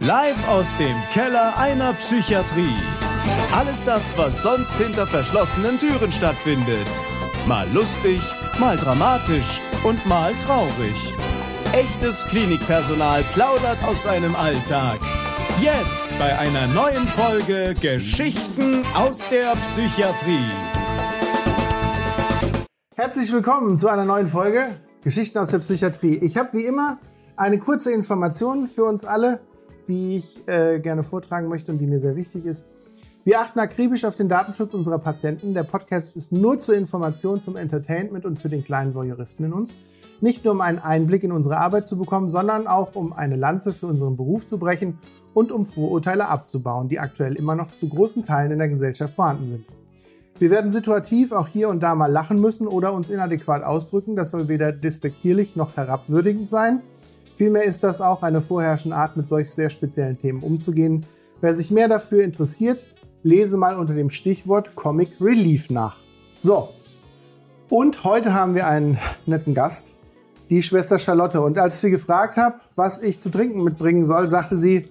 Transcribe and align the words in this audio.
Live 0.00 0.48
aus 0.48 0.76
dem 0.76 0.96
Keller 1.12 1.58
einer 1.58 1.92
Psychiatrie. 1.94 2.76
Alles 3.52 3.84
das, 3.84 4.16
was 4.16 4.42
sonst 4.42 4.74
hinter 4.74 5.06
verschlossenen 5.06 5.76
Türen 5.76 6.12
stattfindet. 6.12 6.86
Mal 7.48 7.66
lustig, 7.72 8.20
mal 8.60 8.76
dramatisch 8.76 9.60
und 9.82 10.06
mal 10.06 10.32
traurig. 10.34 11.14
Echtes 11.72 12.24
Klinikpersonal 12.26 13.24
plaudert 13.34 13.78
aus 13.84 14.04
seinem 14.04 14.36
Alltag. 14.36 15.00
Jetzt 15.60 16.08
bei 16.16 16.38
einer 16.38 16.68
neuen 16.68 17.06
Folge 17.08 17.74
Geschichten 17.80 18.84
aus 18.94 19.28
der 19.30 19.56
Psychiatrie. 19.56 20.46
Herzlich 22.94 23.32
willkommen 23.32 23.78
zu 23.78 23.88
einer 23.88 24.04
neuen 24.04 24.28
Folge 24.28 24.76
Geschichten 25.02 25.38
aus 25.38 25.50
der 25.50 25.58
Psychiatrie. 25.58 26.18
Ich 26.18 26.36
habe 26.36 26.52
wie 26.52 26.64
immer 26.64 26.98
eine 27.36 27.58
kurze 27.58 27.92
Information 27.92 28.68
für 28.68 28.84
uns 28.84 29.04
alle, 29.04 29.40
die 29.88 30.16
ich 30.16 30.46
äh, 30.46 30.78
gerne 30.78 31.02
vortragen 31.02 31.48
möchte 31.48 31.72
und 31.72 31.78
die 31.78 31.86
mir 31.86 32.00
sehr 32.00 32.14
wichtig 32.14 32.44
ist. 32.44 32.64
Wir 33.24 33.40
achten 33.40 33.58
akribisch 33.58 34.04
auf 34.04 34.16
den 34.16 34.28
Datenschutz 34.28 34.72
unserer 34.72 34.98
Patienten. 34.98 35.52
Der 35.52 35.64
Podcast 35.64 36.16
ist 36.16 36.32
nur 36.32 36.58
zur 36.58 36.76
Information, 36.76 37.40
zum 37.40 37.56
Entertainment 37.56 38.24
und 38.24 38.36
für 38.36 38.48
den 38.48 38.64
kleinen 38.64 38.94
Voyeuristen 38.94 39.44
in 39.44 39.52
uns. 39.52 39.74
Nicht 40.20 40.44
nur 40.44 40.54
um 40.54 40.60
einen 40.60 40.78
Einblick 40.78 41.24
in 41.24 41.32
unsere 41.32 41.58
Arbeit 41.58 41.86
zu 41.86 41.98
bekommen, 41.98 42.30
sondern 42.30 42.66
auch 42.66 42.94
um 42.94 43.12
eine 43.12 43.36
Lanze 43.36 43.72
für 43.72 43.86
unseren 43.86 44.16
Beruf 44.16 44.46
zu 44.46 44.58
brechen 44.58 44.98
und 45.34 45.52
um 45.52 45.66
Vorurteile 45.66 46.28
abzubauen, 46.28 46.88
die 46.88 46.98
aktuell 46.98 47.34
immer 47.34 47.54
noch 47.54 47.70
zu 47.72 47.88
großen 47.88 48.22
Teilen 48.22 48.52
in 48.52 48.58
der 48.58 48.68
Gesellschaft 48.68 49.14
vorhanden 49.14 49.48
sind. 49.48 49.64
Wir 50.38 50.50
werden 50.50 50.70
situativ 50.70 51.32
auch 51.32 51.48
hier 51.48 51.68
und 51.68 51.82
da 51.82 51.94
mal 51.94 52.10
lachen 52.10 52.40
müssen 52.40 52.66
oder 52.68 52.92
uns 52.92 53.10
inadäquat 53.10 53.62
ausdrücken. 53.62 54.16
Das 54.16 54.30
soll 54.30 54.48
weder 54.48 54.72
despektierlich 54.72 55.56
noch 55.56 55.76
herabwürdigend 55.76 56.48
sein. 56.48 56.80
Vielmehr 57.38 57.62
ist 57.62 57.84
das 57.84 58.00
auch 58.00 58.24
eine 58.24 58.40
vorherrschende 58.40 58.96
Art, 58.96 59.16
mit 59.16 59.28
solch 59.28 59.52
sehr 59.52 59.70
speziellen 59.70 60.18
Themen 60.18 60.42
umzugehen. 60.42 61.06
Wer 61.40 61.54
sich 61.54 61.70
mehr 61.70 61.86
dafür 61.86 62.24
interessiert, 62.24 62.84
lese 63.22 63.56
mal 63.56 63.76
unter 63.76 63.94
dem 63.94 64.10
Stichwort 64.10 64.74
Comic 64.74 65.10
Relief 65.20 65.70
nach. 65.70 65.98
So, 66.42 66.70
und 67.68 68.02
heute 68.02 68.34
haben 68.34 68.56
wir 68.56 68.66
einen 68.66 68.98
netten 69.24 69.54
Gast, 69.54 69.92
die 70.50 70.64
Schwester 70.64 70.98
Charlotte. 70.98 71.40
Und 71.40 71.60
als 71.60 71.76
ich 71.76 71.80
sie 71.82 71.90
gefragt 71.92 72.36
habe, 72.36 72.56
was 72.74 73.00
ich 73.00 73.20
zu 73.20 73.30
trinken 73.30 73.62
mitbringen 73.62 74.04
soll, 74.04 74.26
sagte 74.26 74.56
sie, 74.56 74.88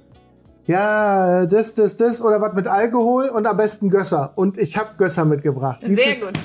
ja, 0.67 1.45
das, 1.47 1.75
das, 1.75 1.97
das 1.97 2.21
oder 2.21 2.39
was 2.39 2.53
mit 2.53 2.67
Alkohol 2.67 3.27
und 3.27 3.45
am 3.45 3.57
besten 3.57 3.89
Gösser. 3.89 4.31
Und 4.35 4.57
ich 4.57 4.77
habe 4.77 4.91
Gösser 4.97 5.25
mitgebracht. 5.25 5.81
Sehr 5.85 6.15
gut. 6.15 6.39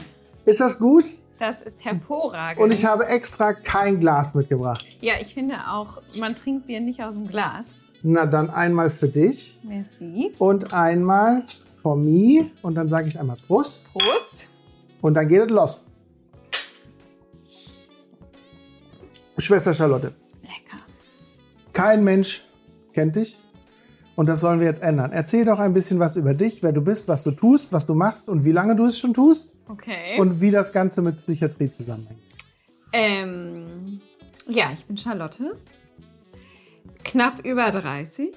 Ist 0.47 0.61
das 0.61 0.81
gut? 0.81 1.05
Das 1.43 1.61
ist 1.61 1.85
hervorragend. 1.85 2.63
Und 2.63 2.73
ich 2.73 2.85
habe 2.85 3.05
extra 3.09 3.53
kein 3.53 3.99
Glas 3.99 4.37
mitgebracht. 4.37 4.87
Ja, 5.01 5.15
ich 5.21 5.35
finde 5.35 5.57
auch, 5.69 6.01
man 6.21 6.37
trinkt 6.37 6.69
Bier 6.69 6.81
nicht 6.81 7.03
aus 7.03 7.15
dem 7.15 7.27
Glas. 7.27 7.67
Na, 8.05 8.27
dann 8.27 8.49
einmal 8.49 8.89
für 8.91 9.09
dich. 9.09 9.59
Merci. 9.65 10.31
Und 10.39 10.73
einmal 10.73 11.43
for 11.83 11.97
me. 11.97 12.53
Und 12.63 12.77
dann 12.77 12.89
sage 12.89 13.09
ich 13.09 13.19
einmal 13.19 13.39
Prost. 13.49 13.81
Prost. 13.93 14.47
Und 15.01 15.15
dann 15.15 15.27
geht 15.27 15.41
es 15.41 15.51
los. 15.51 15.81
Schwester 19.39 19.75
Charlotte. 19.75 20.13
Lecker. 20.43 20.85
Kein 21.73 22.05
Mensch 22.05 22.45
kennt 22.93 23.17
dich. 23.17 23.37
Und 24.15 24.29
das 24.29 24.43
sollen 24.43 24.61
wir 24.61 24.69
jetzt 24.69 24.81
ändern. 24.81 25.11
Erzähl 25.11 25.45
doch 25.45 25.59
ein 25.59 25.75
bisschen 25.75 25.99
was 25.99 26.15
über 26.15 26.35
dich, 26.35 26.63
wer 26.63 26.71
du 26.71 26.83
bist, 26.83 27.09
was 27.09 27.25
du 27.25 27.33
tust, 27.33 27.73
was 27.73 27.85
du 27.85 27.97
machst 27.97 28.29
und 28.29 28.45
wie 28.45 28.53
lange 28.53 28.77
du 28.77 28.87
es 28.87 28.97
schon 28.97 29.13
tust. 29.13 29.57
Okay. 29.73 30.19
Und 30.19 30.41
wie 30.41 30.51
das 30.51 30.73
Ganze 30.73 31.01
mit 31.03 31.21
Psychiatrie 31.23 31.71
zusammenhängt. 31.71 32.21
ähm, 32.93 34.01
ja, 34.49 34.71
ich 34.73 34.85
bin 34.85 34.97
Charlotte. 34.99 35.57
Knapp 37.05 37.45
über 37.45 37.71
30. 37.71 38.35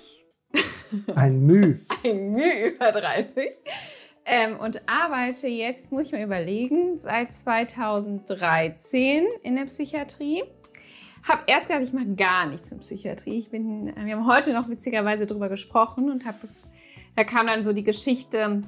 Ein 1.16 1.46
Müh. 1.46 1.80
Ein 2.04 2.32
Mühe 2.32 2.70
über 2.74 2.92
30. 2.92 3.50
Ähm, 4.26 4.58
und 4.60 4.82
arbeite 4.88 5.48
jetzt, 5.48 5.92
muss 5.92 6.08
ich 6.08 6.12
mal 6.12 6.22
überlegen, 6.24 6.98
seit 6.98 7.34
2013 7.34 9.24
in 9.44 9.56
der 9.56 9.66
Psychiatrie. 9.66 10.44
Hab 11.28 11.50
erst 11.50 11.68
gedacht, 11.68 11.84
ich 11.84 11.94
mache 11.94 12.14
gar 12.16 12.46
nichts 12.48 12.72
mit 12.72 12.82
Psychiatrie. 12.82 13.40
Ich 13.40 13.50
bin, 13.50 13.88
wir 13.96 14.16
haben 14.16 14.28
heute 14.28 14.54
noch 14.54 14.70
witzigerweise 14.70 15.26
drüber 15.26 15.50
gesprochen 15.50 16.10
und 16.12 16.26
hab, 16.26 16.40
das- 16.42 16.56
da 17.16 17.24
kam 17.24 17.48
dann 17.48 17.64
so 17.64 17.74
die 17.74 17.84
Geschichte, 17.84 18.62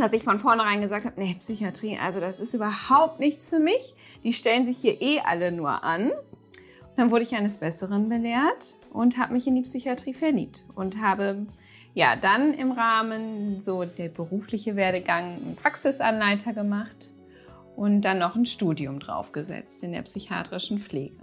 dass 0.00 0.12
ich 0.12 0.24
von 0.24 0.38
vornherein 0.38 0.80
gesagt 0.80 1.06
habe, 1.06 1.20
nee, 1.20 1.36
Psychiatrie, 1.38 1.98
also 1.98 2.20
das 2.20 2.40
ist 2.40 2.54
überhaupt 2.54 3.20
nichts 3.20 3.50
für 3.50 3.58
mich. 3.58 3.94
Die 4.24 4.32
stellen 4.32 4.64
sich 4.64 4.78
hier 4.78 5.00
eh 5.00 5.20
alle 5.20 5.52
nur 5.52 5.84
an. 5.84 6.10
Und 6.10 6.96
dann 6.96 7.10
wurde 7.10 7.22
ich 7.22 7.34
eines 7.34 7.58
Besseren 7.58 8.08
belehrt 8.08 8.76
und 8.92 9.18
habe 9.18 9.32
mich 9.32 9.46
in 9.46 9.54
die 9.54 9.62
Psychiatrie 9.62 10.14
verliebt 10.14 10.64
und 10.74 11.00
habe 11.00 11.46
ja 11.94 12.16
dann 12.16 12.54
im 12.54 12.72
Rahmen 12.72 13.60
so 13.60 13.84
der 13.84 14.08
berufliche 14.08 14.76
Werdegang 14.76 15.36
einen 15.36 15.56
Praxisanleiter 15.56 16.52
gemacht 16.52 17.10
und 17.76 18.02
dann 18.02 18.18
noch 18.18 18.36
ein 18.36 18.46
Studium 18.46 19.00
draufgesetzt 19.00 19.82
in 19.82 19.92
der 19.92 20.02
psychiatrischen 20.02 20.78
Pflege. 20.78 21.16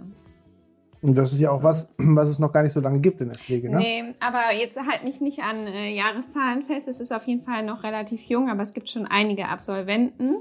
Und 1.00 1.16
das 1.16 1.32
ist 1.32 1.38
ja 1.40 1.50
auch 1.50 1.62
was, 1.62 1.92
was 1.98 2.28
es 2.28 2.38
noch 2.38 2.52
gar 2.52 2.62
nicht 2.62 2.72
so 2.72 2.80
lange 2.80 3.00
gibt 3.00 3.20
in 3.20 3.28
der 3.28 3.38
Pflege, 3.38 3.70
ne? 3.70 3.78
Nee, 3.78 4.14
aber 4.20 4.52
jetzt 4.52 4.76
halt 4.78 5.04
mich 5.04 5.20
nicht 5.20 5.40
an 5.42 5.66
äh, 5.66 5.94
Jahreszahlen 5.94 6.62
fest. 6.64 6.88
Es 6.88 7.00
ist 7.00 7.12
auf 7.12 7.24
jeden 7.26 7.44
Fall 7.44 7.64
noch 7.64 7.82
relativ 7.84 8.20
jung, 8.22 8.48
aber 8.50 8.62
es 8.62 8.72
gibt 8.72 8.88
schon 8.90 9.06
einige 9.06 9.48
Absolventen. 9.48 10.36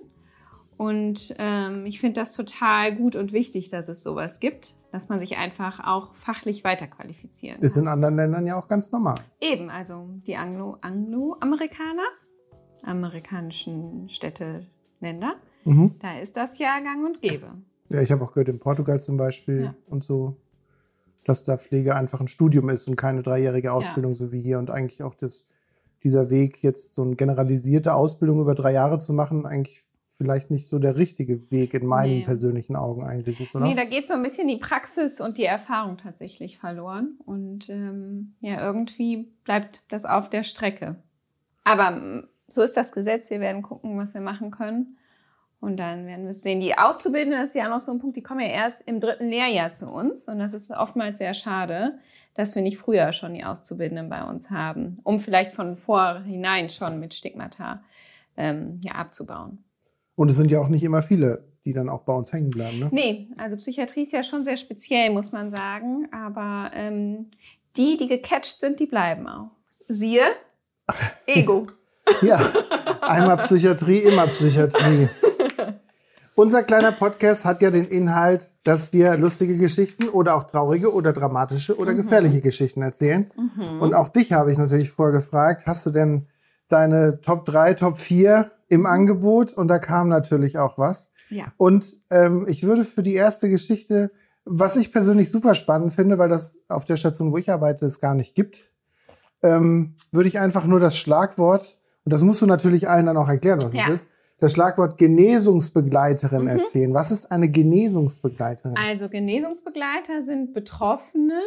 Und 0.78 1.36
ähm, 1.40 1.86
ich 1.88 2.00
finde 2.00 2.20
das 2.22 2.34
total 2.34 2.96
gut 2.96 3.16
und 3.16 3.34
wichtig, 3.34 3.70
dass 3.70 3.88
es 3.90 4.04
sowas 4.04 4.40
gibt, 4.40 4.76
dass 4.92 5.10
man 5.10 5.18
sich 5.18 5.38
einfach 5.38 5.80
auch 5.86 6.14
fachlich 6.14 6.64
weiterqualifizieren 6.64 7.60
Ist 7.62 7.74
kann. 7.74 7.84
in 7.84 7.90
anderen 7.90 8.16
Ländern 8.16 8.46
ja 8.46 8.60
auch 8.60 8.68
ganz 8.68 8.92
normal. 8.92 9.16
Eben, 9.42 9.72
also 9.72 10.08
die 10.28 10.36
Anglo- 10.38 10.78
Anglo-Amerikaner, 10.82 12.04
amerikanischen 12.84 14.10
Städte, 14.10 14.66
Länder, 15.00 15.36
Mhm. 15.66 15.96
da 16.00 16.20
ist 16.20 16.38
das 16.38 16.58
ja 16.60 16.80
gang 16.80 17.06
und 17.06 17.22
gäbe. 17.22 17.48
Ja, 17.90 18.02
ich 18.02 18.12
habe 18.12 18.24
auch 18.24 18.32
gehört, 18.34 18.50
in 18.50 18.60
Portugal 18.60 19.00
zum 19.00 19.18
Beispiel 19.18 19.64
Ja. 19.66 19.76
und 19.88 20.04
so, 20.04 20.36
dass 21.28 21.44
da 21.44 21.58
Pflege 21.58 21.96
einfach 21.96 22.22
ein 22.22 22.28
Studium 22.28 22.70
ist 22.70 22.88
und 22.88 22.96
keine 22.96 23.22
dreijährige 23.22 23.74
Ausbildung, 23.74 24.16
so 24.16 24.32
wie 24.32 24.42
hier. 24.42 24.60
Und 24.60 24.70
eigentlich 24.72 25.04
auch 25.04 25.14
das, 25.14 25.46
dieser 26.04 26.30
Weg, 26.30 26.64
jetzt 26.64 26.94
so 26.94 27.04
eine 27.04 27.16
generalisierte 27.16 27.94
Ausbildung 27.94 28.40
über 28.40 28.56
drei 28.56 28.72
Jahre 28.72 28.98
zu 29.00 29.12
machen, 29.14 29.46
eigentlich 29.46 29.84
vielleicht 30.18 30.50
nicht 30.50 30.68
so 30.68 30.80
der 30.80 30.96
richtige 30.96 31.52
Weg 31.52 31.74
in 31.74 31.86
meinen 31.86 32.20
Nee. 32.20 32.24
persönlichen 32.24 32.76
Augen 32.76 33.04
eigentlich 33.04 33.40
ist, 33.40 33.54
oder? 33.56 33.66
Nee, 33.66 33.76
da 33.76 33.84
geht 33.84 34.08
so 34.08 34.14
ein 34.14 34.24
bisschen 34.24 34.48
die 34.48 34.58
Praxis 34.58 35.22
und 35.22 35.38
die 35.38 35.46
Erfahrung 35.46 35.98
tatsächlich 35.98 36.58
verloren. 36.58 37.18
Und 37.26 37.70
ähm, 37.70 38.34
ja, 38.40 38.60
irgendwie 38.60 39.28
bleibt 39.44 39.84
das 39.90 40.06
auf 40.06 40.30
der 40.30 40.44
Strecke. 40.44 40.96
Aber 41.66 41.92
mm, 41.92 42.28
so 42.48 42.62
ist 42.62 42.78
das 42.78 42.92
Gesetz. 42.94 43.30
Wir 43.30 43.42
werden 43.42 43.62
gucken, 43.62 43.98
was 43.98 44.14
wir 44.14 44.22
machen 44.22 44.50
können. 44.50 44.98
Und 45.60 45.78
dann 45.78 46.06
werden 46.06 46.26
wir 46.26 46.32
es 46.32 46.44
sehen. 46.44 46.60
Die 46.60 46.78
Auszubildenden, 46.78 47.42
das 47.42 47.50
ist 47.50 47.56
ja 47.56 47.68
noch 47.68 47.80
so 47.80 47.92
ein 47.92 48.00
Punkt, 48.00 48.16
die 48.16 48.22
kommen 48.22 48.42
ja 48.42 48.48
erst 48.48 48.78
im 48.86 49.00
dritten 49.00 49.30
Lehrjahr 49.30 49.72
zu 49.72 49.88
uns. 49.88 50.28
Und 50.28 50.40
das 50.40 50.54
ist 50.54 50.72
oftmals 50.72 51.18
sehr 51.18 51.34
schade, 51.34 51.98
dass 52.36 52.56
wir 52.56 52.62
nicht 52.62 52.78
früher 52.78 53.12
schon 53.12 53.34
die 53.34 53.44
Auszubildenden 53.44 54.10
bei 54.10 54.24
uns 54.24 54.52
haben, 54.52 55.00
um 55.04 55.18
vielleicht 55.18 55.54
von 55.54 55.76
vorhinein 55.76 56.70
schon 56.70 57.00
mit 57.00 57.16
Stigmata 57.16 57.84
ähm, 58.38 58.80
ja, 58.84 58.94
abzubauen. 58.94 59.64
Und 60.16 60.30
es 60.30 60.38
sind 60.38 60.52
ja 60.52 60.60
auch 60.60 60.68
nicht 60.68 60.84
immer 60.84 61.02
viele, 61.02 61.44
die 61.66 61.74
dann 61.74 61.90
auch 61.90 62.04
bei 62.04 62.14
uns 62.14 62.32
hängen 62.32 62.52
bleiben, 62.52 62.80
ne? 62.80 62.90
Nee, 62.92 63.28
also 63.38 63.58
Psychiatrie 63.58 64.04
ist 64.04 64.14
ja 64.14 64.24
schon 64.24 64.44
sehr 64.44 64.58
speziell, 64.58 65.10
muss 65.10 65.32
man 65.32 65.52
sagen. 65.52 66.08
Aber 66.12 66.72
ähm, 66.74 67.32
die, 67.76 67.98
die 67.98 68.08
gecatcht 68.08 68.60
sind, 68.60 68.80
die 68.80 68.86
bleiben 68.86 69.28
auch. 69.28 69.50
Siehe, 69.88 70.24
Ego. 71.26 71.68
Ja, 72.22 72.40
einmal 73.02 73.38
Psychiatrie, 73.38 74.00
immer 74.00 74.28
Psychiatrie. 74.28 75.10
Unser 76.40 76.62
kleiner 76.62 76.92
Podcast 76.92 77.46
hat 77.46 77.62
ja 77.64 77.72
den 77.72 77.88
Inhalt, 77.88 78.52
dass 78.64 78.94
wir 78.94 79.18
lustige 79.18 79.58
Geschichten 79.58 80.08
oder 80.08 80.36
auch 80.36 80.44
traurige 80.44 80.94
oder 80.94 81.12
dramatische 81.12 81.76
oder 81.80 81.94
Mhm. 81.94 81.98
gefährliche 81.98 82.42
Geschichten 82.42 82.84
erzählen. 82.84 83.32
Mhm. 83.36 83.82
Und 83.82 83.96
auch 83.96 84.10
dich 84.10 84.34
habe 84.34 84.52
ich 84.52 84.60
natürlich 84.60 84.92
vorgefragt, 84.92 85.64
hast 85.66 85.88
du 85.88 85.90
denn 85.90 86.28
deine 86.70 87.22
Top 87.22 87.46
3, 87.48 87.74
Top 87.74 87.98
4 88.00 88.52
im 88.68 88.86
Angebot? 88.86 89.54
Und 89.54 89.68
da 89.68 89.80
kam 89.80 90.10
natürlich 90.10 90.60
auch 90.60 90.78
was. 90.78 91.10
ja. 91.32 91.46
Und 91.58 91.96
ähm, 92.12 92.46
ich 92.48 92.62
würde 92.64 92.86
für 92.86 93.02
die 93.02 93.16
erste 93.16 93.50
Geschichte, 93.50 94.12
was 94.46 94.78
ich 94.78 94.92
persönlich 94.94 95.32
super 95.32 95.56
spannend 95.56 95.92
finde, 95.92 96.20
weil 96.20 96.30
das 96.30 96.56
auf 96.70 96.86
der 96.86 96.98
Station, 96.98 97.32
wo 97.32 97.38
ich 97.40 97.50
arbeite, 97.52 97.88
es 97.88 98.00
gar 98.00 98.14
nicht 98.14 98.36
gibt, 98.36 98.58
ähm, 99.42 99.96
würde 100.12 100.28
ich 100.30 100.38
einfach 100.40 100.66
nur 100.66 100.80
das 100.80 100.98
Schlagwort, 101.00 101.78
und 102.06 102.14
das 102.14 102.22
musst 102.24 102.42
du 102.44 102.46
natürlich 102.46 102.88
allen 102.88 103.08
dann 103.08 103.18
auch 103.18 103.28
erklären, 103.28 103.60
was 103.62 103.74
Ja. 103.74 103.86
es 103.88 103.96
ist, 104.04 104.08
das 104.40 104.54
Schlagwort 104.54 104.98
Genesungsbegleiterin 104.98 106.44
Mhm. 106.44 106.48
erzählen. 106.48 106.94
Was 106.94 107.12
ist 107.12 107.32
eine 107.32 107.50
Genesungsbegleiterin? 107.50 108.76
Also 108.78 109.10
Genesungsbegleiter 109.10 110.22
sind 110.22 110.54
Betroffene, 110.54 111.40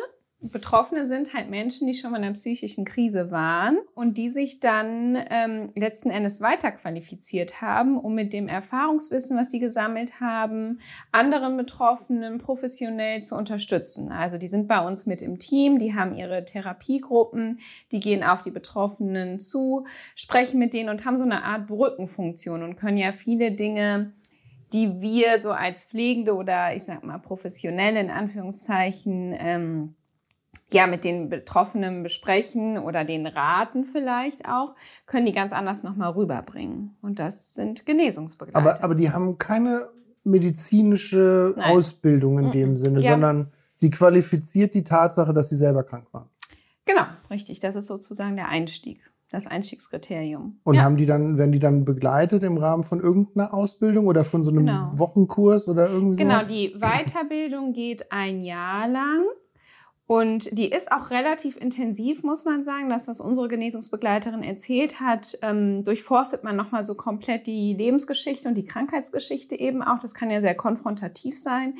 Betroffene 0.42 1.04
sind 1.04 1.34
halt 1.34 1.50
Menschen, 1.50 1.86
die 1.86 1.92
schon 1.92 2.12
mal 2.12 2.16
in 2.16 2.24
einer 2.24 2.32
psychischen 2.32 2.86
Krise 2.86 3.30
waren 3.30 3.78
und 3.94 4.16
die 4.16 4.30
sich 4.30 4.58
dann 4.58 5.18
ähm, 5.28 5.70
letzten 5.74 6.08
Endes 6.08 6.40
weiterqualifiziert 6.40 7.60
haben, 7.60 7.98
um 7.98 8.14
mit 8.14 8.32
dem 8.32 8.48
Erfahrungswissen, 8.48 9.36
was 9.36 9.50
sie 9.50 9.58
gesammelt 9.58 10.18
haben, 10.18 10.80
anderen 11.12 11.58
Betroffenen 11.58 12.38
professionell 12.38 13.22
zu 13.22 13.36
unterstützen. 13.36 14.10
Also 14.12 14.38
die 14.38 14.48
sind 14.48 14.66
bei 14.66 14.80
uns 14.80 15.04
mit 15.04 15.20
im 15.20 15.38
Team, 15.38 15.78
die 15.78 15.94
haben 15.94 16.14
ihre 16.14 16.42
Therapiegruppen, 16.42 17.60
die 17.92 18.00
gehen 18.00 18.24
auf 18.24 18.40
die 18.40 18.50
Betroffenen 18.50 19.38
zu, 19.40 19.86
sprechen 20.14 20.58
mit 20.58 20.72
denen 20.72 20.88
und 20.88 21.04
haben 21.04 21.18
so 21.18 21.24
eine 21.24 21.44
Art 21.44 21.66
Brückenfunktion 21.66 22.62
und 22.62 22.76
können 22.76 22.96
ja 22.96 23.12
viele 23.12 23.52
Dinge 23.52 24.12
die 24.72 25.00
wir 25.00 25.40
so 25.40 25.50
als 25.50 25.84
Pflegende 25.84 26.32
oder 26.32 26.76
ich 26.76 26.84
sag 26.84 27.02
mal 27.02 27.18
professionelle 27.18 27.98
in 27.98 28.08
Anführungszeichen 28.08 29.34
ähm, 29.36 29.96
ja 30.74 30.86
mit 30.86 31.04
den 31.04 31.28
Betroffenen 31.28 32.02
besprechen 32.02 32.78
oder 32.78 33.04
den 33.04 33.26
raten 33.26 33.84
vielleicht 33.84 34.46
auch, 34.48 34.74
können 35.06 35.26
die 35.26 35.32
ganz 35.32 35.52
anders 35.52 35.82
nochmal 35.82 36.10
rüberbringen. 36.12 36.96
Und 37.02 37.18
das 37.18 37.54
sind 37.54 37.86
Genesungsbegleiter. 37.86 38.58
Aber, 38.58 38.82
aber 38.84 38.94
die 38.94 39.10
haben 39.10 39.38
keine 39.38 39.88
medizinische 40.24 41.54
Nein. 41.56 41.76
Ausbildung 41.76 42.38
in 42.38 42.50
dem 42.52 42.76
Sinne, 42.76 43.00
Ja. 43.00 43.12
sondern 43.12 43.50
die 43.82 43.90
qualifiziert 43.90 44.74
die 44.74 44.84
Tatsache, 44.84 45.32
dass 45.32 45.48
sie 45.48 45.56
selber 45.56 45.82
krank 45.82 46.06
waren. 46.12 46.28
Genau, 46.84 47.02
richtig. 47.30 47.60
Das 47.60 47.76
ist 47.76 47.86
sozusagen 47.86 48.36
der 48.36 48.48
Einstieg, 48.48 49.00
das 49.30 49.46
Einstiegskriterium. 49.46 50.58
Und 50.64 50.74
ja. 50.74 50.82
haben 50.82 50.96
die 50.96 51.06
dann, 51.06 51.38
werden 51.38 51.52
die 51.52 51.58
dann 51.60 51.84
begleitet 51.84 52.42
im 52.42 52.58
Rahmen 52.58 52.84
von 52.84 53.00
irgendeiner 53.00 53.54
Ausbildung 53.54 54.06
oder 54.06 54.24
von 54.24 54.42
so 54.42 54.50
einem 54.50 54.66
Genau. 54.66 54.90
Wochenkurs 54.94 55.66
oder 55.68 55.88
irgendwie 55.88 56.16
Genau, 56.16 56.34
sowas? 56.40 56.48
die 56.48 56.76
Weiterbildung 56.78 57.72
geht 57.72 58.10
ein 58.12 58.42
Jahr 58.42 58.86
lang 58.88 59.22
und 60.10 60.58
die 60.58 60.68
ist 60.72 60.90
auch 60.90 61.10
relativ 61.10 61.56
intensiv, 61.56 62.24
muss 62.24 62.44
man 62.44 62.64
sagen. 62.64 62.88
Das, 62.88 63.06
was 63.06 63.20
unsere 63.20 63.46
Genesungsbegleiterin 63.46 64.42
erzählt 64.42 64.98
hat, 64.98 65.38
ähm, 65.40 65.84
durchforstet 65.84 66.42
man 66.42 66.56
nochmal 66.56 66.84
so 66.84 66.96
komplett 66.96 67.46
die 67.46 67.74
Lebensgeschichte 67.74 68.48
und 68.48 68.56
die 68.56 68.64
Krankheitsgeschichte 68.64 69.54
eben 69.54 69.84
auch. 69.84 70.00
Das 70.00 70.12
kann 70.12 70.32
ja 70.32 70.40
sehr 70.40 70.56
konfrontativ 70.56 71.38
sein. 71.38 71.74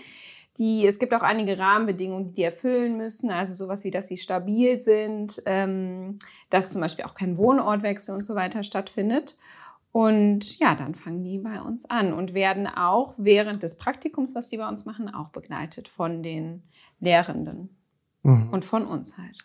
Die, 0.59 0.87
es 0.87 1.01
gibt 1.01 1.13
auch 1.13 1.23
einige 1.23 1.59
Rahmenbedingungen, 1.59 2.29
die 2.29 2.35
die 2.35 2.43
erfüllen 2.45 2.97
müssen, 2.97 3.33
also 3.33 3.53
sowas 3.53 3.83
wie, 3.83 3.91
dass 3.91 4.07
sie 4.07 4.17
stabil 4.17 4.81
sind, 4.81 5.43
ähm, 5.47 6.17
dass 6.51 6.71
zum 6.71 6.83
Beispiel 6.83 7.07
auch 7.07 7.15
kein 7.15 7.37
Wohnortwechsel 7.37 8.15
und 8.15 8.25
so 8.25 8.37
weiter 8.37 8.63
stattfindet. 8.63 9.37
Und 9.91 10.57
ja, 10.61 10.77
dann 10.77 10.95
fangen 10.95 11.25
die 11.25 11.39
bei 11.39 11.61
uns 11.61 11.85
an 11.91 12.13
und 12.13 12.33
werden 12.33 12.69
auch 12.69 13.15
während 13.17 13.65
des 13.65 13.77
Praktikums, 13.77 14.37
was 14.37 14.51
die 14.51 14.59
bei 14.59 14.69
uns 14.69 14.85
machen, 14.85 15.13
auch 15.13 15.31
begleitet 15.31 15.89
von 15.89 16.23
den 16.23 16.63
Lehrenden 17.01 17.71
Mhm. 18.23 18.51
und 18.51 18.65
von 18.65 18.87
uns 18.87 19.17
halt. 19.17 19.37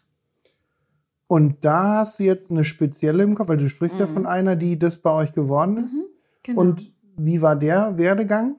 Und 1.27 1.66
da 1.66 2.00
hast 2.00 2.19
du 2.19 2.24
jetzt 2.24 2.51
eine 2.51 2.63
spezielle 2.63 3.24
im 3.24 3.36
Kopf, 3.36 3.50
weil 3.50 3.57
du 3.57 3.68
sprichst 3.69 4.00
ja 4.00 4.06
Mhm. 4.06 4.13
von 4.13 4.25
einer, 4.27 4.56
die 4.56 4.77
das 4.77 5.01
bei 5.01 5.12
euch 5.12 5.33
geworden 5.33 5.86
ist. 5.86 5.95
Genau. 6.44 6.62
Und 6.62 6.92
wie 7.18 7.42
war 7.42 7.56
der 7.56 7.98
Werdegang? 7.98 8.57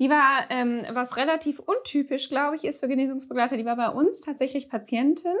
die 0.00 0.10
war, 0.10 0.50
ähm, 0.50 0.82
was 0.92 1.16
relativ 1.16 1.60
untypisch, 1.60 2.28
glaube 2.28 2.56
ich, 2.56 2.64
ist 2.64 2.80
für 2.80 2.88
Genesungsbegleiter, 2.88 3.56
die 3.56 3.64
war 3.64 3.76
bei 3.76 3.88
uns 3.88 4.20
tatsächlich 4.20 4.68
Patientin. 4.68 5.36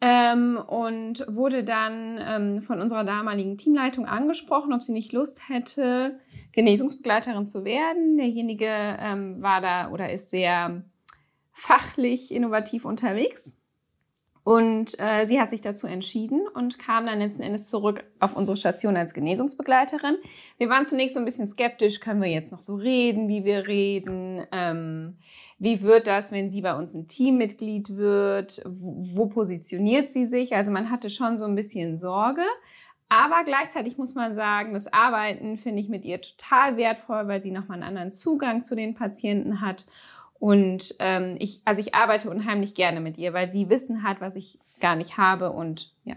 Ähm, 0.00 0.56
und 0.58 1.24
wurde 1.26 1.64
dann 1.64 2.18
ähm, 2.20 2.60
von 2.62 2.80
unserer 2.80 3.02
damaligen 3.02 3.56
Teamleitung 3.56 4.04
angesprochen, 4.06 4.74
ob 4.74 4.82
sie 4.82 4.92
nicht 4.92 5.12
Lust 5.12 5.48
hätte, 5.48 6.20
Genesungsbegleiterin 6.52 7.46
zu 7.46 7.64
werden. 7.64 8.18
Derjenige 8.18 8.66
ähm, 8.68 9.40
war 9.40 9.62
da 9.62 9.90
oder 9.90 10.12
ist 10.12 10.28
sehr 10.30 10.84
fachlich 11.56 12.30
innovativ 12.30 12.84
unterwegs. 12.84 13.58
Und 14.44 14.94
äh, 15.00 15.24
sie 15.24 15.40
hat 15.40 15.50
sich 15.50 15.60
dazu 15.60 15.88
entschieden 15.88 16.46
und 16.54 16.78
kam 16.78 17.06
dann 17.06 17.18
letzten 17.18 17.42
Endes 17.42 17.66
zurück 17.66 18.04
auf 18.20 18.36
unsere 18.36 18.56
Station 18.56 18.96
als 18.96 19.12
Genesungsbegleiterin. 19.12 20.18
Wir 20.58 20.68
waren 20.68 20.86
zunächst 20.86 21.14
so 21.14 21.20
ein 21.20 21.24
bisschen 21.24 21.48
skeptisch, 21.48 21.98
können 21.98 22.22
wir 22.22 22.28
jetzt 22.28 22.52
noch 22.52 22.60
so 22.60 22.76
reden, 22.76 23.26
wie 23.26 23.44
wir 23.44 23.66
reden? 23.66 24.46
Ähm, 24.52 25.16
wie 25.58 25.82
wird 25.82 26.06
das, 26.06 26.30
wenn 26.30 26.50
sie 26.50 26.60
bei 26.60 26.76
uns 26.76 26.94
ein 26.94 27.08
Teammitglied 27.08 27.96
wird? 27.96 28.62
Wo, 28.66 28.94
wo 29.16 29.26
positioniert 29.26 30.10
sie 30.10 30.26
sich? 30.26 30.54
Also 30.54 30.70
man 30.70 30.90
hatte 30.90 31.10
schon 31.10 31.38
so 31.38 31.46
ein 31.46 31.56
bisschen 31.56 31.96
Sorge. 31.96 32.44
Aber 33.08 33.44
gleichzeitig 33.44 33.98
muss 33.98 34.14
man 34.14 34.34
sagen, 34.34 34.74
das 34.74 34.92
Arbeiten 34.92 35.56
finde 35.56 35.80
ich 35.80 35.88
mit 35.88 36.04
ihr 36.04 36.20
total 36.20 36.76
wertvoll, 36.76 37.28
weil 37.28 37.40
sie 37.40 37.52
nochmal 37.52 37.76
einen 37.76 37.88
anderen 37.88 38.12
Zugang 38.12 38.62
zu 38.62 38.74
den 38.74 38.94
Patienten 38.94 39.60
hat. 39.60 39.86
Und 40.38 40.94
ähm, 40.98 41.36
ich, 41.38 41.62
also 41.64 41.80
ich 41.80 41.94
arbeite 41.94 42.30
unheimlich 42.30 42.74
gerne 42.74 43.00
mit 43.00 43.18
ihr, 43.18 43.32
weil 43.32 43.50
sie 43.50 43.68
Wissen 43.70 44.02
hat, 44.02 44.20
was 44.20 44.36
ich 44.36 44.58
gar 44.80 44.94
nicht 44.96 45.16
habe. 45.16 45.50
Und 45.50 45.92
ja. 46.04 46.14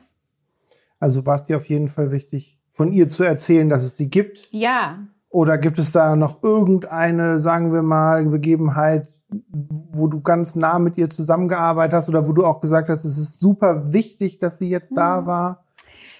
Also 0.99 1.25
war 1.25 1.35
es 1.35 1.43
dir 1.43 1.57
auf 1.57 1.69
jeden 1.69 1.87
Fall 1.87 2.11
wichtig, 2.11 2.57
von 2.69 2.91
ihr 2.91 3.07
zu 3.09 3.23
erzählen, 3.23 3.69
dass 3.69 3.83
es 3.83 3.97
sie 3.97 4.09
gibt? 4.09 4.47
Ja, 4.51 4.99
Oder 5.29 5.57
gibt 5.57 5.77
es 5.79 5.91
da 5.91 6.15
noch 6.15 6.41
irgendeine, 6.43 7.39
sagen 7.39 7.71
wir 7.71 7.83
mal, 7.83 8.25
Begebenheit, 8.25 9.07
wo 9.51 10.07
du 10.07 10.21
ganz 10.21 10.55
nah 10.55 10.79
mit 10.79 10.97
ihr 10.97 11.09
zusammengearbeitet 11.09 11.93
hast 11.93 12.09
oder 12.09 12.27
wo 12.27 12.33
du 12.33 12.45
auch 12.45 12.61
gesagt 12.61 12.89
hast, 12.89 13.05
es 13.05 13.19
ist 13.19 13.39
super 13.39 13.93
wichtig, 13.93 14.39
dass 14.39 14.57
sie 14.57 14.69
jetzt 14.69 14.97
da 14.97 15.21
Mhm. 15.21 15.25
war? 15.27 15.65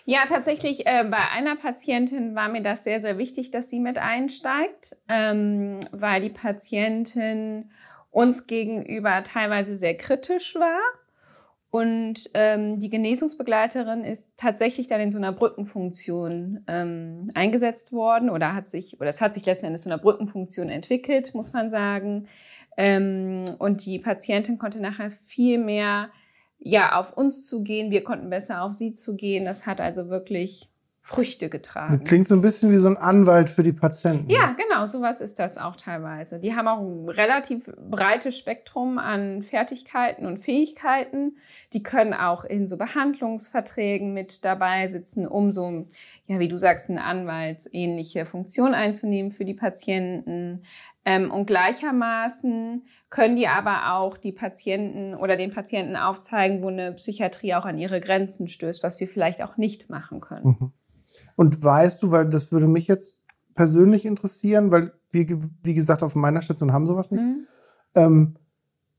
Ja, 0.06 0.20
tatsächlich, 0.28 0.86
äh, 0.86 1.04
bei 1.10 1.28
einer 1.36 1.56
Patientin 1.56 2.36
war 2.36 2.50
mir 2.50 2.62
das 2.62 2.84
sehr, 2.84 3.00
sehr 3.02 3.18
wichtig, 3.18 3.52
dass 3.52 3.70
sie 3.70 3.80
mit 3.80 3.98
einsteigt, 3.98 4.96
ähm, 5.08 5.80
weil 5.92 6.22
die 6.22 6.30
Patientin 6.30 7.72
uns 8.12 8.48
gegenüber 8.48 9.24
teilweise 9.24 9.76
sehr 9.76 9.96
kritisch 9.96 10.56
war. 10.56 10.80
Und 11.72 12.32
ähm, 12.34 12.80
die 12.80 12.90
Genesungsbegleiterin 12.90 14.04
ist 14.04 14.28
tatsächlich 14.38 14.88
dann 14.88 15.02
in 15.02 15.12
so 15.12 15.20
einer 15.20 15.32
Brückenfunktion 15.32 16.64
ähm, 16.68 17.30
eingesetzt 17.36 17.92
worden 17.92 18.32
oder 18.32 18.56
hat 18.56 18.68
sich, 18.68 19.00
oder 19.00 19.10
es 19.10 19.22
hat 19.22 19.36
sich 19.36 19.46
letzten 19.46 19.68
Endes 19.68 19.84
zu 19.84 19.90
einer 19.90 20.02
Brückenfunktion 20.02 20.70
entwickelt, 20.70 21.36
muss 21.36 21.54
man 21.54 21.70
sagen. 21.70 22.28
Ähm, 22.76 23.46
und 23.60 23.86
die 23.86 24.00
Patientin 24.00 24.58
konnte 24.58 24.80
nachher 24.80 25.12
viel 25.28 25.60
mehr 25.60 26.10
ja, 26.58 26.98
auf 27.00 27.16
uns 27.16 27.46
zugehen. 27.46 27.92
Wir 27.92 28.04
konnten 28.04 28.30
besser 28.30 28.64
auf 28.64 28.74
sie 28.74 28.94
zugehen. 28.94 29.46
Das 29.46 29.66
hat 29.66 29.80
also 29.80 30.10
wirklich 30.10 30.69
Früchte 31.10 31.50
getragen. 31.50 31.98
Das 31.98 32.08
klingt 32.08 32.28
so 32.28 32.36
ein 32.36 32.42
bisschen 32.42 32.70
wie 32.70 32.78
so 32.78 32.88
ein 32.88 32.96
Anwalt 32.96 33.50
für 33.50 33.64
die 33.64 33.74
Patienten. 33.74 34.30
Ja, 34.30 34.56
genau, 34.56 34.86
sowas 34.86 35.22
ist 35.22 35.40
das 35.40 35.58
auch 35.58 35.76
teilweise. 35.76 36.40
Die 36.40 36.54
haben 36.54 36.68
auch 36.68 36.82
ein 36.82 37.10
relativ 37.10 37.72
breites 37.90 38.38
Spektrum 38.38 39.00
an 39.00 39.42
Fertigkeiten 39.42 40.28
und 40.28 40.38
Fähigkeiten. 40.38 41.38
Die 41.74 41.82
können 41.82 42.14
auch 42.14 42.44
in 42.44 42.68
so 42.68 42.78
Behandlungsverträgen 42.78 44.14
mit 44.14 44.46
dabei 44.46 44.88
sitzen, 44.88 45.28
um 45.28 45.50
so, 45.50 45.88
ja, 46.28 46.38
wie 46.38 46.48
du 46.48 46.60
sagst, 46.60 46.92
eine 46.92 47.04
anwaltsähnliche 47.04 48.28
Funktion 48.28 48.76
einzunehmen 48.76 49.32
für 49.32 49.46
die 49.46 49.56
Patienten. 49.56 50.62
Ähm, 51.06 51.32
und 51.32 51.48
gleichermaßen 51.48 52.84
können 53.10 53.36
die 53.36 53.48
aber 53.48 53.96
auch 53.96 54.16
die 54.16 54.32
Patienten 54.32 55.16
oder 55.16 55.38
den 55.38 55.52
Patienten 55.52 55.96
aufzeigen, 55.96 56.62
wo 56.62 56.68
eine 56.68 56.92
Psychiatrie 56.92 57.56
auch 57.56 57.66
an 57.66 57.80
ihre 57.80 58.00
Grenzen 58.00 58.48
stößt, 58.48 58.84
was 58.84 59.00
wir 59.00 59.08
vielleicht 59.08 59.42
auch 59.42 59.58
nicht 59.58 59.90
machen 59.90 60.22
können. 60.22 60.46
Mhm. 60.46 60.74
Und 61.40 61.64
weißt 61.64 62.04
du, 62.04 62.12
weil 62.12 62.26
das 62.26 62.52
würde 62.52 62.68
mich 62.68 62.88
jetzt 62.88 63.22
persönlich 63.56 64.04
interessieren, 64.04 64.72
weil, 64.72 64.92
wie, 65.14 65.38
wie 65.64 65.74
gesagt, 65.74 66.04
auf 66.04 66.14
meiner 66.14 66.42
Station 66.42 66.74
haben 66.74 66.86
sowas 66.86 67.12
nicht. 67.12 67.24
Mhm. 67.24 67.48
Ähm, 67.96 68.36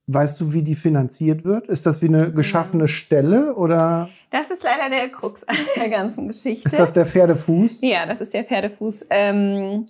weißt 0.06 0.40
du, 0.40 0.54
wie 0.54 0.62
die 0.62 0.74
finanziert 0.74 1.44
wird? 1.44 1.66
Ist 1.66 1.84
das 1.84 2.00
wie 2.00 2.08
eine 2.08 2.32
geschaffene 2.32 2.88
Stelle 2.88 3.54
oder 3.56 4.08
Das 4.30 4.50
ist 4.50 4.62
leider 4.62 4.88
der 4.88 5.10
Krux 5.10 5.44
an 5.44 5.54
der 5.76 5.90
ganzen 5.90 6.28
Geschichte. 6.28 6.66
ist 6.66 6.78
das 6.78 6.94
der 6.94 7.04
Pferdefuß? 7.04 7.82
Ja, 7.82 8.06
das 8.06 8.22
ist 8.22 8.32
der 8.32 8.44
Pferdefuß. 8.44 9.08
Ähm, 9.10 9.84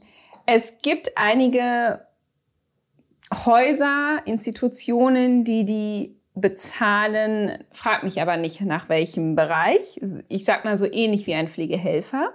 es 0.44 0.72
gibt 0.82 1.12
einige 1.14 2.00
Häuser, 3.32 4.22
Institutionen, 4.24 5.44
die 5.44 5.64
die 5.64 6.16
bezahlen, 6.34 7.62
frag 7.70 8.02
mich 8.02 8.20
aber 8.20 8.36
nicht 8.36 8.60
nach 8.60 8.88
welchem 8.88 9.36
Bereich. 9.36 10.00
Ich 10.28 10.44
sag 10.44 10.64
mal 10.64 10.76
so 10.76 10.90
ähnlich 10.90 11.28
wie 11.28 11.34
ein 11.34 11.46
Pflegehelfer. 11.48 12.32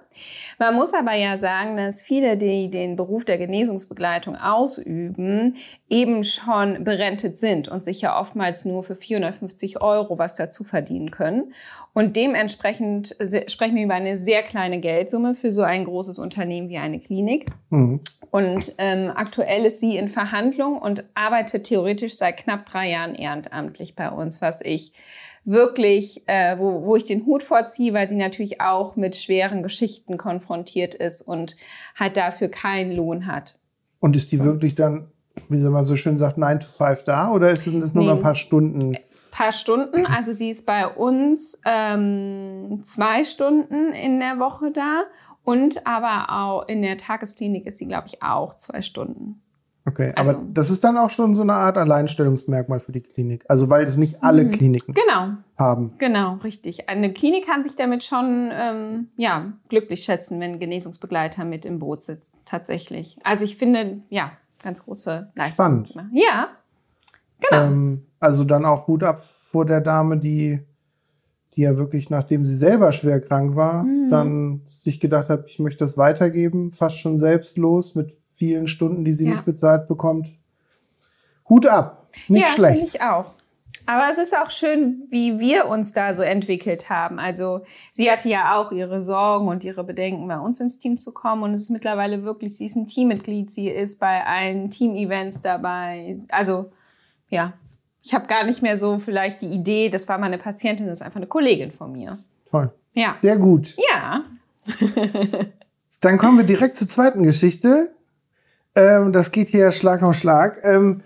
Man 0.60 0.75
muss 0.75 0.93
aber 0.93 1.13
ja 1.13 1.38
sagen, 1.38 1.77
dass 1.77 2.03
viele, 2.03 2.38
die 2.38 2.69
den 2.69 2.95
Beruf 2.95 3.25
der 3.25 3.38
Genesungsbegleitung 3.38 4.36
ausüben, 4.36 5.55
eben 5.89 6.24
schon 6.24 6.84
berentet 6.84 7.39
sind 7.39 7.67
und 7.67 7.84
sich 7.84 8.01
ja 8.01 8.19
oftmals 8.19 8.65
nur 8.65 8.84
für 8.84 8.95
450 8.95 9.81
Euro 9.81 10.17
was 10.17 10.36
dazu 10.36 10.63
verdienen 10.63 11.12
können. 11.12 11.53
Und 11.93 12.15
dementsprechend 12.15 13.15
sprechen 13.48 13.75
wir 13.75 13.84
über 13.84 13.93
eine 13.93 14.17
sehr 14.17 14.43
kleine 14.43 14.79
Geldsumme 14.79 15.36
für 15.36 15.53
so 15.53 15.62
ein 15.62 15.86
großes 15.86 16.19
Unternehmen 16.19 16.69
wie 16.69 16.77
eine 16.77 17.00
Klinik. 17.00 17.45
Mhm. 17.69 18.01
Und 18.31 18.74
ähm, 18.79 19.12
aktuell 19.15 19.65
ist 19.65 19.79
sie 19.79 19.95
in 19.95 20.10
Verhandlung 20.10 20.77
und 20.77 21.05
arbeitet 21.13 21.65
theoretisch 21.65 22.17
seit 22.17 22.36
knapp 22.36 22.65
drei 22.65 22.89
Jahren 22.89 23.15
ehrenamtlich 23.15 23.95
bei 23.95 24.10
uns, 24.10 24.41
was 24.41 24.60
ich 24.62 24.91
wirklich, 25.46 26.24
äh, 26.28 26.58
wo, 26.60 26.84
wo 26.84 26.96
ich 26.96 27.06
den 27.06 27.25
Hut 27.25 27.44
vorziehe, 27.44 27.94
weil 27.94 28.10
sie 28.10 28.18
natürlich 28.18 28.62
auch 28.62 28.96
mit 28.96 29.16
schweren 29.16 29.64
Geschichten 29.64 30.18
konfrontiert 30.18 30.96
ist 30.96 31.22
und 31.22 31.56
halt 31.96 32.18
dafür 32.18 32.50
keinen 32.50 32.92
Lohn 32.96 33.28
hat. 33.28 33.58
Und 34.00 34.16
ist 34.16 34.32
die 34.32 34.44
wirklich 34.44 34.75
dann, 34.75 35.08
wie 35.48 35.58
man 35.58 35.84
so 35.84 35.96
schön 35.96 36.18
sagt, 36.18 36.38
9 36.38 36.60
to 36.60 36.68
5 36.68 37.04
da 37.04 37.32
oder 37.32 37.52
ist 37.52 37.68
es 37.68 37.94
nur 37.94 38.04
Nee. 38.04 38.10
mal 38.10 38.16
ein 38.18 38.22
paar 38.22 38.36
Stunden? 38.36 38.98
paar 39.32 39.52
Stunden. 39.52 40.06
Also 40.06 40.32
sie 40.32 40.50
ist 40.50 40.66
bei 40.66 40.88
uns 40.88 41.60
ähm, 41.66 42.80
zwei 42.84 43.24
Stunden 43.25 43.92
in 43.92 44.20
der 44.20 44.40
Woche 44.40 44.72
da 44.72 45.04
und 45.44 45.86
aber 45.86 46.32
auch 46.32 46.68
in 46.68 46.82
der 46.82 46.98
Tagesklinik 46.98 47.66
ist 47.66 47.78
sie, 47.80 47.88
glaube 47.88 48.08
ich, 48.08 48.24
auch 48.24 48.56
zwei 48.56 48.82
Stunden. 48.82 49.42
Okay, 49.88 50.13
also, 50.15 50.32
aber 50.32 50.42
das 50.51 50.72
ist 50.72 50.84
dann 50.84 50.98
auch 50.98 51.12
schon 51.12 51.36
so 51.36 51.44
eine 51.44 51.54
Art 51.54 51.77
Alleinstellungsmerkmal 51.77 52.80
für 52.80 52.92
die 52.92 53.01
Klinik. 53.01 53.46
Also 53.48 53.70
weil 53.70 53.86
das 53.86 53.98
nicht 53.98 54.24
alle 54.24 54.46
mhm. 54.46 54.51
Kliniken 54.51 54.96
genau. 54.96 55.38
haben. 55.60 55.94
Genau, 56.00 56.36
richtig. 56.44 56.89
Eine 56.89 57.13
Klinik 57.13 57.46
kann 57.46 57.63
sich 57.63 57.75
damit 57.75 58.04
schon 58.04 58.50
ähm, 58.51 59.10
ja, 59.15 59.54
glücklich 59.70 60.04
schätzen, 60.04 60.39
wenn 60.39 60.58
Genesungsbegleiter 60.58 61.46
mit 61.46 61.65
im 61.65 61.77
Boot 61.77 62.04
sitzt, 62.04 62.34
tatsächlich. 62.46 63.20
Also 63.24 63.46
ich 63.46 63.58
finde, 63.58 64.01
ja, 64.10 64.32
ganz 64.63 64.84
große 64.84 65.32
Leistung. 65.36 65.86
Spannend. 65.86 66.12
Ja, 66.13 66.50
genau. 67.39 67.63
Ähm, 67.63 68.01
also 68.20 68.44
dann 68.44 68.65
auch 68.65 68.88
Hut 68.88 69.04
ab 69.04 69.24
vor 69.51 69.65
der 69.65 69.82
Dame, 69.82 70.18
die, 70.18 70.62
die 71.56 71.62
ja 71.62 71.77
wirklich, 71.77 72.10
nachdem 72.10 72.44
sie 72.44 72.56
selber 72.56 72.92
schwer 72.92 73.22
krank 73.22 73.56
war, 73.56 73.84
mhm. 73.84 74.10
dann 74.10 74.62
sich 74.65 75.00
gedacht 75.00 75.30
hat, 75.30 75.46
ich 75.48 75.60
möchte 75.60 75.86
das 75.86 75.96
weitergeben, 75.96 76.72
fast 76.72 76.98
schon 76.98 77.20
selbstlos 77.20 77.94
mit 77.94 78.18
vielen 78.36 78.68
Stunden, 78.68 79.06
die 79.06 79.13
sie 79.13 79.25
ja. 79.25 79.32
nicht 79.32 79.46
bezahlt 79.46 79.88
bekommt. 79.88 80.30
Hut 81.50 81.68
ab. 81.68 82.08
Nicht 82.27 82.44
ja, 82.44 82.48
schlecht. 82.48 82.75
Ja, 82.75 82.86
finde 82.86 82.98
ich 82.98 83.01
auch. 83.01 83.32
Aber 83.88 84.10
es 84.10 84.18
ist 84.18 84.36
auch 84.36 84.50
schön, 84.50 85.04
wie 85.10 85.39
wir 85.39 85.68
uns 85.68 85.94
da 85.94 86.13
so 86.13 86.24
entwickelt 86.24 86.89
haben. 86.89 87.20
Also 87.20 87.62
sie 87.92 88.10
hatte 88.10 88.30
ja 88.30 88.56
auch 88.56 88.72
ihre 88.72 89.04
Sorgen 89.04 89.48
und 89.48 89.63
ihre 89.63 89.84
Bedenken, 89.84 90.27
bei 90.27 90.39
uns 90.39 90.60
ins 90.60 90.80
Team 90.80 90.98
zu 90.98 91.12
kommen. 91.12 91.44
Und 91.44 91.54
es 91.54 91.62
ist 91.62 91.70
mittlerweile 91.70 92.24
wirklich, 92.24 92.58
sie 92.58 92.65
ist 92.65 92.75
ein 92.75 92.88
Teammitglied, 92.88 93.51
sie 93.51 93.70
ist 93.70 94.00
bei 94.00 94.25
allen 94.25 94.72
Team-Events 94.72 95.42
dabei. 95.42 96.18
Also 96.30 96.72
ja, 97.30 97.54
ich 98.01 98.13
habe 98.13 98.27
gar 98.27 98.44
nicht 98.44 98.62
mehr 98.62 98.77
so 98.77 98.98
vielleicht 98.98 99.42
die 99.42 99.48
Idee, 99.48 99.89
das 99.89 100.08
war 100.08 100.18
meine 100.18 100.38
Patientin, 100.38 100.88
das 100.88 101.00
ist 101.00 101.06
einfach 101.06 101.18
eine 101.18 101.27
Kollegin 101.27 101.72
von 101.72 101.92
mir. 101.92 102.20
Toll. 102.50 102.72
Ja. 102.94 103.15
Sehr 103.22 103.38
gut. 103.38 103.75
Ja. 103.92 104.24
Dann 106.01 106.18
kommen 106.18 106.38
wir 106.38 106.46
direkt 106.46 106.77
zur 106.77 106.88
zweiten 106.88 107.24
Geschichte. 107.24 107.95
Ähm, 108.75 109.13
das 109.13 109.32
geht 109.32 109.50
hier 109.50 109.72
Schlag 109.72 110.03
auf 110.03 110.15
Schlag. 110.15 110.60
Ähm, 110.63 111.01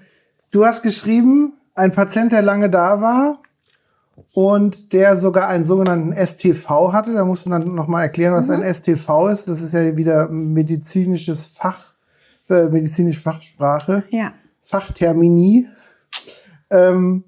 du 0.51 0.65
hast 0.65 0.81
geschrieben, 0.81 1.53
ein 1.75 1.91
Patient, 1.91 2.31
der 2.31 2.41
lange 2.41 2.69
da 2.69 3.01
war 3.01 3.41
und 4.33 4.93
der 4.93 5.15
sogar 5.15 5.47
einen 5.47 5.63
sogenannten 5.63 6.13
STV 6.13 6.91
hatte. 6.91 7.13
Da 7.13 7.25
musst 7.25 7.45
du 7.45 7.49
dann 7.49 7.75
nochmal 7.75 8.03
erklären, 8.03 8.33
was 8.33 8.47
mhm. 8.47 8.55
ein 8.55 8.73
STV 8.73 9.29
ist. 9.29 9.47
Das 9.47 9.61
ist 9.61 9.73
ja 9.73 9.95
wieder 9.95 10.27
medizinisches 10.29 11.43
Fach, 11.43 11.93
äh, 12.49 12.67
medizinische 12.69 13.21
Fachsprache. 13.21 14.03
Ja. 14.09 14.33
Fachtermini. 14.63 15.67
Ähm, 16.69 17.23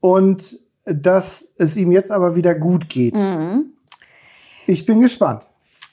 und 0.00 0.58
dass 0.84 1.48
es 1.58 1.76
ihm 1.76 1.90
jetzt 1.90 2.10
aber 2.10 2.36
wieder 2.36 2.54
gut 2.54 2.88
geht. 2.88 3.14
Mhm. 3.14 3.72
Ich 4.66 4.86
bin 4.86 5.00
gespannt. 5.00 5.42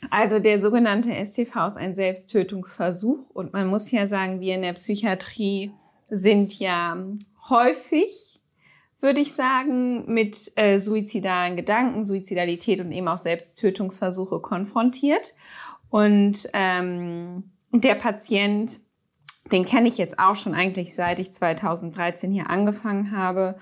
Also 0.10 0.39
der 0.39 0.60
sogenannte 0.60 1.13
STV 1.13 1.67
ist 1.67 1.77
ein 1.77 1.95
Selbsttötungsversuch 1.95 3.29
und 3.33 3.53
man 3.53 3.67
muss 3.67 3.91
ja 3.91 4.07
sagen, 4.07 4.39
wir 4.39 4.55
in 4.55 4.62
der 4.62 4.74
Psychiatrie 4.74 5.72
sind 6.10 6.60
ja 6.60 6.98
häufig, 7.50 8.39
würde 9.00 9.19
ich 9.19 9.33
sagen, 9.33 10.12
mit 10.12 10.51
äh, 10.55 10.77
suizidalen 10.77 11.55
Gedanken, 11.55 12.03
Suizidalität 12.03 12.79
und 12.79 12.91
eben 12.91 13.07
auch 13.07 13.17
Selbsttötungsversuche 13.17 14.39
konfrontiert. 14.39 15.33
Und 15.89 16.48
ähm, 16.53 17.51
der 17.72 17.95
Patient, 17.95 18.79
den 19.51 19.65
kenne 19.65 19.89
ich 19.89 19.98
jetzt 19.98 20.19
auch 20.19 20.36
schon 20.36 20.53
eigentlich 20.53 20.95
seit 20.95 21.19
ich 21.19 21.33
2013 21.33 22.31
hier 22.31 22.50
angefangen 22.50 23.12
habe 23.12 23.55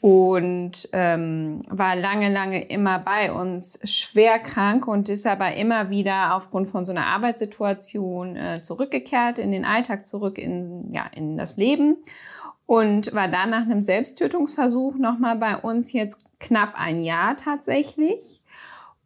und 0.00 0.88
ähm, 0.92 1.60
war 1.68 1.94
lange, 1.94 2.32
lange 2.32 2.64
immer 2.64 2.98
bei 2.98 3.32
uns 3.32 3.78
schwer 3.84 4.38
krank 4.38 4.88
und 4.88 5.10
ist 5.10 5.26
aber 5.26 5.54
immer 5.54 5.90
wieder 5.90 6.34
aufgrund 6.36 6.68
von 6.68 6.86
so 6.86 6.92
einer 6.92 7.06
Arbeitssituation 7.06 8.36
äh, 8.36 8.62
zurückgekehrt 8.62 9.38
in 9.38 9.52
den 9.52 9.66
Alltag, 9.66 10.06
zurück 10.06 10.38
in, 10.38 10.90
ja, 10.92 11.04
in 11.14 11.36
das 11.36 11.58
Leben. 11.58 11.98
Und 12.64 13.12
war 13.14 13.28
dann 13.28 13.50
nach 13.50 13.62
einem 13.62 13.82
Selbsttötungsversuch 13.82 14.94
nochmal 14.94 15.36
bei 15.36 15.56
uns 15.56 15.92
jetzt 15.92 16.24
knapp 16.38 16.74
ein 16.76 17.02
Jahr 17.02 17.36
tatsächlich 17.36 18.39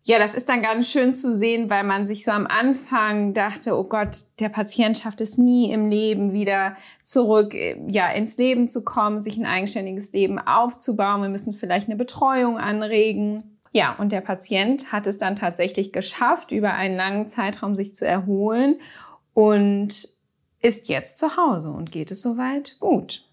ja, 0.07 0.19
das 0.19 0.35
ist 0.35 0.51
dann 0.51 0.61
ganz 0.61 0.91
schön 0.91 1.15
zu 1.15 1.35
sehen, 1.35 1.71
weil 1.71 1.83
man 1.83 2.07
sich 2.07 2.25
so 2.25 2.31
am 2.31 2.47
Anfang 2.47 3.33
dachte, 3.33 3.75
oh 3.75 3.85
Gott, 3.85 4.19
der 4.39 4.51
Patient 4.51 4.99
schafft 4.99 5.23
es 5.23 5.39
nie 5.39 5.73
im 5.73 5.87
Leben 5.87 6.35
wieder 6.35 6.77
zurück, 7.03 7.55
ja, 7.89 8.11
ins 8.11 8.37
Leben 8.37 8.69
zu 8.69 8.85
kommen, 8.85 9.21
sich 9.21 9.39
ein 9.39 9.47
eigenständiges 9.47 10.13
Leben 10.13 10.39
aufzubauen. 10.39 11.23
Wir 11.23 11.31
müssen 11.31 11.55
vielleicht 11.55 11.89
eine 11.89 11.97
Betreuung 11.97 12.59
anregen. 12.59 13.43
Ja, 13.73 13.95
und 13.95 14.13
der 14.13 14.21
Patient 14.21 14.93
hat 14.93 15.07
es 15.07 15.17
dann 15.17 15.37
tatsächlich 15.37 15.91
geschafft, 15.91 16.53
über 16.53 16.75
einen 16.75 16.97
langen 16.97 17.27
Zeitraum 17.27 17.75
sich 17.75 17.95
zu 17.95 18.07
erholen 18.07 18.77
und 19.33 20.09
ist 20.61 20.89
jetzt 20.89 21.17
zu 21.17 21.39
Hause 21.39 21.71
und 21.71 21.91
geht 21.91 22.11
es 22.11 22.21
soweit 22.21 22.77
gut. 22.79 23.25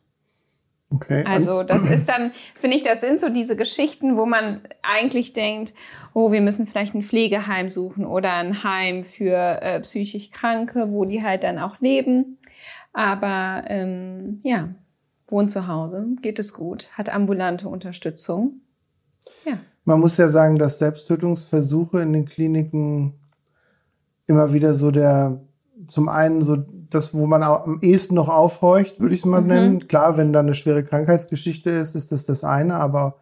Okay. 0.93 1.23
Also 1.25 1.63
das 1.63 1.89
ist 1.89 2.09
dann, 2.09 2.31
finde 2.59 2.75
ich, 2.75 2.83
das 2.83 2.99
sind 2.99 3.19
so 3.19 3.29
diese 3.29 3.55
Geschichten, 3.55 4.17
wo 4.17 4.25
man 4.25 4.59
eigentlich 4.81 5.31
denkt, 5.31 5.73
oh, 6.13 6.31
wir 6.31 6.41
müssen 6.41 6.67
vielleicht 6.67 6.93
ein 6.93 7.03
Pflegeheim 7.03 7.69
suchen 7.69 8.05
oder 8.05 8.33
ein 8.33 8.63
Heim 8.63 9.03
für 9.03 9.61
äh, 9.61 9.79
psychisch 9.79 10.31
Kranke, 10.31 10.91
wo 10.91 11.05
die 11.05 11.23
halt 11.23 11.43
dann 11.43 11.59
auch 11.59 11.79
leben. 11.79 12.37
Aber 12.91 13.63
ähm, 13.67 14.41
ja, 14.43 14.75
wohnt 15.27 15.51
zu 15.51 15.67
Hause, 15.67 16.07
geht 16.21 16.39
es 16.39 16.53
gut, 16.53 16.89
hat 16.97 17.09
ambulante 17.09 17.69
Unterstützung. 17.69 18.59
Ja. 19.45 19.59
Man 19.85 20.01
muss 20.01 20.17
ja 20.17 20.27
sagen, 20.27 20.59
dass 20.59 20.77
Selbsttötungsversuche 20.79 22.01
in 22.01 22.11
den 22.11 22.25
Kliniken 22.25 23.13
immer 24.27 24.51
wieder 24.51 24.75
so 24.75 24.91
der, 24.91 25.41
zum 25.87 26.09
einen 26.09 26.41
so 26.41 26.65
das, 26.91 27.13
wo 27.13 27.25
man 27.25 27.41
am 27.41 27.79
ehesten 27.81 28.15
noch 28.15 28.29
aufhorcht, 28.29 28.99
würde 28.99 29.15
ich 29.15 29.21
es 29.21 29.25
mal 29.25 29.41
mhm. 29.41 29.47
nennen. 29.47 29.87
Klar, 29.87 30.17
wenn 30.17 30.33
da 30.33 30.41
eine 30.41 30.53
schwere 30.53 30.83
Krankheitsgeschichte 30.83 31.71
ist, 31.71 31.95
ist 31.95 32.11
das 32.11 32.25
das 32.25 32.43
eine, 32.43 32.75
aber 32.75 33.15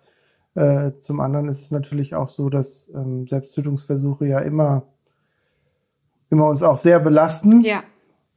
äh, 0.55 0.91
zum 0.99 1.19
anderen 1.19 1.47
ist 1.47 1.61
es 1.61 1.71
natürlich 1.71 2.15
auch 2.15 2.27
so, 2.27 2.49
dass 2.49 2.89
ähm, 2.93 3.27
Selbsttötungsversuche 3.27 4.25
ja 4.25 4.39
immer, 4.39 4.83
immer 6.29 6.47
uns 6.47 6.63
auch 6.63 6.77
sehr 6.77 6.99
belasten. 6.99 7.61
Ja. 7.61 7.83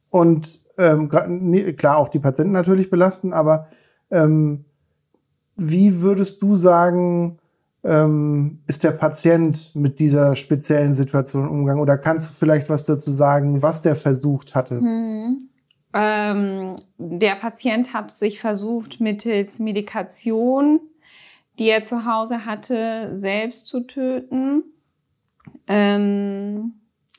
Und 0.09 0.63
ähm, 0.77 1.09
klar 1.09 1.97
auch 1.97 2.09
die 2.09 2.19
Patienten 2.19 2.53
natürlich 2.53 2.89
belasten, 2.89 3.33
aber 3.33 3.67
ähm, 4.11 4.65
wie 5.55 6.01
würdest 6.01 6.41
du 6.41 6.55
sagen, 6.55 7.39
ähm, 7.83 8.59
ist 8.67 8.83
der 8.83 8.91
Patient 8.91 9.75
mit 9.75 9.99
dieser 9.99 10.35
speziellen 10.35 10.93
Situation 10.93 11.47
umgegangen? 11.47 11.81
Oder 11.81 11.97
kannst 11.97 12.29
du 12.29 12.33
vielleicht 12.33 12.69
was 12.69 12.85
dazu 12.85 13.11
sagen, 13.11 13.61
was 13.61 13.81
der 13.81 13.95
versucht 13.95 14.55
hatte? 14.55 14.79
Hm. 14.79 15.49
Ähm, 15.93 16.75
der 16.97 17.35
Patient 17.35 17.93
hat 17.93 18.11
sich 18.11 18.39
versucht, 18.39 18.99
mittels 18.99 19.59
Medikation, 19.59 20.79
die 21.59 21.69
er 21.69 21.83
zu 21.83 22.05
Hause 22.05 22.45
hatte, 22.45 23.11
selbst 23.13 23.67
zu 23.67 23.81
töten. 23.81 24.63
Ähm, 25.67 26.73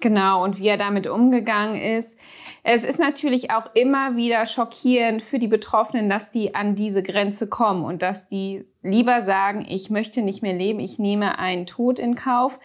Genau, 0.05 0.45
und 0.45 0.59
wie 0.59 0.69
er 0.69 0.77
damit 0.77 1.07
umgegangen 1.07 1.81
ist. 1.81 2.19
Es 2.63 2.85
ist 2.85 3.01
natürlich 3.01 3.51
auch 3.51 3.75
immer 3.75 4.17
wieder 4.17 4.45
schockierend 4.45 5.23
für 5.23 5.39
die 5.39 5.49
Betroffenen, 5.49 6.11
dass 6.11 6.31
die 6.31 6.55
an 6.55 6.75
diese 6.75 7.03
Grenze 7.03 7.49
kommen 7.49 7.87
und 7.87 8.03
dass 8.03 8.29
die 8.29 8.67
lieber 8.83 9.23
sagen, 9.23 9.65
ich 9.67 9.89
möchte 9.89 10.21
nicht 10.21 10.43
mehr 10.43 10.53
leben, 10.53 10.79
ich 10.79 10.99
nehme 10.99 11.39
einen 11.39 11.65
Tod 11.65 11.99
in 11.99 12.17
Kauf, 12.17 12.61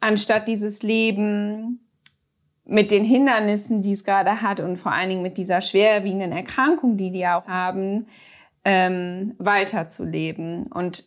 anstatt 0.00 0.48
dieses 0.48 0.82
Leben 0.82 1.80
mit 2.64 2.90
den 2.90 3.04
Hindernissen, 3.04 3.82
die 3.82 3.92
es 3.92 4.02
gerade 4.02 4.40
hat 4.40 4.60
und 4.60 4.78
vor 4.78 4.92
allen 4.92 5.10
Dingen 5.10 5.22
mit 5.22 5.36
dieser 5.36 5.60
schwerwiegenden 5.60 6.32
Erkrankung, 6.32 6.96
die 6.96 7.10
die 7.10 7.26
auch 7.26 7.46
haben, 7.46 8.06
ähm, 8.64 9.34
weiterzuleben. 9.36 10.68
Und 10.68 11.04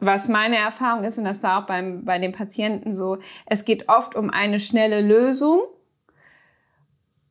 was 0.00 0.28
meine 0.28 0.56
Erfahrung 0.56 1.04
ist, 1.04 1.18
und 1.18 1.24
das 1.24 1.42
war 1.42 1.62
auch 1.62 1.66
beim, 1.66 2.04
bei 2.04 2.18
den 2.18 2.32
Patienten 2.32 2.92
so, 2.92 3.18
es 3.46 3.64
geht 3.64 3.88
oft 3.88 4.14
um 4.14 4.30
eine 4.30 4.60
schnelle 4.60 5.00
Lösung 5.00 5.62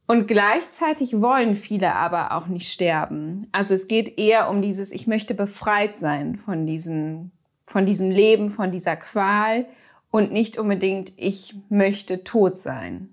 und 0.06 0.28
gleichzeitig 0.28 1.22
wollen 1.22 1.56
viele 1.56 1.94
aber 1.94 2.32
auch 2.34 2.48
nicht 2.48 2.72
sterben. 2.72 3.48
Also 3.52 3.74
es 3.74 3.88
geht 3.88 4.18
eher 4.18 4.50
um 4.50 4.62
dieses, 4.62 4.92
ich 4.92 5.08
möchte 5.08 5.34
befreit 5.34 5.96
sein 5.96 6.38
von 6.38 6.66
diesem, 6.66 7.32
von 7.66 7.86
diesem 7.86 8.10
Leben, 8.10 8.50
von 8.50 8.72
dieser 8.72 8.96
Qual 8.96 9.66
und 10.12 10.32
nicht 10.32 10.58
unbedingt, 10.58 11.12
ich 11.18 11.56
möchte 11.70 12.24
tot 12.24 12.58
sein. 12.58 13.10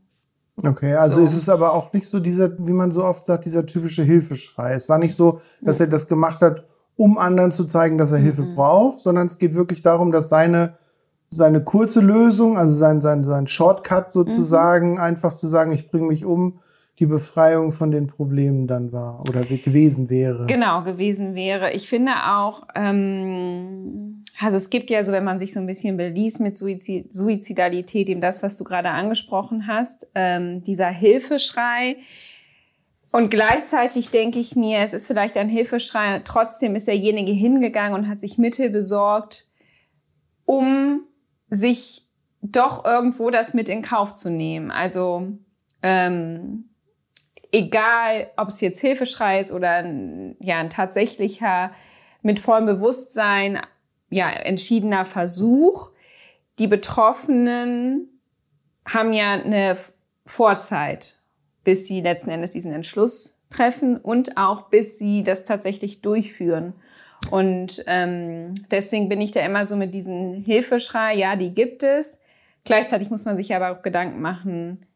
Okay, 0.64 0.94
also 0.94 1.20
so. 1.20 1.26
ist 1.26 1.34
es 1.34 1.48
aber 1.48 1.72
auch 1.72 1.92
nicht 1.92 2.06
so 2.06 2.20
dieser, 2.20 2.56
wie 2.64 2.72
man 2.72 2.92
so 2.92 3.04
oft 3.04 3.26
sagt, 3.26 3.44
dieser 3.44 3.66
typische 3.66 4.04
Hilfeschrei. 4.04 4.74
Es 4.74 4.88
war 4.88 4.98
nicht 4.98 5.16
so, 5.16 5.40
dass 5.60 5.80
er 5.80 5.88
das 5.88 6.06
gemacht 6.06 6.40
hat, 6.40 6.64
um 6.96 7.18
anderen 7.18 7.50
zu 7.50 7.64
zeigen, 7.64 7.98
dass 7.98 8.12
er 8.12 8.18
Hilfe 8.18 8.42
mhm. 8.42 8.54
braucht, 8.54 8.98
sondern 9.00 9.26
es 9.26 9.38
geht 9.38 9.54
wirklich 9.54 9.82
darum, 9.82 10.12
dass 10.12 10.28
seine, 10.28 10.74
seine 11.30 11.62
kurze 11.62 12.00
Lösung, 12.00 12.56
also 12.56 12.74
sein, 12.74 13.00
sein, 13.00 13.24
sein 13.24 13.46
Shortcut 13.46 14.10
sozusagen, 14.10 14.92
mhm. 14.92 14.98
einfach 14.98 15.34
zu 15.34 15.48
sagen, 15.48 15.72
ich 15.72 15.90
bringe 15.90 16.06
mich 16.06 16.24
um, 16.24 16.60
die 17.00 17.06
Befreiung 17.06 17.72
von 17.72 17.90
den 17.90 18.06
Problemen 18.06 18.68
dann 18.68 18.92
war 18.92 19.20
oder 19.28 19.42
gewesen 19.42 20.10
wäre. 20.10 20.46
Genau, 20.46 20.84
gewesen 20.84 21.34
wäre. 21.34 21.72
Ich 21.72 21.88
finde 21.88 22.12
auch, 22.28 22.68
ähm, 22.76 24.22
also 24.38 24.56
es 24.56 24.70
gibt 24.70 24.90
ja 24.90 25.02
so, 25.02 25.10
wenn 25.10 25.24
man 25.24 25.40
sich 25.40 25.52
so 25.52 25.58
ein 25.58 25.66
bisschen 25.66 25.96
beliest 25.96 26.40
mit 26.40 26.56
Suizid 26.56 27.12
Suizidalität, 27.12 28.08
eben 28.08 28.20
das, 28.20 28.44
was 28.44 28.56
du 28.56 28.62
gerade 28.62 28.90
angesprochen 28.90 29.66
hast, 29.66 30.06
ähm, 30.14 30.62
dieser 30.62 30.88
Hilfeschrei. 30.88 31.96
Und 33.14 33.30
gleichzeitig 33.30 34.10
denke 34.10 34.40
ich 34.40 34.56
mir, 34.56 34.80
es 34.80 34.92
ist 34.92 35.06
vielleicht 35.06 35.36
ein 35.36 35.48
Hilfeschrei, 35.48 36.20
trotzdem 36.24 36.74
ist 36.74 36.88
derjenige 36.88 37.30
hingegangen 37.30 37.94
und 37.96 38.08
hat 38.08 38.18
sich 38.18 38.38
Mittel 38.38 38.70
besorgt, 38.70 39.46
um 40.46 41.04
sich 41.48 42.08
doch 42.42 42.84
irgendwo 42.84 43.30
das 43.30 43.54
mit 43.54 43.68
in 43.68 43.82
Kauf 43.82 44.16
zu 44.16 44.30
nehmen. 44.30 44.72
Also 44.72 45.28
ähm, 45.80 46.70
egal 47.52 48.32
ob 48.36 48.48
es 48.48 48.60
jetzt 48.60 48.80
Hilfeschrei 48.80 49.38
ist 49.38 49.52
oder 49.52 49.70
ein, 49.74 50.34
ja, 50.40 50.58
ein 50.58 50.68
tatsächlicher 50.68 51.70
mit 52.22 52.40
vollem 52.40 52.66
Bewusstsein 52.66 53.60
ja, 54.10 54.28
entschiedener 54.28 55.04
Versuch, 55.04 55.92
die 56.58 56.66
Betroffenen 56.66 58.08
haben 58.84 59.12
ja 59.12 59.34
eine 59.34 59.76
Vorzeit, 60.26 61.16
bis 61.64 61.86
sie 61.86 62.00
letzten 62.00 62.30
Endes 62.30 62.50
diesen 62.50 62.72
Entschluss 62.72 63.36
treffen 63.50 63.96
und 63.96 64.36
auch 64.36 64.68
bis 64.68 64.98
sie 64.98 65.22
das 65.24 65.44
tatsächlich 65.44 66.02
durchführen. 66.02 66.74
Und 67.30 67.82
ähm, 67.86 68.54
deswegen 68.70 69.08
bin 69.08 69.20
ich 69.20 69.32
da 69.32 69.40
immer 69.40 69.66
so 69.66 69.76
mit 69.76 69.94
diesem 69.94 70.44
Hilfeschrei, 70.44 71.14
ja, 71.14 71.36
die 71.36 71.54
gibt 71.54 71.82
es. 71.82 72.20
Gleichzeitig 72.64 73.10
muss 73.10 73.24
man 73.24 73.36
sich 73.36 73.54
aber 73.54 73.70
auch 73.70 73.82
Gedanken 73.82 74.20
machen, 74.20 74.86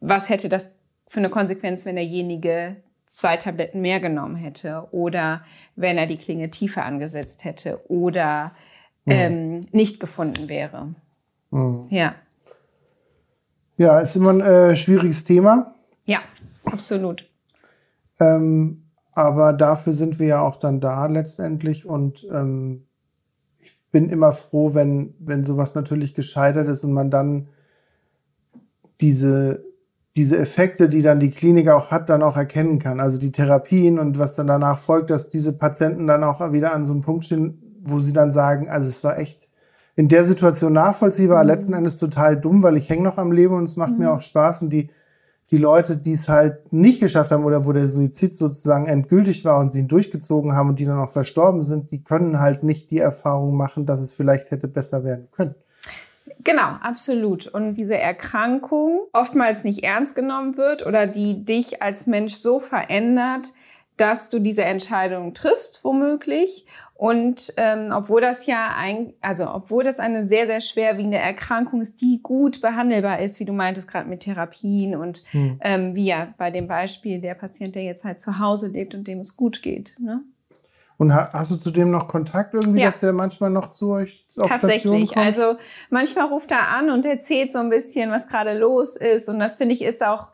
was 0.00 0.28
hätte 0.28 0.48
das 0.48 0.70
für 1.08 1.18
eine 1.18 1.30
Konsequenz, 1.30 1.84
wenn 1.84 1.96
derjenige 1.96 2.76
zwei 3.06 3.36
Tabletten 3.36 3.80
mehr 3.80 4.00
genommen 4.00 4.36
hätte 4.36 4.86
oder 4.92 5.44
wenn 5.76 5.98
er 5.98 6.06
die 6.06 6.16
Klinge 6.16 6.50
tiefer 6.50 6.84
angesetzt 6.84 7.44
hätte 7.44 7.80
oder 7.90 8.52
mhm. 9.04 9.12
ähm, 9.12 9.60
nicht 9.72 10.00
gefunden 10.00 10.48
wäre. 10.48 10.94
Mhm. 11.50 11.86
Ja. 11.90 12.14
Ja, 13.80 13.98
ist 13.98 14.14
immer 14.14 14.28
ein 14.28 14.42
äh, 14.42 14.76
schwieriges 14.76 15.24
Thema. 15.24 15.74
Ja, 16.04 16.18
absolut. 16.66 17.26
Ähm, 18.18 18.90
aber 19.12 19.54
dafür 19.54 19.94
sind 19.94 20.18
wir 20.18 20.26
ja 20.26 20.42
auch 20.42 20.56
dann 20.56 20.82
da 20.82 21.06
letztendlich 21.06 21.86
und 21.86 22.26
ähm, 22.30 22.84
ich 23.58 23.72
bin 23.90 24.10
immer 24.10 24.32
froh, 24.32 24.74
wenn, 24.74 25.14
wenn 25.18 25.44
sowas 25.44 25.74
natürlich 25.74 26.14
gescheitert 26.14 26.68
ist 26.68 26.84
und 26.84 26.92
man 26.92 27.10
dann 27.10 27.48
diese 29.00 29.64
diese 30.14 30.36
Effekte, 30.36 30.90
die 30.90 31.00
dann 31.00 31.18
die 31.18 31.30
Klinik 31.30 31.68
auch 31.68 31.90
hat, 31.90 32.10
dann 32.10 32.22
auch 32.22 32.36
erkennen 32.36 32.80
kann. 32.80 33.00
Also 33.00 33.16
die 33.16 33.32
Therapien 33.32 33.98
und 33.98 34.18
was 34.18 34.34
dann 34.34 34.48
danach 34.48 34.78
folgt, 34.78 35.08
dass 35.08 35.30
diese 35.30 35.54
Patienten 35.54 36.06
dann 36.06 36.22
auch 36.22 36.52
wieder 36.52 36.74
an 36.74 36.84
so 36.84 36.92
einem 36.92 37.00
Punkt 37.00 37.24
stehen, 37.24 37.78
wo 37.80 38.00
sie 38.00 38.12
dann 38.12 38.30
sagen, 38.30 38.68
also 38.68 38.88
es 38.88 39.02
war 39.04 39.18
echt 39.18 39.39
in 40.00 40.08
der 40.08 40.24
Situation 40.24 40.72
nachvollziehbar, 40.72 41.42
mhm. 41.42 41.50
letzten 41.50 41.74
Endes 41.74 41.98
total 41.98 42.40
dumm, 42.40 42.62
weil 42.62 42.78
ich 42.78 42.88
hänge 42.88 43.02
noch 43.02 43.18
am 43.18 43.32
Leben 43.32 43.54
und 43.54 43.64
es 43.64 43.76
macht 43.76 43.92
mhm. 43.92 43.98
mir 43.98 44.12
auch 44.12 44.22
Spaß 44.22 44.62
und 44.62 44.70
die, 44.70 44.88
die 45.50 45.58
Leute, 45.58 45.94
die 45.94 46.12
es 46.12 46.26
halt 46.26 46.72
nicht 46.72 47.00
geschafft 47.00 47.30
haben 47.30 47.44
oder 47.44 47.66
wo 47.66 47.72
der 47.72 47.86
Suizid 47.86 48.34
sozusagen 48.34 48.86
endgültig 48.86 49.44
war 49.44 49.60
und 49.60 49.72
sie 49.72 49.80
ihn 49.80 49.88
durchgezogen 49.88 50.54
haben 50.54 50.70
und 50.70 50.78
die 50.78 50.86
dann 50.86 50.96
auch 50.96 51.10
verstorben 51.10 51.64
sind, 51.64 51.90
die 51.90 52.02
können 52.02 52.40
halt 52.40 52.62
nicht 52.62 52.90
die 52.90 52.98
Erfahrung 52.98 53.58
machen, 53.58 53.84
dass 53.84 54.00
es 54.00 54.10
vielleicht 54.10 54.50
hätte 54.50 54.68
besser 54.68 55.04
werden 55.04 55.28
können. 55.32 55.54
Genau, 56.44 56.78
absolut. 56.80 57.46
Und 57.46 57.74
diese 57.74 57.98
Erkrankung 57.98 59.00
oftmals 59.12 59.64
nicht 59.64 59.84
ernst 59.84 60.14
genommen 60.14 60.56
wird 60.56 60.86
oder 60.86 61.06
die 61.06 61.44
dich 61.44 61.82
als 61.82 62.06
Mensch 62.06 62.32
so 62.32 62.58
verändert, 62.58 63.52
dass 64.00 64.30
du 64.30 64.38
diese 64.38 64.64
Entscheidung 64.64 65.34
triffst, 65.34 65.84
womöglich. 65.84 66.66
Und 66.94 67.52
ähm, 67.56 67.92
obwohl 67.94 68.20
das 68.20 68.46
ja 68.46 68.74
ein, 68.76 69.14
also 69.20 69.48
obwohl 69.48 69.84
das 69.84 69.98
eine 69.98 70.26
sehr, 70.26 70.46
sehr 70.46 70.60
schwerwiegende 70.60 71.16
Erkrankung 71.16 71.80
ist, 71.80 72.00
die 72.00 72.20
gut 72.22 72.60
behandelbar 72.60 73.20
ist, 73.20 73.40
wie 73.40 73.46
du 73.46 73.52
meintest, 73.52 73.88
gerade 73.88 74.08
mit 74.08 74.20
Therapien 74.20 74.94
und 74.94 75.22
hm. 75.30 75.58
ähm, 75.62 75.94
wie 75.94 76.06
ja 76.06 76.34
bei 76.36 76.50
dem 76.50 76.68
Beispiel 76.68 77.20
der 77.20 77.34
Patient, 77.34 77.74
der 77.74 77.84
jetzt 77.84 78.04
halt 78.04 78.20
zu 78.20 78.38
Hause 78.38 78.68
lebt 78.68 78.94
und 78.94 79.08
dem 79.08 79.20
es 79.20 79.36
gut 79.36 79.62
geht. 79.62 79.96
Ne? 79.98 80.22
Und 80.98 81.14
hast 81.14 81.50
du 81.50 81.56
zudem 81.56 81.90
noch 81.90 82.08
Kontakt 82.08 82.52
irgendwie, 82.52 82.80
ja. 82.80 82.86
dass 82.86 83.00
der 83.00 83.14
manchmal 83.14 83.48
noch 83.48 83.70
zu 83.70 83.92
euch 83.92 84.26
auf 84.36 84.48
Tatsächlich. 84.48 84.80
Station 84.82 85.06
kommt? 85.06 85.16
Also 85.16 85.56
manchmal 85.88 86.26
ruft 86.26 86.50
er 86.50 86.68
an 86.68 86.90
und 86.90 87.06
erzählt 87.06 87.50
so 87.50 87.58
ein 87.58 87.70
bisschen, 87.70 88.10
was 88.10 88.28
gerade 88.28 88.58
los 88.58 88.96
ist. 88.96 89.30
Und 89.30 89.38
das 89.38 89.56
finde 89.56 89.74
ich 89.74 89.80
ist 89.80 90.04
auch, 90.04 90.26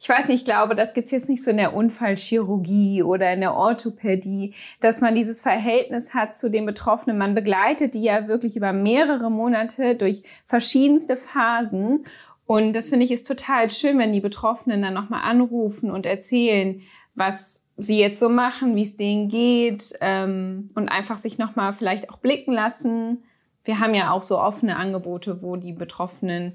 ich 0.00 0.08
weiß 0.08 0.28
nicht, 0.28 0.40
ich 0.40 0.44
glaube, 0.44 0.76
das 0.76 0.94
gibt's 0.94 1.10
jetzt 1.10 1.28
nicht 1.28 1.42
so 1.42 1.50
in 1.50 1.56
der 1.56 1.74
Unfallchirurgie 1.74 3.02
oder 3.02 3.32
in 3.32 3.40
der 3.40 3.54
Orthopädie, 3.54 4.54
dass 4.80 5.00
man 5.00 5.16
dieses 5.16 5.42
Verhältnis 5.42 6.14
hat 6.14 6.36
zu 6.36 6.50
den 6.50 6.66
Betroffenen. 6.66 7.18
Man 7.18 7.34
begleitet 7.34 7.94
die 7.94 8.02
ja 8.02 8.28
wirklich 8.28 8.54
über 8.54 8.72
mehrere 8.72 9.28
Monate 9.28 9.96
durch 9.96 10.22
verschiedenste 10.46 11.16
Phasen. 11.16 12.06
Und 12.46 12.74
das 12.74 12.90
finde 12.90 13.06
ich 13.06 13.10
ist 13.10 13.26
total 13.26 13.70
schön, 13.70 13.98
wenn 13.98 14.12
die 14.12 14.20
Betroffenen 14.20 14.82
dann 14.82 14.94
nochmal 14.94 15.22
anrufen 15.28 15.90
und 15.90 16.06
erzählen, 16.06 16.80
was 17.16 17.66
sie 17.76 17.98
jetzt 17.98 18.20
so 18.20 18.28
machen, 18.28 18.76
wie 18.76 18.82
es 18.82 18.96
denen 18.96 19.28
geht 19.28 19.94
ähm, 20.00 20.68
und 20.76 20.88
einfach 20.88 21.18
sich 21.18 21.38
nochmal 21.38 21.72
vielleicht 21.72 22.08
auch 22.08 22.18
blicken 22.18 22.52
lassen. 22.52 23.24
Wir 23.64 23.80
haben 23.80 23.94
ja 23.94 24.12
auch 24.12 24.22
so 24.22 24.38
offene 24.40 24.76
Angebote, 24.76 25.42
wo 25.42 25.56
die 25.56 25.72
Betroffenen 25.72 26.54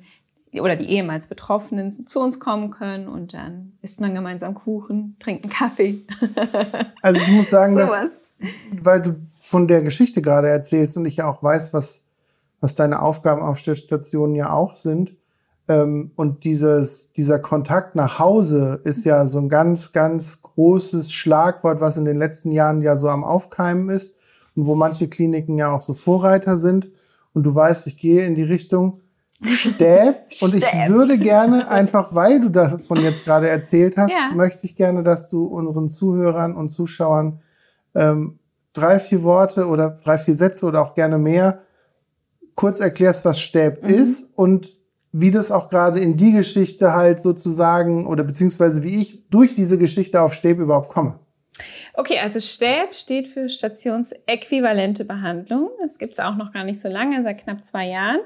oder 0.61 0.75
die 0.75 0.85
ehemals 0.85 1.27
Betroffenen 1.27 1.91
zu 1.91 2.19
uns 2.19 2.39
kommen 2.39 2.71
können 2.71 3.07
und 3.07 3.33
dann 3.33 3.73
isst 3.81 3.99
man 3.99 4.13
gemeinsam 4.13 4.53
Kuchen, 4.53 5.15
trinkt 5.19 5.43
einen 5.43 5.53
Kaffee. 5.53 6.01
Also 7.01 7.19
ich 7.19 7.27
muss 7.31 7.49
sagen, 7.49 7.73
so 7.73 7.79
dass, 7.79 8.09
weil 8.81 9.01
du 9.01 9.15
von 9.39 9.67
der 9.67 9.81
Geschichte 9.81 10.21
gerade 10.21 10.47
erzählst 10.47 10.95
und 10.95 11.05
ich 11.05 11.17
ja 11.17 11.27
auch 11.27 11.43
weiß, 11.43 11.73
was, 11.73 12.05
was 12.61 12.75
deine 12.75 13.01
Aufgaben 13.01 13.41
auf 13.41 13.61
der 13.61 13.75
Station 13.75 14.35
ja 14.35 14.51
auch 14.51 14.75
sind, 14.75 15.15
ähm, 15.67 16.11
und 16.15 16.43
dieses, 16.43 17.11
dieser 17.13 17.39
Kontakt 17.39 17.95
nach 17.95 18.19
Hause 18.19 18.81
ist 18.83 19.05
ja 19.05 19.27
so 19.27 19.39
ein 19.39 19.49
ganz, 19.49 19.93
ganz 19.93 20.41
großes 20.41 21.13
Schlagwort, 21.13 21.79
was 21.79 21.97
in 21.97 22.05
den 22.05 22.17
letzten 22.17 22.51
Jahren 22.51 22.81
ja 22.81 22.97
so 22.97 23.09
am 23.09 23.23
Aufkeimen 23.23 23.89
ist 23.89 24.17
und 24.55 24.65
wo 24.65 24.75
manche 24.75 25.07
Kliniken 25.07 25.57
ja 25.57 25.73
auch 25.73 25.81
so 25.81 25.93
Vorreiter 25.93 26.57
sind. 26.57 26.89
Und 27.33 27.43
du 27.43 27.55
weißt, 27.55 27.87
ich 27.87 27.97
gehe 27.97 28.25
in 28.25 28.35
die 28.35 28.43
Richtung 28.43 29.01
Stäb 29.45 30.25
und 30.41 30.55
ich 30.55 30.63
würde 30.87 31.17
gerne 31.17 31.69
einfach, 31.69 32.13
weil 32.15 32.41
du 32.41 32.49
davon 32.49 33.01
jetzt 33.01 33.25
gerade 33.25 33.49
erzählt 33.49 33.97
hast, 33.97 34.11
ja. 34.11 34.31
möchte 34.33 34.65
ich 34.65 34.75
gerne, 34.75 35.03
dass 35.03 35.29
du 35.29 35.45
unseren 35.45 35.89
Zuhörern 35.89 36.55
und 36.55 36.69
Zuschauern 36.69 37.41
ähm, 37.95 38.39
drei, 38.73 38.99
vier 38.99 39.23
Worte 39.23 39.67
oder 39.67 39.99
drei, 40.03 40.17
vier 40.17 40.35
Sätze 40.35 40.65
oder 40.65 40.81
auch 40.81 40.95
gerne 40.95 41.17
mehr 41.17 41.63
kurz 42.55 42.79
erklärst, 42.79 43.25
was 43.25 43.39
Stäb 43.39 43.83
mhm. 43.83 43.89
ist 43.89 44.31
und 44.35 44.77
wie 45.11 45.31
das 45.31 45.51
auch 45.51 45.69
gerade 45.69 45.99
in 45.99 46.17
die 46.17 46.31
Geschichte 46.31 46.93
halt 46.93 47.21
sozusagen 47.21 48.07
oder 48.07 48.23
beziehungsweise 48.23 48.83
wie 48.83 48.99
ich 48.99 49.29
durch 49.29 49.53
diese 49.53 49.77
Geschichte 49.77 50.21
auf 50.21 50.33
Stäb 50.33 50.59
überhaupt 50.59 50.89
komme. 50.89 51.19
Okay, 51.93 52.17
also 52.17 52.39
STÄB 52.39 52.95
steht 52.95 53.27
für 53.27 53.47
Stationsäquivalente 53.47 55.05
Behandlung. 55.05 55.69
Das 55.81 55.99
gibt 55.99 56.13
es 56.13 56.19
auch 56.19 56.35
noch 56.35 56.51
gar 56.51 56.63
nicht 56.63 56.81
so 56.81 56.89
lange, 56.89 57.21
seit 57.21 57.43
knapp 57.43 57.63
zwei 57.63 57.87
Jahren. 57.87 58.21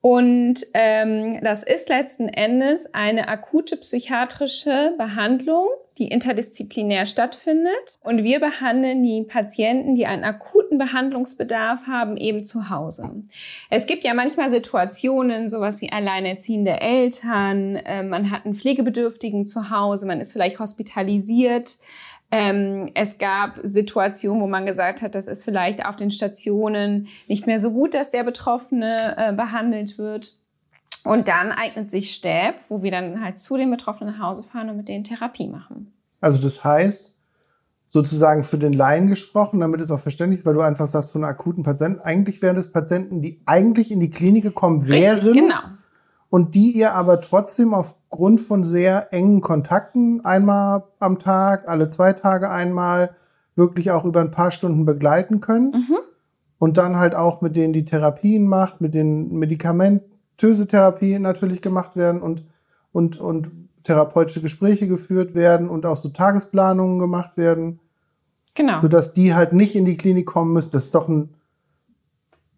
Und 0.00 0.60
ähm, 0.74 1.40
das 1.42 1.64
ist 1.64 1.88
letzten 1.88 2.28
Endes 2.28 2.94
eine 2.94 3.26
akute 3.26 3.76
psychiatrische 3.76 4.94
Behandlung, 4.96 5.66
die 5.98 6.06
interdisziplinär 6.06 7.06
stattfindet. 7.06 7.98
Und 8.04 8.22
wir 8.22 8.38
behandeln 8.38 9.02
die 9.02 9.24
Patienten, 9.24 9.96
die 9.96 10.06
einen 10.06 10.22
akuten 10.22 10.78
Behandlungsbedarf 10.78 11.80
haben, 11.88 12.16
eben 12.16 12.44
zu 12.44 12.70
Hause. 12.70 13.24
Es 13.70 13.86
gibt 13.86 14.04
ja 14.04 14.14
manchmal 14.14 14.50
Situationen, 14.50 15.48
sowas 15.48 15.82
wie 15.82 15.90
alleinerziehende 15.90 16.80
Eltern, 16.80 17.74
äh, 17.74 18.04
man 18.04 18.30
hat 18.30 18.44
einen 18.44 18.54
Pflegebedürftigen 18.54 19.46
zu 19.46 19.70
Hause, 19.70 20.06
man 20.06 20.20
ist 20.20 20.32
vielleicht 20.32 20.60
hospitalisiert. 20.60 21.78
Ähm, 22.30 22.90
es 22.94 23.16
gab 23.18 23.58
Situationen, 23.62 24.42
wo 24.42 24.46
man 24.46 24.66
gesagt 24.66 25.00
hat, 25.00 25.14
das 25.14 25.26
ist 25.26 25.44
vielleicht 25.44 25.84
auf 25.84 25.96
den 25.96 26.10
Stationen 26.10 27.08
nicht 27.26 27.46
mehr 27.46 27.58
so 27.58 27.72
gut, 27.72 27.94
dass 27.94 28.10
der 28.10 28.24
Betroffene 28.24 29.14
äh, 29.16 29.32
behandelt 29.32 29.96
wird. 29.98 30.36
Und 31.04 31.28
dann 31.28 31.52
eignet 31.52 31.90
sich 31.90 32.14
Stäb, 32.14 32.56
wo 32.68 32.82
wir 32.82 32.90
dann 32.90 33.24
halt 33.24 33.38
zu 33.38 33.56
den 33.56 33.70
Betroffenen 33.70 34.14
nach 34.14 34.22
Hause 34.22 34.42
fahren 34.42 34.68
und 34.68 34.76
mit 34.76 34.88
denen 34.88 35.04
Therapie 35.04 35.46
machen. 35.46 35.94
Also 36.20 36.42
das 36.42 36.64
heißt, 36.64 37.14
sozusagen 37.88 38.44
für 38.44 38.58
den 38.58 38.72
Laien 38.72 39.06
gesprochen, 39.06 39.60
damit 39.60 39.80
es 39.80 39.90
auch 39.90 40.00
verständlich 40.00 40.40
ist, 40.40 40.46
weil 40.46 40.54
du 40.54 40.60
einfach 40.60 40.86
sagst, 40.86 41.12
von 41.12 41.24
akuten 41.24 41.62
Patienten, 41.62 42.00
eigentlich 42.00 42.42
wären 42.42 42.56
das 42.56 42.72
Patienten, 42.72 43.22
die 43.22 43.40
eigentlich 43.46 43.90
in 43.90 44.00
die 44.00 44.10
Klinik 44.10 44.42
gekommen 44.42 44.86
wären. 44.86 45.14
Richtig, 45.16 45.34
genau. 45.34 45.60
Und 46.30 46.54
die 46.54 46.72
ihr 46.72 46.94
aber 46.94 47.20
trotzdem 47.20 47.72
aufgrund 47.72 48.40
von 48.40 48.64
sehr 48.64 49.12
engen 49.12 49.40
Kontakten 49.40 50.24
einmal 50.24 50.84
am 50.98 51.18
Tag, 51.18 51.68
alle 51.68 51.88
zwei 51.88 52.12
Tage 52.12 52.50
einmal, 52.50 53.10
wirklich 53.56 53.90
auch 53.90 54.04
über 54.04 54.20
ein 54.20 54.30
paar 54.30 54.50
Stunden 54.50 54.84
begleiten 54.84 55.40
könnt. 55.40 55.74
Mhm. 55.74 55.96
Und 56.58 56.76
dann 56.76 56.96
halt 56.96 57.14
auch 57.14 57.40
mit 57.40 57.56
denen 57.56 57.72
die 57.72 57.84
Therapien 57.84 58.46
macht, 58.46 58.80
mit 58.80 58.94
den 58.94 59.38
medikamentöse 59.38 60.66
Therapien 60.66 61.22
natürlich 61.22 61.62
gemacht 61.62 61.96
werden 61.96 62.20
und, 62.20 62.44
und, 62.92 63.18
und 63.18 63.50
therapeutische 63.84 64.42
Gespräche 64.42 64.86
geführt 64.86 65.34
werden 65.34 65.68
und 65.68 65.86
auch 65.86 65.96
so 65.96 66.08
Tagesplanungen 66.10 66.98
gemacht 66.98 67.36
werden, 67.36 67.80
Genau. 68.54 68.80
sodass 68.80 69.14
die 69.14 69.34
halt 69.34 69.52
nicht 69.52 69.76
in 69.76 69.84
die 69.84 69.96
Klinik 69.96 70.26
kommen 70.26 70.52
müssen. 70.52 70.72
Das 70.72 70.86
ist 70.86 70.94
doch 70.94 71.08
ein, 71.08 71.28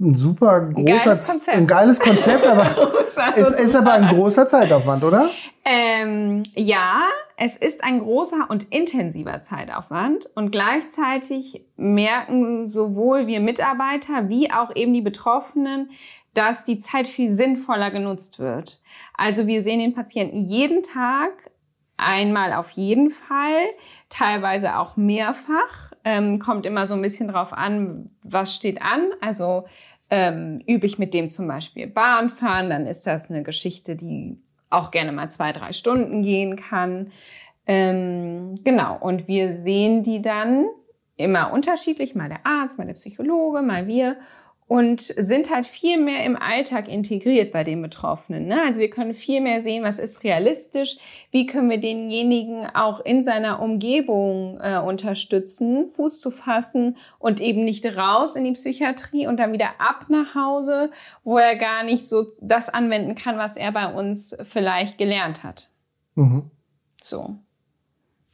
ein 0.01 0.15
super 0.15 0.61
großer, 0.61 0.85
geiles 0.85 1.29
Konzept. 1.29 1.57
ein 1.57 1.67
geiles 1.67 2.01
Konzept, 2.01 2.47
aber 2.47 2.91
es 3.37 3.51
ist 3.51 3.77
aber 3.77 3.93
ein 3.93 4.09
großer 4.09 4.47
Zeitaufwand, 4.49 5.05
oder? 5.05 5.31
Ähm, 5.65 6.43
ja, 6.55 7.03
es 7.37 7.57
ist 7.57 7.85
ein 7.85 8.01
großer 8.01 8.47
und 8.49 8.65
intensiver 8.73 9.41
Zeitaufwand 9.41 10.27
und 10.35 10.51
gleichzeitig 10.51 11.65
merken 11.77 12.65
sowohl 12.65 13.27
wir 13.27 13.41
Mitarbeiter 13.41 14.29
wie 14.29 14.51
auch 14.51 14.75
eben 14.75 14.93
die 14.93 15.01
Betroffenen, 15.01 15.91
dass 16.35 16.65
die 16.65 16.79
Zeit 16.79 17.09
viel 17.09 17.31
sinnvoller 17.31 17.91
genutzt 17.91 18.39
wird. 18.39 18.81
Also 19.17 19.47
wir 19.47 19.63
sehen 19.63 19.81
den 19.81 19.95
Patienten 19.95 20.45
jeden 20.47 20.83
Tag, 20.83 21.33
einmal 21.97 22.53
auf 22.53 22.71
jeden 22.71 23.11
Fall, 23.11 23.65
teilweise 24.09 24.77
auch 24.77 24.97
mehrfach. 24.97 25.93
Ähm, 26.05 26.39
kommt 26.39 26.65
immer 26.65 26.87
so 26.87 26.95
ein 26.95 27.03
bisschen 27.03 27.29
drauf 27.29 27.53
an, 27.53 28.11
was 28.23 28.55
steht 28.55 28.81
an. 28.81 29.11
Also 29.21 29.65
ähm, 30.11 30.61
übe 30.66 30.87
ich 30.87 30.99
mit 30.99 31.14
dem 31.14 31.31
zum 31.31 31.46
Beispiel 31.46 31.87
Bahn 31.87 32.29
fahren, 32.29 32.70
dann 32.70 32.87
ist 32.87 33.07
das 33.07 33.31
eine 33.31 33.42
Geschichte, 33.42 33.96
die 33.96 34.38
auch 34.68 34.90
gerne 34.90 35.12
mal 35.12 35.31
zwei, 35.31 35.53
drei 35.53 35.73
Stunden 35.73 36.23
gehen 36.23 36.57
kann. 36.57 37.11
Ähm, 37.66 38.57
genau, 38.64 38.96
und 38.99 39.29
wir 39.29 39.55
sehen 39.55 40.03
die 40.03 40.23
dann 40.23 40.66
immer 41.16 41.53
unterschiedlich, 41.53 42.14
mal 42.14 42.29
der 42.29 42.44
Arzt, 42.46 42.79
mal 42.79 42.87
der 42.87 42.94
Psychologe, 42.94 43.62
mal 43.62 43.87
wir 43.87 44.16
und 44.70 45.00
sind 45.00 45.50
halt 45.50 45.66
viel 45.66 45.98
mehr 45.98 46.22
im 46.22 46.37
Alltag 46.37 46.87
integriert 46.87 47.50
bei 47.50 47.64
den 47.64 47.83
Betroffenen. 47.83 48.46
Ne? 48.46 48.62
Also 48.64 48.80
wir 48.80 48.88
können 48.88 49.14
viel 49.14 49.40
mehr 49.40 49.62
sehen, 49.62 49.83
was 49.83 49.98
ist 49.98 50.22
realistisch, 50.22 50.96
wie 51.33 51.46
können 51.46 51.68
wir 51.68 51.80
denjenigen 51.80 52.66
auch 52.72 53.00
in 53.00 53.24
seiner 53.24 53.61
Umgebung 53.61 54.61
äh, 54.61 54.78
unterstützen, 54.78 55.88
Fuß 55.88 56.20
zu 56.20 56.30
fassen 56.30 56.98
und 57.18 57.40
eben 57.40 57.64
nicht 57.64 57.85
raus 57.85 58.37
in 58.37 58.44
die 58.44 58.52
Psychiatrie 58.52 59.26
und 59.26 59.38
dann 59.38 59.52
wieder 59.52 59.70
ab 59.80 60.04
nach 60.06 60.37
Hause, 60.37 60.92
wo 61.24 61.37
er 61.37 61.56
gar 61.56 61.83
nicht 61.83 62.06
so 62.06 62.26
das 62.40 62.68
anwenden 62.68 63.16
kann, 63.16 63.38
was 63.38 63.56
er 63.56 63.72
bei 63.72 63.92
uns 63.92 64.37
vielleicht 64.44 64.98
gelernt 64.98 65.42
hat. 65.42 65.68
Mhm. 66.14 66.48
So. 67.02 67.35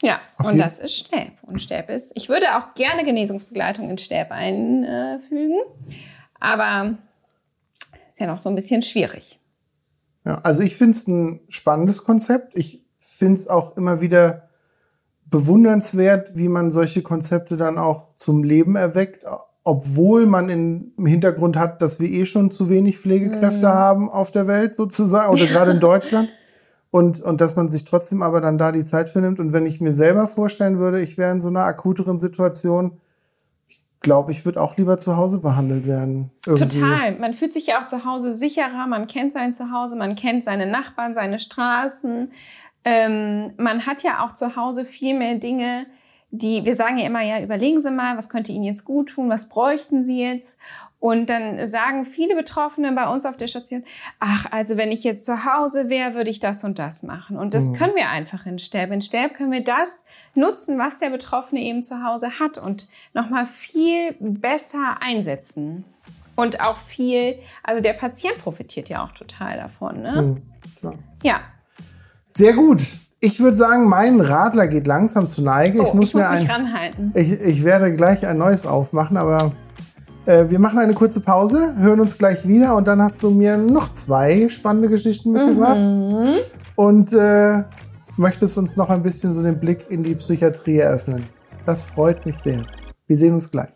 Ja, 0.03 0.20
Auf 0.37 0.49
und 0.49 0.59
das 0.59 0.81
ist 0.81 0.94
Stäb. 0.94 1.33
Und 1.40 1.62
Stäb 1.62 1.88
ist, 1.88 2.12
ich 2.14 2.29
würde 2.29 2.59
auch 2.59 2.75
gerne 2.75 3.07
Genesungsbegleitung 3.07 3.88
in 3.88 3.96
Stäb 3.96 4.31
einfügen, 4.31 5.61
aber 6.40 6.94
ist 8.11 8.20
ja 8.20 8.27
noch 8.27 8.38
so 8.38 8.49
ein 8.49 8.55
bisschen 8.55 8.83
schwierig. 8.83 9.38
Ja, 10.25 10.40
also 10.42 10.62
ich 10.62 10.77
finde 10.77 10.92
es 10.96 11.07
ein 11.07 11.40
spannendes 11.49 12.03
Konzept. 12.05 12.59
Ich 12.59 12.85
finde 13.01 13.40
es 13.40 13.49
auch 13.49 13.77
immer 13.77 14.01
wieder 14.01 14.49
bewundernswert, 15.27 16.37
wie 16.37 16.49
man 16.49 16.72
solche 16.72 17.03
Konzepte 17.03 17.57
dann 17.57 17.79
auch 17.79 18.09
zum 18.16 18.42
Leben 18.44 18.77
erweckt, 18.77 19.25
obwohl 19.64 20.27
man 20.27 20.49
im 20.49 20.92
Hintergrund 21.07 21.57
hat, 21.57 21.83
dass 21.83 21.99
wir 21.99 22.09
eh 22.09 22.27
schon 22.27 22.51
zu 22.51 22.68
wenig 22.68 22.99
Pflegekräfte 22.99 23.66
Mhm. 23.66 23.72
haben 23.72 24.11
auf 24.11 24.31
der 24.31 24.46
Welt 24.46 24.75
sozusagen 24.77 25.33
oder 25.33 25.46
gerade 25.46 25.72
in 25.72 25.81
Deutschland. 25.81 26.29
Und, 26.92 27.20
und 27.20 27.40
dass 27.40 27.57
man 27.57 27.68
sich 27.68 27.85
trotzdem 27.85 28.22
aber 28.22 28.40
dann 28.40 28.57
da 28.59 28.72
die 28.72 28.85
Zeit 28.85 29.09
für 29.09 29.20
nimmt. 29.20 29.40
Und 29.40 29.53
wenn 29.53 29.66
ich 29.66 29.81
mir 29.81 29.92
selber 29.92 30.27
vorstellen 30.27 30.79
würde, 30.79 31.01
ich 31.03 31.18
wäre 31.18 31.33
in 31.33 31.40
so 31.40 31.49
einer 31.49 31.64
akuteren 31.64 32.18
Situation, 32.18 32.92
glaube, 34.01 34.33
ich 34.33 34.45
würde 34.45 34.61
auch 34.61 34.77
lieber 34.77 34.99
zu 34.99 35.17
Hause 35.17 35.39
behandelt 35.39 35.87
werden. 35.87 36.31
irgendwie. 36.47 36.81
Total. 36.81 37.19
Man 37.19 37.35
fühlt 37.35 37.53
sich 37.53 37.67
ja 37.67 37.83
auch 37.83 37.87
zu 37.87 38.05
Hause 38.05 38.35
sicherer, 38.35 38.87
man 38.87 39.07
kennt 39.07 39.33
sein 39.33 39.53
Zuhause, 39.53 39.97
man 39.97 40.15
kennt 40.15 40.45
seine 40.45 40.67
Nachbarn, 40.67 41.15
seine 41.15 41.39
Straßen. 41.39 42.31
Ähm, 42.85 43.53
man 43.57 43.87
hat 43.87 44.03
ja 44.03 44.25
auch 44.25 44.33
zu 44.33 44.57
Hause 44.57 44.85
viel 44.85 45.19
mehr 45.19 45.37
Dinge, 45.37 45.87
die, 46.38 46.64
wir 46.64 46.75
sagen 46.77 46.99
ja 46.99 47.07
immer, 47.07 47.22
ja, 47.22 47.40
überlegen 47.42 47.81
Sie 47.81 47.90
mal, 47.90 48.16
was 48.16 48.29
könnte 48.29 48.53
Ihnen 48.53 48.64
jetzt 48.64 48.85
gut 48.85 49.11
tun, 49.11 49.29
was 49.29 49.49
bräuchten 49.49 50.05
Sie 50.05 50.20
jetzt? 50.22 50.59
Und 50.99 51.29
dann 51.29 51.66
sagen 51.66 52.07
viele 52.07 52.35
Betroffene 52.35 52.90
bei 52.92 53.07
uns 53.07 53.27
auf 53.27 53.37
der 53.37 53.49
Station, 53.49 53.85
ach, 54.18 54.46
also 54.51 54.77
wenn 54.77 54.90
ich 54.90 55.05
jetzt 55.05 55.25
zu 55.27 55.44
Hause 55.44 55.88
wäre, 55.90 56.14
würde 56.14 56.31
ich 56.31 56.40
das 56.40 56.64
und 56.64 56.79
das 56.79 57.03
machen. 57.03 57.37
Und 57.37 57.53
das 57.55 57.68
Mhm. 57.68 57.72
können 57.75 57.94
wir 57.94 58.09
einfach 58.09 58.46
in 58.46 58.59
Sterb. 58.59 58.90
In 58.90 59.03
Sterb 59.03 59.35
können 59.35 59.53
wir 59.53 59.62
das 59.62 60.05
nutzen, 60.35 60.79
was 60.79 60.99
der 60.99 61.11
Betroffene 61.11 61.61
eben 61.61 61.85
zu 61.85 62.03
Hause 62.03 62.38
hat 62.40 62.57
und 62.59 62.88
nochmal 63.12 63.46
viel 63.46 64.14
besser 64.20 64.96
einsetzen. 65.01 65.85
Und 66.35 66.61
auch 66.61 66.79
viel, 66.79 67.38
also 67.62 67.83
der 67.83 67.92
Patient 67.92 68.38
profitiert 68.38 68.88
ja 68.88 69.05
auch 69.05 69.12
total 69.12 69.57
davon. 69.59 70.01
Ne? 70.03 70.40
Mhm. 70.83 70.99
Ja. 71.22 71.40
Sehr 72.31 72.53
gut. 72.55 72.83
Ich 73.21 73.41
würde 73.41 73.57
sagen, 73.57 73.89
mein 73.89 74.21
Radler 74.21 74.67
geht 74.69 74.87
langsam 74.87 75.29
zu 75.29 75.43
Neige. 75.43 75.81
Oh, 75.81 75.85
ich 75.87 75.95
muss 75.95 76.13
mir 76.15 76.21
mich 76.21 76.29
ein, 76.29 76.47
ranhalten. 76.47 77.13
ich, 77.15 77.33
ich 77.33 77.65
werde 77.65 77.93
gleich 77.93 78.27
ein 78.27 78.37
neues 78.39 78.67
aufmachen, 78.67 79.17
aber 79.17 79.53
äh, 80.27 80.45
wir 80.51 80.59
machen 80.59 80.79
eine 80.79 80.93
kurze 80.93 81.21
Pause, 81.21 81.75
hören 81.79 82.01
uns 82.01 82.19
gleich 82.19 82.47
wieder 82.47 82.77
und 82.77 82.87
dann 82.87 83.01
hast 83.01 83.23
du 83.23 83.31
mir 83.31 83.57
noch 83.57 83.93
zwei 83.95 84.49
spannende 84.51 84.89
Geschichten 84.91 85.33
mitgebracht 85.33 85.79
Mhm. 85.79 86.29
und 86.77 87.13
äh, 87.15 87.63
möchtest 88.19 88.59
uns 88.59 88.77
noch 88.77 88.91
ein 88.91 89.03
bisschen 89.03 89.33
so 89.33 89.43
den 89.43 89.59
Blick 89.59 89.87
in 89.89 90.03
die 90.03 90.15
Psychiatrie 90.15 90.79
eröffnen. 90.79 91.25
Das 91.65 91.85
freut 91.85 92.25
mich 92.27 92.37
sehr. 92.39 92.65
Wir 93.07 93.17
sehen 93.17 93.33
uns 93.35 93.51
gleich. 93.51 93.71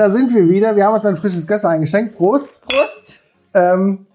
Da 0.00 0.08
sind 0.08 0.34
wir 0.34 0.48
wieder. 0.48 0.74
Wir 0.74 0.86
haben 0.86 0.94
uns 0.94 1.04
ein 1.04 1.14
frisches 1.16 1.46
Gäste 1.46 1.68
eingeschenkt. 1.68 2.16
Prost. 2.16 2.48
Prost. 2.62 3.18
Ähm, 3.54 4.06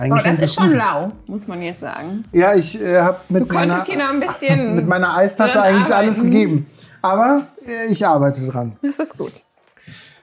Oh, 0.00 0.14
das 0.22 0.38
ist 0.38 0.54
schon 0.54 0.68
gut. 0.68 0.78
lau, 0.78 1.08
muss 1.26 1.48
man 1.48 1.60
jetzt 1.60 1.80
sagen. 1.80 2.22
Ja, 2.30 2.54
ich 2.54 2.80
äh, 2.80 3.00
habe 3.00 3.18
mit 3.30 3.52
meiner, 3.52 3.84
mit 3.84 4.86
meiner 4.86 5.16
Eistasche 5.16 5.60
eigentlich 5.60 5.92
alles 5.92 6.18
arbeiten. 6.20 6.30
gegeben. 6.30 6.66
Aber 7.02 7.48
äh, 7.66 7.86
ich 7.90 8.06
arbeite 8.06 8.46
dran. 8.46 8.76
Das 8.80 9.00
ist 9.00 9.18
gut. 9.18 9.42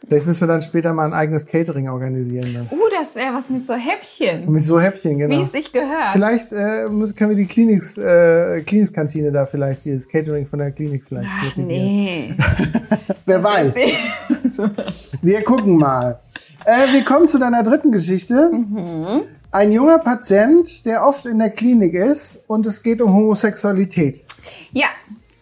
Vielleicht 0.08 0.28
müssen 0.28 0.42
wir 0.42 0.48
dann 0.48 0.62
später 0.62 0.94
mal 0.94 1.06
ein 1.06 1.14
eigenes 1.14 1.46
Catering 1.46 1.90
organisieren. 1.90 2.54
Dann. 2.54 2.78
Uh, 2.78 2.84
das 2.92 3.16
wäre 3.16 3.34
was 3.34 3.50
mit 3.50 3.66
so 3.66 3.74
Häppchen. 3.74 4.52
Mit 4.52 4.66
so 4.66 4.80
Häppchen, 4.80 5.18
Wie 5.18 5.24
genau. 5.24 5.42
es 5.42 5.52
sich 5.52 5.72
gehört. 5.72 6.12
Vielleicht 6.12 6.52
äh, 6.52 6.88
müssen, 6.90 7.16
können 7.16 7.32
wir 7.32 7.38
die 7.38 7.46
Kliniks, 7.46 7.98
äh, 7.98 8.62
Klinikskantine 8.62 9.32
da 9.32 9.46
vielleicht, 9.46 9.82
hier 9.82 9.96
das 9.96 10.08
Catering 10.08 10.46
von 10.46 10.60
der 10.60 10.72
Klinik 10.72 11.04
vielleicht. 11.08 11.30
Ach, 11.30 11.56
nee. 11.56 12.36
Wer 13.26 13.44
weiß. 13.44 13.76
Wir 15.22 15.44
gucken 15.44 15.78
mal. 15.78 16.20
Äh, 16.66 16.94
wir 16.94 17.04
kommen 17.04 17.28
zu 17.28 17.40
deiner 17.40 17.64
dritten 17.64 17.92
Geschichte. 17.92 18.52
Mhm. 18.52 19.24
Ein 19.52 19.72
junger 19.72 20.00
Patient, 20.00 20.86
der 20.86 21.06
oft 21.06 21.26
in 21.26 21.40
der 21.40 21.50
Klinik 21.50 21.94
ist 21.94 22.44
und 22.48 22.66
es 22.66 22.84
geht 22.84 23.02
um 23.02 23.14
Homosexualität. 23.14 24.24
Ja, 24.72 24.88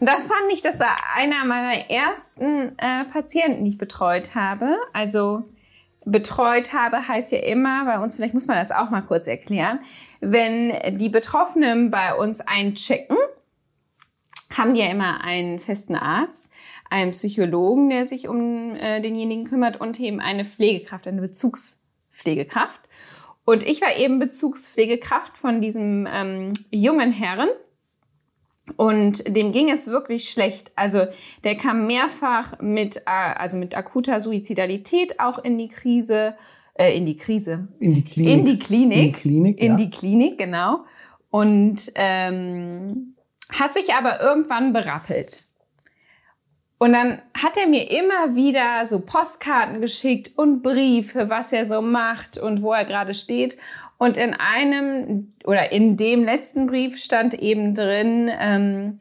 das 0.06 0.28
fand 0.28 0.52
ich, 0.52 0.62
das 0.62 0.80
war 0.80 0.96
einer 1.16 1.46
meiner 1.46 1.90
ersten 1.90 2.78
äh, 2.78 3.06
Patienten, 3.06 3.64
die 3.64 3.72
ich 3.72 3.78
betreut 3.78 4.36
habe. 4.36 4.76
Also 4.92 5.44
betreut 6.06 6.74
habe 6.74 7.08
heißt 7.08 7.32
ja 7.32 7.40
immer 7.40 7.86
bei 7.86 8.00
uns, 8.00 8.16
vielleicht 8.16 8.34
muss 8.34 8.48
man 8.48 8.58
das 8.58 8.72
auch 8.72 8.90
mal 8.90 9.02
kurz 9.02 9.28
erklären, 9.28 9.80
wenn 10.20 10.98
die 10.98 11.10
Betroffenen 11.10 11.92
bei 11.92 12.14
uns 12.14 12.42
einchecken, 12.42 13.18
haben 14.50 14.74
die 14.74 14.82
ja 14.82 14.92
immer 14.92 15.24
einen 15.24 15.60
festen 15.60 15.96
Arzt, 15.96 16.46
einen 16.90 17.12
Psychologen, 17.12 17.90
der 17.90 18.06
sich 18.06 18.28
um 18.28 18.76
äh, 18.76 19.02
denjenigen 19.02 19.46
kümmert 19.46 19.80
und 19.80 20.00
eben 20.00 20.20
eine 20.20 20.46
Pflegekraft, 20.46 21.08
eine 21.08 21.22
Bezugspflegekraft. 21.22 22.82
Und 23.46 23.64
ich 23.64 23.82
war 23.82 23.96
eben 23.98 24.20
Bezugspflegekraft 24.20 25.38
von 25.38 25.60
diesem 25.60 26.08
ähm, 26.10 26.54
jungen 26.72 27.12
Herren. 27.12 27.50
Und 28.78 29.24
dem 29.36 29.52
ging 29.52 29.70
es 29.70 29.88
wirklich 29.88 30.30
schlecht. 30.30 30.72
Also 30.76 31.06
der 31.44 31.58
kam 31.58 31.86
mehrfach 31.86 32.60
mit, 32.62 32.98
äh, 32.98 33.02
also 33.10 33.58
mit 33.58 33.76
akuter 33.76 34.20
Suizidalität 34.20 35.20
auch 35.20 35.38
in 35.40 35.58
die 35.58 35.68
Krise, 35.68 36.36
äh, 36.76 36.96
in 36.96 37.06
die 37.06 37.18
Krise, 37.18 37.68
In 37.80 37.94
die 37.94 38.04
Klinik. 38.04 38.34
in 38.34 38.46
die 38.46 38.60
Klinik. 38.60 38.98
In 38.98 39.04
die 39.04 39.12
Klinik, 39.12 39.60
In 39.60 39.72
ja. 39.72 39.78
die 39.78 39.90
Klinik, 39.90 40.38
genau. 40.38 40.86
Und 41.30 41.92
ähm, 41.96 43.16
hat 43.50 43.74
sich 43.74 43.94
aber 43.94 44.22
irgendwann 44.22 44.72
berappelt. 44.72 45.44
Und 46.78 46.94
dann 46.94 47.22
hat 47.34 47.56
er 47.58 47.70
mir 47.70 47.90
immer 47.92 48.36
wieder 48.36 48.86
so 48.88 49.00
Postkarten 49.00 49.80
geschickt 49.80 50.32
und 50.36 50.62
Briefe, 50.62 51.30
was 51.30 51.54
er 51.54 51.66
so 51.66 51.82
macht 51.82 52.38
und 52.38 52.62
wo 52.62 52.74
er 52.74 52.84
gerade 52.84 53.14
steht. 53.14 53.58
Und 53.98 54.18
in 54.18 54.34
einem 54.34 55.34
oder 55.46 55.72
in 55.72 55.98
dem 55.98 56.24
letzten 56.24 56.68
Brief 56.68 56.98
stand 56.98 57.34
eben 57.36 57.74
drin, 57.74 58.30
ähm, 58.40 59.00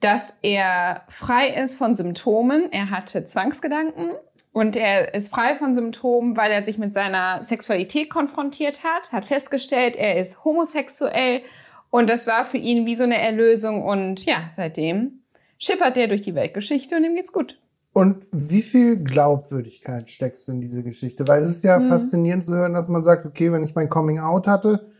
dass 0.00 0.34
er 0.42 1.02
frei 1.08 1.48
ist 1.48 1.76
von 1.76 1.94
Symptomen. 1.94 2.72
Er 2.72 2.90
hatte 2.90 3.24
Zwangsgedanken 3.24 4.10
und 4.52 4.76
er 4.76 5.14
ist 5.14 5.32
frei 5.32 5.54
von 5.56 5.74
Symptomen, 5.74 6.36
weil 6.36 6.50
er 6.50 6.62
sich 6.62 6.76
mit 6.76 6.92
seiner 6.92 7.42
Sexualität 7.42 8.10
konfrontiert 8.10 8.82
hat, 8.84 9.12
hat 9.12 9.24
festgestellt, 9.24 9.96
er 9.96 10.18
ist 10.18 10.44
homosexuell 10.44 11.42
und 11.90 12.10
das 12.10 12.26
war 12.26 12.44
für 12.44 12.58
ihn 12.58 12.84
wie 12.84 12.94
so 12.94 13.04
eine 13.04 13.18
Erlösung 13.18 13.82
und 13.82 14.24
ja, 14.24 14.50
seitdem 14.54 15.22
schippert 15.58 15.96
er 15.96 16.08
durch 16.08 16.22
die 16.22 16.34
Weltgeschichte 16.34 16.96
und 16.96 17.04
ihm 17.04 17.14
geht's 17.14 17.32
gut. 17.32 17.58
Und 17.92 18.26
wie 18.32 18.62
viel 18.62 18.96
Glaubwürdigkeit 18.96 20.10
steckst 20.10 20.48
du 20.48 20.52
in 20.52 20.60
diese 20.62 20.82
Geschichte? 20.82 21.28
Weil 21.28 21.42
es 21.42 21.50
ist 21.50 21.64
ja 21.64 21.78
Mhm. 21.78 21.88
faszinierend 21.88 22.44
zu 22.44 22.54
hören, 22.54 22.72
dass 22.72 22.88
man 22.88 23.04
sagt, 23.04 23.26
okay, 23.26 23.52
wenn 23.52 23.64
ich 23.64 23.74
mein 23.74 23.90
Coming 23.90 24.18
Out 24.18 24.46
hatte, 24.46 24.90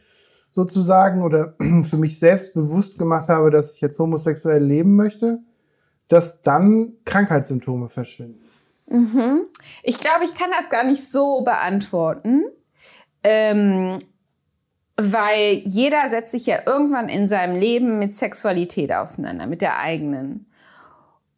sozusagen, 0.50 1.22
oder 1.22 1.54
für 1.84 1.96
mich 1.96 2.18
selbst 2.18 2.52
bewusst 2.54 2.98
gemacht 2.98 3.28
habe, 3.28 3.50
dass 3.50 3.74
ich 3.74 3.80
jetzt 3.80 3.98
homosexuell 3.98 4.62
leben 4.62 4.94
möchte, 4.96 5.38
dass 6.08 6.42
dann 6.42 6.92
Krankheitssymptome 7.06 7.88
verschwinden. 7.88 8.44
Mhm. 8.86 9.46
Ich 9.82 9.98
glaube, 9.98 10.26
ich 10.26 10.34
kann 10.34 10.50
das 10.50 10.68
gar 10.68 10.84
nicht 10.84 11.10
so 11.10 11.40
beantworten, 11.40 12.42
ähm, 13.24 13.96
weil 14.98 15.62
jeder 15.64 16.06
setzt 16.10 16.32
sich 16.32 16.44
ja 16.44 16.58
irgendwann 16.66 17.08
in 17.08 17.26
seinem 17.26 17.58
Leben 17.58 17.98
mit 17.98 18.14
Sexualität 18.14 18.92
auseinander, 18.92 19.46
mit 19.46 19.62
der 19.62 19.78
eigenen. 19.78 20.50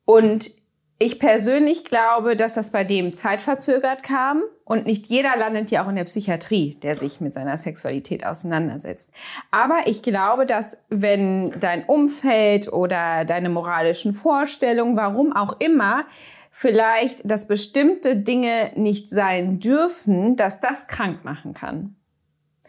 Und 0.04 0.50
ich 0.98 1.18
persönlich 1.18 1.84
glaube, 1.84 2.36
dass 2.36 2.54
das 2.54 2.70
bei 2.70 2.84
dem 2.84 3.14
zeitverzögert 3.14 4.02
kam 4.02 4.42
und 4.64 4.86
nicht 4.86 5.06
jeder 5.06 5.36
landet 5.36 5.70
ja 5.70 5.84
auch 5.84 5.88
in 5.88 5.96
der 5.96 6.04
Psychiatrie, 6.04 6.76
der 6.82 6.96
sich 6.96 7.20
mit 7.20 7.32
seiner 7.32 7.58
Sexualität 7.58 8.24
auseinandersetzt. 8.24 9.10
Aber 9.50 9.86
ich 9.86 10.02
glaube, 10.02 10.46
dass 10.46 10.78
wenn 10.90 11.52
dein 11.58 11.84
Umfeld 11.84 12.72
oder 12.72 13.24
deine 13.24 13.48
moralischen 13.48 14.12
Vorstellungen, 14.12 14.96
warum 14.96 15.34
auch 15.34 15.58
immer, 15.60 16.04
vielleicht, 16.50 17.28
dass 17.28 17.48
bestimmte 17.48 18.16
Dinge 18.16 18.70
nicht 18.76 19.10
sein 19.10 19.58
dürfen, 19.58 20.36
dass 20.36 20.60
das 20.60 20.86
krank 20.86 21.24
machen 21.24 21.52
kann. 21.52 21.96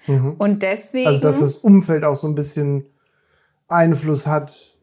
Mhm. 0.07 0.33
Und 0.39 0.63
deswegen. 0.63 1.07
Also, 1.07 1.21
dass 1.21 1.39
das 1.39 1.55
Umfeld 1.55 2.03
auch 2.03 2.15
so 2.15 2.27
ein 2.27 2.35
bisschen 2.35 2.87
Einfluss 3.67 4.25
hat, 4.25 4.74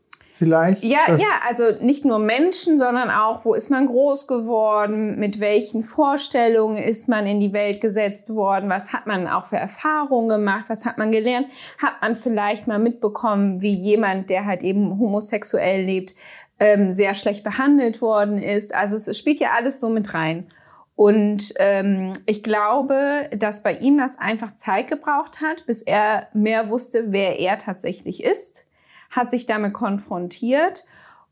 vielleicht. 0.43 0.83
Ja, 0.83 0.99
ja, 1.09 1.41
also 1.47 1.65
nicht 1.81 2.05
nur 2.05 2.19
Menschen, 2.19 2.79
sondern 2.79 3.11
auch, 3.11 3.45
wo 3.45 3.55
ist 3.55 3.71
man 3.71 3.87
groß 3.87 4.27
geworden, 4.27 5.19
mit 5.19 5.39
welchen 5.39 5.85
Vorstellungen 5.85 6.83
ist 6.83 7.09
man 7.09 7.27
in 7.27 7.39
die 7.39 7.53
Welt 7.53 7.81
gesetzt 7.81 8.35
worden, 8.35 8.69
was 8.69 8.93
hat 8.93 9.07
man 9.07 9.29
auch 9.29 9.47
für 9.47 9.57
Erfahrungen 9.57 10.29
gemacht, 10.29 10.65
was 10.67 10.85
hat 10.85 10.99
man 10.99 11.13
gelernt, 11.13 11.47
hat 11.81 11.95
man 12.01 12.17
vielleicht 12.17 12.67
mal 12.67 12.81
mitbekommen, 12.81 13.63
wie 13.63 13.73
jemand, 13.73 14.31
der 14.31 14.45
halt 14.45 14.65
eben 14.65 14.99
homosexuell 14.99 15.85
lebt, 15.85 16.15
ähm, 16.59 16.93
sehr 16.93 17.15
schlecht 17.15 17.45
behandelt 17.45 18.03
worden 18.03 18.43
ist. 18.43 18.75
Also 18.75 18.97
es 18.97 19.17
spielt 19.17 19.39
ja 19.39 19.51
alles 19.57 19.81
so 19.81 19.91
mit 19.91 20.13
rein. 20.13 20.49
Und 20.97 21.55
ähm, 21.59 22.13
ich 22.27 22.43
glaube, 22.43 23.31
dass 23.37 23.63
bei 23.63 23.75
ihm 23.75 23.97
das 23.97 24.19
einfach 24.19 24.55
Zeit 24.55 24.89
gebraucht 24.89 25.41
hat, 25.41 25.67
bis 25.67 25.83
er 25.83 26.27
mehr 26.35 26.69
wusste, 26.69 27.13
wer 27.13 27.39
er 27.39 27.59
tatsächlich 27.59 28.25
ist 28.25 28.67
hat 29.13 29.31
sich 29.31 29.47
damit 29.47 29.73
konfrontiert 29.73 30.85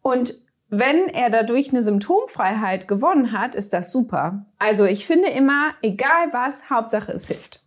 und 0.03 0.35
wenn 0.69 1.09
er 1.09 1.31
dadurch 1.31 1.71
eine 1.71 1.83
Symptomfreiheit 1.83 2.87
gewonnen 2.87 3.33
hat, 3.33 3.57
ist 3.57 3.73
das 3.73 3.90
super. 3.90 4.47
Also 4.59 4.85
ich 4.85 5.05
finde 5.05 5.29
immer, 5.29 5.73
egal 5.83 6.29
was, 6.31 6.71
Hauptsache 6.71 7.11
es 7.12 7.27
hilft. 7.27 7.61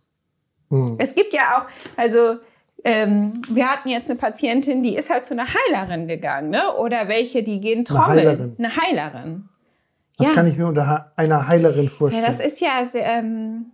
Mhm. 0.70 0.96
Es 0.98 1.14
gibt 1.14 1.34
ja 1.34 1.58
auch, 1.58 1.98
also 1.98 2.38
ähm, 2.82 3.32
wir 3.48 3.68
hatten 3.68 3.90
jetzt 3.90 4.10
eine 4.10 4.18
Patientin, 4.18 4.82
die 4.82 4.96
ist 4.96 5.10
halt 5.10 5.24
zu 5.24 5.34
einer 5.34 5.46
Heilerin 5.46 6.08
gegangen, 6.08 6.50
ne? 6.50 6.74
Oder 6.76 7.08
welche, 7.08 7.42
die 7.42 7.60
gehen 7.60 7.84
trommeln. 7.84 8.26
Heilerin. 8.26 8.56
Eine 8.58 8.76
Heilerin. 8.76 9.48
Was 10.16 10.28
ja. 10.28 10.34
kann 10.34 10.46
ich 10.46 10.56
mir 10.56 10.66
unter 10.66 11.12
einer 11.16 11.48
Heilerin 11.48 11.84
Ja, 11.84 11.90
vorstellen? 11.90 12.24
das 12.26 12.40
ist 12.40 12.60
ja, 12.60 12.86
sehr, 12.86 13.04
ähm, 13.04 13.72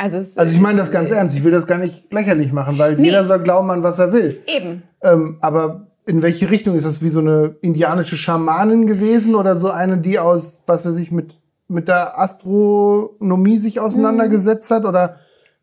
also, 0.00 0.16
also 0.40 0.54
ich 0.54 0.60
meine 0.60 0.78
das 0.78 0.90
ganz 0.90 1.10
ernst. 1.10 1.36
Ich 1.36 1.44
will 1.44 1.52
das 1.52 1.66
gar 1.66 1.76
nicht 1.76 2.10
lächerlich 2.10 2.52
machen, 2.52 2.78
weil 2.78 2.94
Nee. 2.96 3.04
jeder 3.04 3.22
soll 3.22 3.40
glauben 3.40 3.70
an 3.70 3.82
was 3.82 3.98
er 3.98 4.12
will. 4.14 4.40
Eben. 4.46 4.82
Ähm, 5.02 5.36
aber 5.42 5.88
in 6.06 6.22
welche 6.22 6.50
Richtung 6.50 6.74
ist 6.74 6.84
das? 6.86 7.02
Wie 7.02 7.10
so 7.10 7.20
eine 7.20 7.56
indianische 7.60 8.16
Schamanin 8.16 8.86
gewesen 8.86 9.34
oder 9.34 9.56
so 9.56 9.70
eine, 9.70 9.98
die 9.98 10.18
aus, 10.18 10.62
was 10.66 10.86
weiß 10.86 10.96
ich, 10.96 11.10
mit, 11.12 11.34
mit 11.68 11.86
der 11.88 12.18
Astronomie 12.18 13.58
sich 13.58 13.78
auseinandergesetzt 13.78 14.70
hat 14.70 14.86
oder 14.86 15.16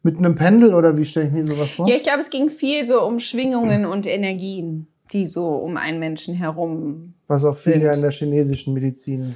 mit 0.03 0.17
einem 0.19 0.35
Pendel 0.35 0.75
oder 0.75 0.97
wie 0.97 1.05
stelle 1.05 1.25
ich 1.27 1.33
mir 1.33 1.45
sowas 1.45 1.71
vor? 1.71 1.89
Ja, 1.89 1.95
ich 1.95 2.03
glaube, 2.03 2.21
es 2.21 2.29
ging 2.29 2.51
viel 2.51 2.85
so 2.85 3.01
um 3.01 3.19
Schwingungen 3.19 3.85
und 3.85 4.05
Energien, 4.05 4.87
die 5.13 5.25
so 5.25 5.47
um 5.47 5.77
einen 5.77 5.99
Menschen 5.99 6.35
herum 6.35 7.15
Was 7.27 7.43
auch 7.43 7.57
viel 7.57 7.81
ja 7.81 7.91
in 7.91 8.01
der 8.01 8.11
chinesischen 8.11 8.75
Medizin. 8.75 9.35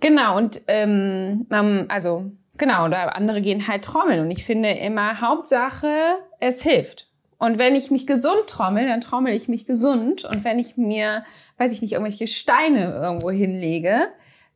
Genau, 0.00 0.36
und 0.36 0.60
ähm, 0.66 1.46
also 1.88 2.24
genau, 2.62 2.86
oder 2.86 3.16
andere 3.16 3.42
gehen 3.42 3.66
halt 3.66 3.84
trommeln. 3.84 4.20
Und 4.20 4.30
ich 4.30 4.44
finde 4.44 4.70
immer, 4.70 5.20
Hauptsache, 5.20 6.14
es 6.38 6.62
hilft. 6.62 7.08
Und 7.38 7.58
wenn 7.58 7.74
ich 7.74 7.90
mich 7.90 8.06
gesund 8.06 8.46
trommel, 8.46 8.86
dann 8.86 9.00
trommel 9.00 9.34
ich 9.34 9.48
mich 9.48 9.66
gesund. 9.66 10.24
Und 10.24 10.44
wenn 10.44 10.60
ich 10.60 10.76
mir, 10.76 11.24
weiß 11.58 11.72
ich 11.72 11.82
nicht, 11.82 11.92
irgendwelche 11.92 12.28
Steine 12.28 12.94
irgendwo 12.94 13.32
hinlege 13.32 14.06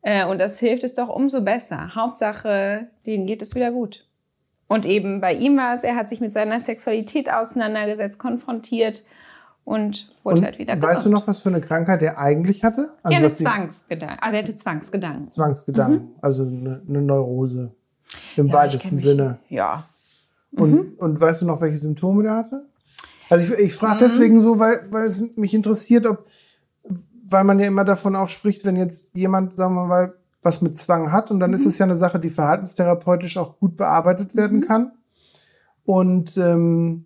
äh, 0.03 0.25
und 0.25 0.38
das 0.38 0.61
hilft, 0.61 0.85
ist 0.85 0.99
doch 0.99 1.09
umso 1.09 1.42
besser. 1.42 1.97
Hauptsache, 1.97 2.87
denen 3.07 3.27
geht 3.27 3.42
es 3.42 3.57
wieder 3.57 3.73
gut. 3.73 4.07
Und 4.69 4.87
eben 4.87 5.21
bei 5.21 5.35
ihm 5.35 5.57
war 5.57 5.75
es, 5.75 5.83
er 5.83 5.97
hat 5.97 6.09
sich 6.09 6.21
mit 6.21 6.33
seiner 6.33 6.61
Sexualität 6.61 7.29
auseinandergesetzt, 7.29 8.21
konfrontiert 8.21 9.03
und 9.64 10.12
wurde 10.23 10.38
Und 10.38 10.45
halt 10.45 10.59
wieder 10.61 10.75
weißt 10.75 10.85
du 10.85 11.11
gesund. 11.11 11.12
noch, 11.12 11.27
was 11.27 11.38
für 11.38 11.49
eine 11.49 11.61
Krankheit 11.61 12.03
er 12.03 12.19
eigentlich 12.19 12.62
hatte? 12.62 12.90
Also 13.03 13.14
ja, 13.14 13.19
eine 13.19 13.31
Zwangsgedanken. 13.31 14.19
Also 14.21 14.37
er 14.37 14.42
hatte 14.42 14.55
Zwangsgedanken. 14.55 15.31
Zwangsgedanken, 15.33 16.14
also 16.21 16.45
eine, 16.45 16.83
eine 16.88 17.03
Neurose 17.03 17.73
im 18.37 18.49
Ja, 18.49 18.53
weitesten 18.55 18.99
Sinne. 18.99 19.38
Ja. 19.49 19.88
Und, 20.53 20.71
Mhm. 20.73 20.92
und 20.99 21.21
weißt 21.21 21.42
du 21.42 21.47
noch, 21.47 21.61
welche 21.61 21.79
Symptome 21.79 22.23
der 22.23 22.33
hatte? 22.37 22.66
Also 23.29 23.55
ich, 23.55 23.61
ich 23.61 23.75
frage 23.75 23.95
Mhm. 23.97 23.99
deswegen 23.99 24.40
so, 24.40 24.59
weil, 24.59 24.87
weil 24.90 25.07
es 25.07 25.37
mich 25.37 25.53
interessiert, 25.55 26.07
ob, 26.07 26.27
weil 27.29 27.45
man 27.45 27.59
ja 27.59 27.66
immer 27.66 27.85
davon 27.85 28.14
auch 28.16 28.29
spricht, 28.29 28.64
wenn 28.64 28.77
jetzt 28.77 29.11
jemand, 29.14 29.55
sagen 29.55 29.75
wir 29.75 29.85
mal, 29.87 30.14
was 30.42 30.62
mit 30.62 30.79
Zwang 30.79 31.11
hat, 31.11 31.31
und 31.33 31.40
dann 31.40 31.53
ist 31.53 31.62
Mhm. 31.64 31.69
es 31.69 31.79
ja 31.79 31.85
eine 31.87 31.97
Sache, 31.97 32.21
die 32.21 32.29
verhaltenstherapeutisch 32.29 33.37
auch 33.37 33.59
gut 33.59 33.77
bearbeitet 33.77 34.37
werden 34.37 34.59
Mhm. 34.59 34.62
kann. 34.62 34.92
Und 35.85 36.37
ähm, 36.37 37.05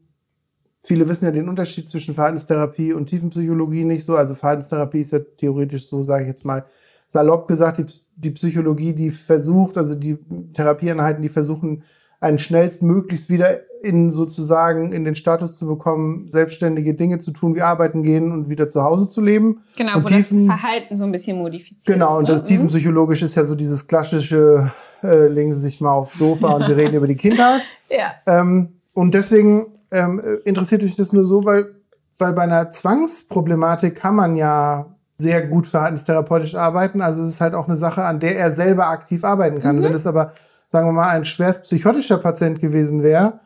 viele 0.83 1.09
wissen 1.09 1.25
ja 1.25 1.31
den 1.31 1.49
Unterschied 1.49 1.89
zwischen 1.89 2.15
Verhaltenstherapie 2.15 2.93
und 2.93 3.07
Tiefenpsychologie 3.07 3.85
nicht 3.85 4.05
so. 4.05 4.17
Also 4.17 4.35
Verhaltenstherapie 4.35 5.01
ist 5.01 5.13
ja 5.13 5.21
theoretisch 5.39 5.87
so, 5.89 6.03
sage 6.03 6.23
ich 6.25 6.29
jetzt 6.29 6.45
mal, 6.45 6.65
salopp 7.11 7.47
gesagt, 7.49 7.79
die, 7.79 7.87
die 8.17 8.31
Psychologie, 8.31 8.93
die 8.95 9.11
versucht, 9.11 9.77
also 9.77 9.95
die 9.95 10.19
Therapieeinheiten, 10.55 11.21
die 11.23 11.29
versuchen, 11.29 11.83
einen 12.21 12.39
schnellstmöglichst 12.39 13.31
wieder 13.31 13.61
in 13.83 14.11
sozusagen 14.13 14.93
in 14.93 15.05
den 15.05 15.15
Status 15.15 15.57
zu 15.57 15.67
bekommen, 15.67 16.29
selbstständige 16.31 16.93
Dinge 16.95 17.19
zu 17.19 17.31
tun, 17.31 17.55
wie 17.55 17.63
arbeiten 17.63 18.03
gehen 18.03 18.31
und 18.31 18.51
wieder 18.51 18.69
zu 18.69 18.83
Hause 18.83 19.09
zu 19.09 19.23
leben. 19.23 19.63
Genau, 19.79 19.97
Und 19.97 20.05
wo 20.05 20.09
Tiefen- 20.09 20.47
das 20.49 20.59
Verhalten 20.59 20.97
so 20.99 21.05
ein 21.05 21.13
bisschen 21.13 21.39
modifiziert 21.39 21.87
Genau, 21.87 22.19
und 22.19 22.25
ne? 22.29 22.35
das 22.35 22.45
tiefenpsychologisch 22.45 23.23
ist 23.23 23.37
ja 23.37 23.45
so 23.45 23.55
dieses 23.55 23.87
klassische, 23.87 24.71
äh, 25.03 25.29
legen 25.29 25.55
Sie 25.55 25.61
sich 25.63 25.81
mal 25.81 25.93
aufs 25.93 26.19
Sofa 26.19 26.49
und 26.57 26.69
wir 26.69 26.77
reden 26.77 26.95
über 26.97 27.07
die 27.07 27.17
Kindheit. 27.17 27.63
Ja. 27.89 28.13
Ähm, 28.27 28.75
und 28.93 29.15
deswegen 29.15 29.69
ähm, 29.91 30.21
äh, 30.21 30.35
interessiert 30.47 30.83
mich 30.83 30.97
das 30.97 31.15
nur 31.15 31.25
so, 31.25 31.47
weil, 31.47 31.75
weil 32.19 32.35
bei 32.35 32.43
einer 32.43 32.71
Zwangsproblematik 32.71 33.95
kann 33.95 34.15
man 34.15 34.37
ja 34.37 34.95
sehr 35.21 35.47
gut 35.47 35.67
verhaltenstherapeutisch 35.67 36.55
arbeiten. 36.55 37.01
Also 37.03 37.23
es 37.23 37.35
ist 37.35 37.41
halt 37.41 37.55
auch 37.55 37.69
eine 37.69 37.77
Sache, 37.77 38.05
an 38.05 38.21
der 38.21 38.37
er 38.39 38.51
selber 38.51 38.89
aktiv 38.89 39.25
arbeiten 39.25 39.61
kann. 39.61 39.77
Mhm. 39.79 39.83
Wenn 39.85 39.95
es 39.95 40.07
aber, 40.07 40.33
sagen 40.73 40.89
wir 40.89 40.93
mal, 40.93 41.09
ein 41.09 41.25
schwerst 41.25 41.65
psychotischer 41.65 42.19
Patient 42.19 42.61
gewesen 42.61 43.03
wäre, 43.03 43.41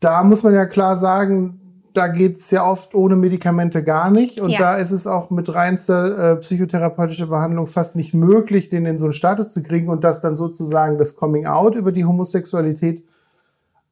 da 0.00 0.22
muss 0.22 0.42
man 0.42 0.54
ja 0.54 0.66
klar 0.66 0.96
sagen, 0.96 1.58
da 1.94 2.08
geht's 2.08 2.50
ja 2.50 2.64
oft 2.66 2.94
ohne 2.94 3.16
Medikamente 3.16 3.82
gar 3.82 4.10
nicht. 4.10 4.40
Und 4.40 4.50
Ja. 4.50 4.58
da 4.58 4.76
ist 4.76 4.92
es 4.92 5.06
auch 5.06 5.30
mit 5.30 5.54
reinster 5.54 6.32
äh, 6.32 6.36
psychotherapeutischer 6.36 7.26
Behandlung 7.26 7.66
fast 7.66 7.96
nicht 7.96 8.14
möglich, 8.14 8.68
den 8.68 8.86
in 8.86 8.98
so 8.98 9.06
einen 9.06 9.12
Status 9.12 9.52
zu 9.52 9.62
kriegen 9.62 9.88
und 9.88 10.02
dass 10.04 10.20
dann 10.20 10.36
sozusagen 10.36 10.98
das 10.98 11.16
Coming 11.16 11.46
Out 11.46 11.74
über 11.74 11.92
die 11.92 12.04
Homosexualität 12.04 13.04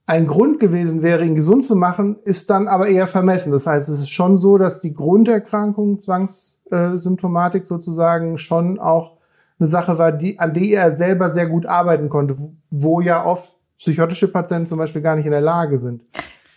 ein 0.07 0.27
Grund 0.27 0.59
gewesen 0.59 1.03
wäre, 1.03 1.25
ihn 1.25 1.37
gesund 1.37 1.65
zu 1.65 1.77
machen, 1.77 2.17
ist 2.25 2.51
dann 2.51 2.67
aber 2.67 2.89
eher 2.89 3.07
vermessen. 3.07 3.53
Das 3.53 3.67
heißt, 3.67 3.89
es 3.89 4.01
ist 4.01 4.11
schon 4.11 4.39
so, 4.39 4.59
dass 4.59 4.81
die 4.81 4.93
Grunderkrankung, 4.93 6.01
Zwangssymptomatik 6.71 7.67
sozusagen 7.67 8.39
schon 8.39 8.79
auch 8.79 9.17
eine 9.59 9.67
Sache 9.67 9.99
war, 9.99 10.13
die, 10.13 10.39
an 10.39 10.55
die 10.55 10.73
er 10.73 10.93
selber 10.93 11.31
sehr 11.31 11.47
gut 11.47 11.67
arbeiten 11.67 12.09
konnte, 12.09 12.39
wo- 12.39 12.53
wo 12.71 13.01
ja 13.01 13.25
oft 13.25 13.53
psychotische 13.79 14.29
Patienten 14.29 14.67
zum 14.67 14.79
Beispiel 14.79 15.03
gar 15.03 15.17
nicht 15.17 15.27
in 15.27 15.33
der 15.33 15.41
Lage 15.41 15.79
sind. 15.79 16.03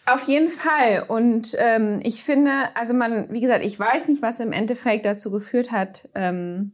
Auf 0.06 0.24
jeden 0.28 0.50
Fall. 0.50 1.06
Und 1.08 1.56
ähm, 1.58 2.00
ich 2.04 2.24
finde, 2.24 2.52
also 2.76 2.94
man, 2.94 3.28
wie 3.32 3.40
gesagt, 3.42 3.64
ich 3.64 3.80
weiß 3.80 4.10
nicht, 4.10 4.22
was 4.22 4.40
im 4.40 4.52
Endeffekt 4.52 5.06
dazu 5.06 5.32
geführt 5.32 5.72
hat, 5.72 6.10
ähm, 6.16 6.74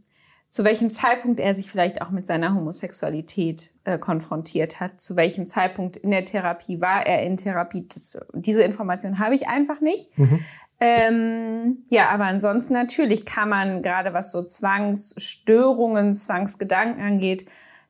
zu 0.49 0.63
welchem 0.63 0.89
Zeitpunkt 0.89 1.39
er 1.39 1.53
sich 1.53 1.69
vielleicht 1.69 2.01
auch 2.01 2.09
mit 2.09 2.25
seiner 2.25 2.55
Homosexualität 2.55 3.71
äh, 3.83 3.99
konfrontiert 3.99 4.79
hat, 4.79 4.99
zu 4.99 5.15
welchem 5.15 5.45
Zeitpunkt 5.45 5.95
in 5.97 6.09
der 6.09 6.25
Therapie 6.25 6.81
war 6.81 7.05
er 7.05 7.21
in 7.23 7.37
Therapie. 7.37 7.85
Das, 7.87 8.19
diese 8.33 8.63
Information 8.63 9.19
habe 9.19 9.35
ich 9.35 9.47
einfach 9.47 9.79
nicht. 9.79 10.17
Mhm. 10.17 10.39
Ähm, 10.81 11.79
ja, 11.89 12.09
aber 12.09 12.25
ansonsten 12.25 12.73
natürlich 12.73 13.25
kann 13.25 13.49
man, 13.49 13.81
gerade 13.81 14.13
was 14.13 14.31
so 14.31 14.43
Zwangsstörungen, 14.43 16.13
Zwangsgedanken 16.13 17.03
angeht, 17.03 17.45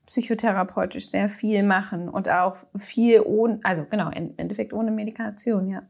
psychotherapeutisch 0.08 1.10
sehr 1.10 1.30
viel 1.30 1.62
machen 1.62 2.10
und 2.10 2.30
auch 2.30 2.58
viel 2.76 3.22
ohne, 3.22 3.60
also 3.64 3.86
genau, 3.88 4.10
im 4.10 4.34
Endeffekt 4.38 4.74
ohne 4.74 4.90
Medikation, 4.90 5.70
ja. 5.70 5.84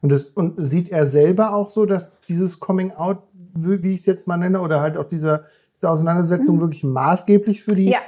Und, 0.00 0.10
das, 0.10 0.24
und 0.24 0.54
sieht 0.66 0.90
er 0.90 1.06
selber 1.06 1.54
auch 1.54 1.68
so, 1.68 1.86
dass 1.86 2.20
dieses 2.22 2.58
Coming 2.58 2.90
Out, 2.90 3.22
wie 3.54 3.94
ich 3.94 4.00
es 4.00 4.06
jetzt 4.06 4.26
mal 4.26 4.36
nenne, 4.36 4.60
oder 4.60 4.80
halt 4.80 4.96
auch 4.96 5.08
diese, 5.08 5.46
diese 5.76 5.88
Auseinandersetzung 5.88 6.56
mhm. 6.56 6.60
wirklich 6.62 6.82
maßgeblich 6.82 7.62
für 7.62 7.76
die, 7.76 7.90
ja. 7.90 8.00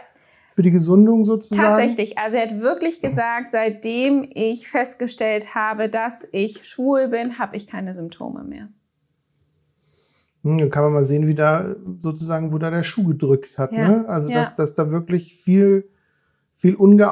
Für 0.55 0.63
die 0.63 0.71
Gesundung 0.71 1.25
sozusagen? 1.25 1.63
Tatsächlich. 1.63 2.17
Also 2.17 2.37
er 2.37 2.49
hat 2.49 2.61
wirklich 2.61 3.01
gesagt, 3.01 3.51
seitdem 3.51 4.29
ich 4.35 4.69
festgestellt 4.69 5.55
habe, 5.55 5.89
dass 5.89 6.27
ich 6.31 6.65
schwul 6.65 7.09
bin, 7.09 7.39
habe 7.39 7.57
ich 7.57 7.67
keine 7.67 7.95
Symptome 7.95 8.45
mehr. 8.45 8.69
Hm, 10.45 10.59
dann 10.59 10.71
kann 10.71 10.85
man 10.85 10.93
mal 10.93 11.05
sehen, 11.05 11.27
wie 11.27 11.35
da 11.35 11.75
sozusagen, 12.01 12.53
wo 12.53 12.59
da 12.59 12.71
der 12.71 12.85
Schuh 12.85 13.05
gedrückt 13.09 13.59
hat. 13.59 13.73
Ja. 13.73 13.89
Ne? 13.89 14.09
Also, 14.09 14.29
ja. 14.29 14.41
dass, 14.41 14.55
dass 14.55 14.75
da 14.75 14.91
wirklich 14.93 15.35
viel, 15.37 15.89
viel 16.55 16.77
unge 16.77 17.11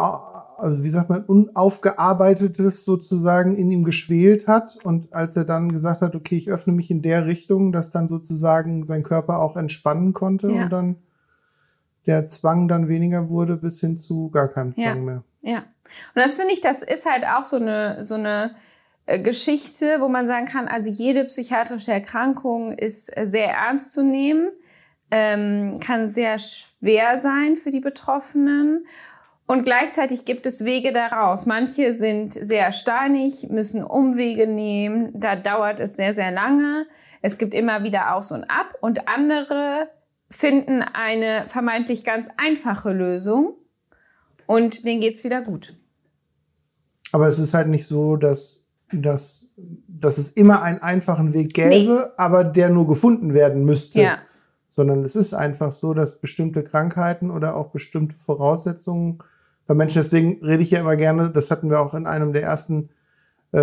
also 0.62 0.84
wie 0.84 0.90
sagt 0.90 1.10
man, 1.10 1.24
unaufgearbeitetes 1.24 2.84
sozusagen 2.84 3.56
in 3.56 3.72
ihm 3.72 3.82
geschwelt 3.82 4.46
hat. 4.46 4.78
Und 4.84 5.12
als 5.12 5.36
er 5.36 5.44
dann 5.44 5.72
gesagt 5.72 6.02
hat, 6.02 6.14
okay, 6.14 6.36
ich 6.36 6.50
öffne 6.50 6.72
mich 6.72 6.88
in 6.88 7.02
der 7.02 7.26
Richtung, 7.26 7.72
dass 7.72 7.90
dann 7.90 8.06
sozusagen 8.06 8.84
sein 8.84 9.02
Körper 9.02 9.40
auch 9.40 9.56
entspannen 9.56 10.12
konnte 10.12 10.52
ja. 10.52 10.62
und 10.62 10.70
dann 10.70 10.96
der 12.06 12.28
Zwang 12.28 12.68
dann 12.68 12.88
weniger 12.88 13.28
wurde 13.28 13.56
bis 13.56 13.80
hin 13.80 13.98
zu 13.98 14.30
gar 14.30 14.48
keinem 14.48 14.74
Zwang 14.74 14.84
ja. 14.84 14.94
mehr. 14.94 15.22
Ja. 15.42 15.58
Und 16.14 16.22
das 16.22 16.36
finde 16.36 16.54
ich, 16.54 16.60
das 16.60 16.82
ist 16.82 17.06
halt 17.06 17.24
auch 17.24 17.44
so 17.44 17.56
eine, 17.56 18.04
so 18.04 18.14
eine 18.14 18.54
äh, 19.06 19.18
Geschichte, 19.18 20.00
wo 20.00 20.08
man 20.08 20.26
sagen 20.26 20.46
kann, 20.46 20.68
also 20.68 20.90
jede 20.90 21.24
psychiatrische 21.24 21.92
Erkrankung 21.92 22.72
ist 22.72 23.14
äh, 23.16 23.26
sehr 23.26 23.50
ernst 23.50 23.92
zu 23.92 24.02
nehmen, 24.02 24.48
ähm, 25.10 25.78
kann 25.80 26.06
sehr 26.06 26.38
schwer 26.38 27.18
sein 27.18 27.56
für 27.56 27.70
die 27.70 27.80
Betroffenen. 27.80 28.86
Und 29.46 29.64
gleichzeitig 29.64 30.24
gibt 30.24 30.46
es 30.46 30.64
Wege 30.64 30.92
daraus. 30.92 31.46
Manche 31.46 31.92
sind 31.92 32.32
sehr 32.32 32.72
steinig, 32.72 33.48
müssen 33.50 33.84
Umwege 33.84 34.46
nehmen. 34.46 35.10
Da 35.12 35.36
dauert 35.36 35.80
es 35.80 35.96
sehr, 35.96 36.14
sehr 36.14 36.30
lange. 36.30 36.86
Es 37.20 37.36
gibt 37.36 37.52
immer 37.52 37.82
wieder 37.82 38.14
Aus 38.14 38.32
und 38.32 38.44
Ab. 38.44 38.74
Und 38.80 39.08
andere 39.08 39.90
finden 40.32 40.82
eine 40.82 41.44
vermeintlich 41.48 42.04
ganz 42.04 42.28
einfache 42.36 42.92
Lösung. 42.92 43.54
Und 44.46 44.84
denen 44.84 45.00
geht's 45.00 45.24
wieder 45.24 45.42
gut. 45.42 45.74
Aber 47.12 47.28
es 47.28 47.38
ist 47.38 47.54
halt 47.54 47.68
nicht 47.68 47.86
so, 47.86 48.16
dass, 48.16 48.64
dass, 48.92 49.46
dass 49.86 50.18
es 50.18 50.30
immer 50.30 50.62
einen 50.62 50.80
einfachen 50.80 51.32
Weg 51.32 51.54
gäbe, 51.54 51.70
nee. 51.70 52.12
aber 52.16 52.42
der 52.44 52.70
nur 52.70 52.86
gefunden 52.86 53.34
werden 53.34 53.64
müsste. 53.64 54.02
Ja. 54.02 54.18
Sondern 54.70 55.04
es 55.04 55.14
ist 55.14 55.34
einfach 55.34 55.70
so, 55.70 55.94
dass 55.94 56.20
bestimmte 56.20 56.64
Krankheiten 56.64 57.30
oder 57.30 57.56
auch 57.56 57.68
bestimmte 57.70 58.16
Voraussetzungen 58.16 59.18
bei 59.66 59.74
Menschen. 59.74 60.02
Deswegen 60.02 60.44
rede 60.44 60.62
ich 60.62 60.70
ja 60.70 60.80
immer 60.80 60.96
gerne, 60.96 61.30
das 61.30 61.50
hatten 61.50 61.70
wir 61.70 61.80
auch 61.80 61.94
in 61.94 62.06
einem 62.06 62.32
der 62.32 62.42
ersten 62.42 62.88
äh, 63.54 63.58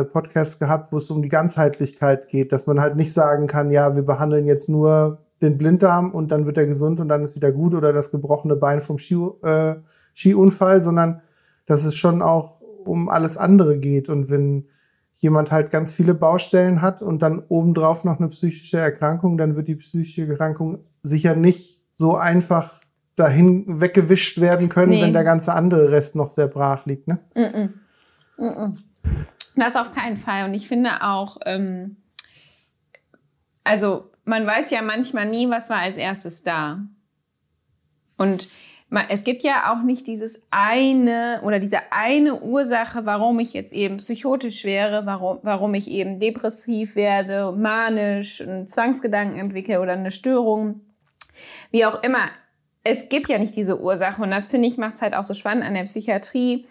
äh, 0.00 0.04
Podcasts 0.04 0.60
gehabt, 0.60 0.92
wo 0.92 0.98
es 0.98 1.10
um 1.10 1.20
die 1.20 1.28
Ganzheitlichkeit 1.28 2.28
geht, 2.28 2.52
dass 2.52 2.68
man 2.68 2.80
halt 2.80 2.94
nicht 2.94 3.12
sagen 3.12 3.48
kann, 3.48 3.72
ja, 3.72 3.96
wir 3.96 4.04
behandeln 4.04 4.46
jetzt 4.46 4.68
nur 4.68 5.18
den 5.42 5.58
Blinddarm 5.58 6.10
und 6.12 6.28
dann 6.28 6.46
wird 6.46 6.56
er 6.56 6.66
gesund 6.66 7.00
und 7.00 7.08
dann 7.08 7.22
ist 7.22 7.36
wieder 7.36 7.52
gut 7.52 7.74
oder 7.74 7.92
das 7.92 8.10
gebrochene 8.10 8.56
Bein 8.56 8.80
vom 8.80 8.98
Ski, 8.98 9.14
äh, 9.42 9.76
Skiunfall, 10.14 10.82
sondern 10.82 11.22
dass 11.66 11.84
es 11.84 11.96
schon 11.96 12.22
auch 12.22 12.60
um 12.60 13.08
alles 13.08 13.36
andere 13.36 13.78
geht. 13.78 14.08
Und 14.08 14.30
wenn 14.30 14.68
jemand 15.18 15.52
halt 15.52 15.70
ganz 15.70 15.92
viele 15.92 16.14
Baustellen 16.14 16.82
hat 16.82 17.02
und 17.02 17.22
dann 17.22 17.42
obendrauf 17.48 18.04
noch 18.04 18.18
eine 18.18 18.28
psychische 18.28 18.78
Erkrankung, 18.78 19.38
dann 19.38 19.56
wird 19.56 19.68
die 19.68 19.76
psychische 19.76 20.26
Erkrankung 20.26 20.84
sicher 21.02 21.36
nicht 21.36 21.80
so 21.92 22.16
einfach 22.16 22.80
dahin 23.16 23.80
weggewischt 23.80 24.40
werden 24.40 24.68
können, 24.68 24.92
nee. 24.92 25.02
wenn 25.02 25.12
der 25.12 25.24
ganze 25.24 25.52
andere 25.52 25.92
Rest 25.92 26.16
noch 26.16 26.30
sehr 26.30 26.48
brach 26.48 26.86
liegt. 26.86 27.08
Ne? 27.08 27.18
Mm 27.34 27.40
-mm. 27.40 27.68
Mm 28.38 28.78
das 29.56 29.76
auf 29.76 29.92
keinen 29.92 30.16
Fall. 30.16 30.44
Und 30.46 30.54
ich 30.54 30.68
finde 30.68 31.02
auch, 31.02 31.36
ähm, 31.44 31.96
also 33.64 34.10
man 34.24 34.46
weiß 34.46 34.70
ja 34.70 34.82
manchmal 34.82 35.26
nie, 35.26 35.48
was 35.50 35.70
war 35.70 35.78
als 35.78 35.96
erstes 35.96 36.42
da. 36.42 36.80
Und 38.16 38.48
es 39.08 39.24
gibt 39.24 39.42
ja 39.42 39.72
auch 39.72 39.82
nicht 39.82 40.06
dieses 40.06 40.42
eine 40.50 41.40
oder 41.44 41.58
diese 41.58 41.80
eine 41.90 42.40
Ursache, 42.42 43.06
warum 43.06 43.40
ich 43.40 43.54
jetzt 43.54 43.72
eben 43.72 43.96
psychotisch 43.96 44.64
wäre, 44.64 45.06
warum, 45.06 45.38
warum 45.42 45.72
ich 45.74 45.88
eben 45.88 46.20
depressiv 46.20 46.94
werde, 46.94 47.52
manisch, 47.52 48.42
einen 48.42 48.68
Zwangsgedanken 48.68 49.38
entwickle 49.38 49.80
oder 49.80 49.92
eine 49.92 50.10
Störung. 50.10 50.82
Wie 51.70 51.86
auch 51.86 52.02
immer 52.02 52.28
es 52.84 53.08
gibt 53.08 53.28
ja 53.28 53.38
nicht 53.38 53.56
diese 53.56 53.80
Ursache 53.80 54.22
und 54.22 54.30
das 54.30 54.48
finde 54.48 54.68
ich 54.68 54.76
macht 54.76 54.96
es 54.96 55.02
halt 55.02 55.14
auch 55.14 55.24
so 55.24 55.34
spannend 55.34 55.64
an 55.64 55.74
der 55.74 55.84
Psychiatrie, 55.84 56.66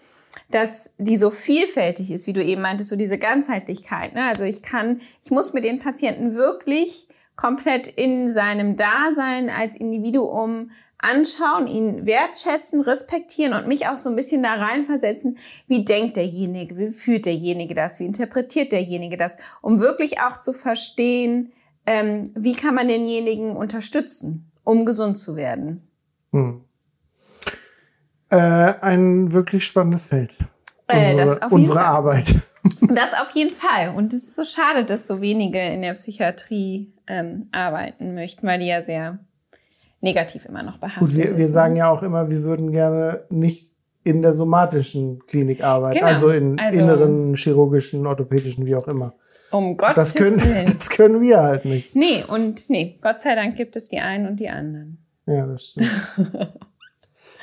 dass 0.50 0.90
die 0.98 1.16
so 1.16 1.30
vielfältig 1.30 2.10
ist, 2.10 2.26
wie 2.26 2.32
du 2.32 2.42
eben 2.42 2.62
meintest, 2.62 2.90
so 2.90 2.96
diese 2.96 3.18
Ganzheitlichkeit. 3.18 4.14
Ne? 4.14 4.26
Also 4.26 4.44
ich 4.44 4.62
kann, 4.62 5.00
ich 5.22 5.30
muss 5.30 5.52
mir 5.52 5.60
den 5.60 5.78
Patienten 5.78 6.34
wirklich 6.34 7.06
komplett 7.36 7.86
in 7.86 8.28
seinem 8.28 8.76
Dasein 8.76 9.50
als 9.50 9.76
Individuum 9.76 10.70
anschauen, 11.02 11.66
ihn 11.66 12.06
wertschätzen, 12.06 12.80
respektieren 12.80 13.52
und 13.54 13.66
mich 13.66 13.88
auch 13.88 13.98
so 13.98 14.08
ein 14.08 14.16
bisschen 14.16 14.42
da 14.42 14.54
reinversetzen, 14.54 15.36
wie 15.66 15.84
denkt 15.84 16.16
derjenige, 16.16 16.78
wie 16.78 16.90
fühlt 16.92 17.26
derjenige 17.26 17.74
das, 17.74 17.98
wie 17.98 18.06
interpretiert 18.06 18.72
derjenige 18.72 19.16
das, 19.16 19.36
um 19.60 19.80
wirklich 19.80 20.20
auch 20.20 20.36
zu 20.36 20.52
verstehen, 20.52 21.52
ähm, 21.86 22.30
wie 22.36 22.54
kann 22.54 22.76
man 22.76 22.86
denjenigen 22.86 23.56
unterstützen, 23.56 24.52
um 24.62 24.86
gesund 24.86 25.18
zu 25.18 25.34
werden. 25.34 25.88
Hm. 26.30 26.62
Äh, 28.30 28.36
ein 28.36 29.32
wirklich 29.32 29.66
spannendes 29.66 30.06
Feld. 30.06 30.32
Äh, 30.86 31.10
unsere, 31.10 31.48
unsere 31.50 31.80
Arbeit. 31.80 32.36
Das 32.94 33.12
auf 33.14 33.30
jeden 33.34 33.54
Fall. 33.54 33.94
Und 33.94 34.12
es 34.12 34.22
ist 34.24 34.36
so 34.36 34.44
schade, 34.44 34.84
dass 34.84 35.06
so 35.06 35.20
wenige 35.20 35.60
in 35.60 35.82
der 35.82 35.92
Psychiatrie 35.92 36.92
ähm, 37.06 37.48
arbeiten 37.52 38.14
möchten, 38.14 38.46
weil 38.46 38.60
die 38.60 38.66
ja 38.66 38.82
sehr 38.82 39.18
negativ 40.00 40.44
immer 40.46 40.62
noch 40.62 40.78
behaftet 40.78 41.00
Gut, 41.00 41.16
wir, 41.16 41.36
wir 41.36 41.48
sagen 41.48 41.76
ja 41.76 41.90
auch 41.90 42.02
immer, 42.02 42.30
wir 42.30 42.42
würden 42.42 42.72
gerne 42.72 43.24
nicht 43.30 43.70
in 44.04 44.20
der 44.22 44.34
somatischen 44.34 45.24
Klinik 45.26 45.62
arbeiten, 45.62 45.98
genau. 45.98 46.08
also 46.08 46.30
in 46.30 46.58
also, 46.58 46.78
inneren, 46.78 47.34
chirurgischen, 47.36 48.06
orthopädischen, 48.06 48.66
wie 48.66 48.74
auch 48.74 48.88
immer. 48.88 49.14
Um 49.52 49.76
Gottes 49.76 49.94
das 49.94 50.14
können, 50.14 50.40
Willen. 50.40 50.66
Das 50.78 50.90
können 50.90 51.20
wir 51.20 51.40
halt 51.40 51.64
nicht. 51.64 51.94
Nee, 51.94 52.24
und 52.26 52.68
nee, 52.68 52.98
Gott 53.00 53.20
sei 53.20 53.34
Dank 53.34 53.56
gibt 53.56 53.76
es 53.76 53.88
die 53.88 54.00
einen 54.00 54.26
und 54.26 54.40
die 54.40 54.48
anderen. 54.48 54.98
Ja, 55.26 55.46
das 55.46 55.66
stimmt. 55.66 55.90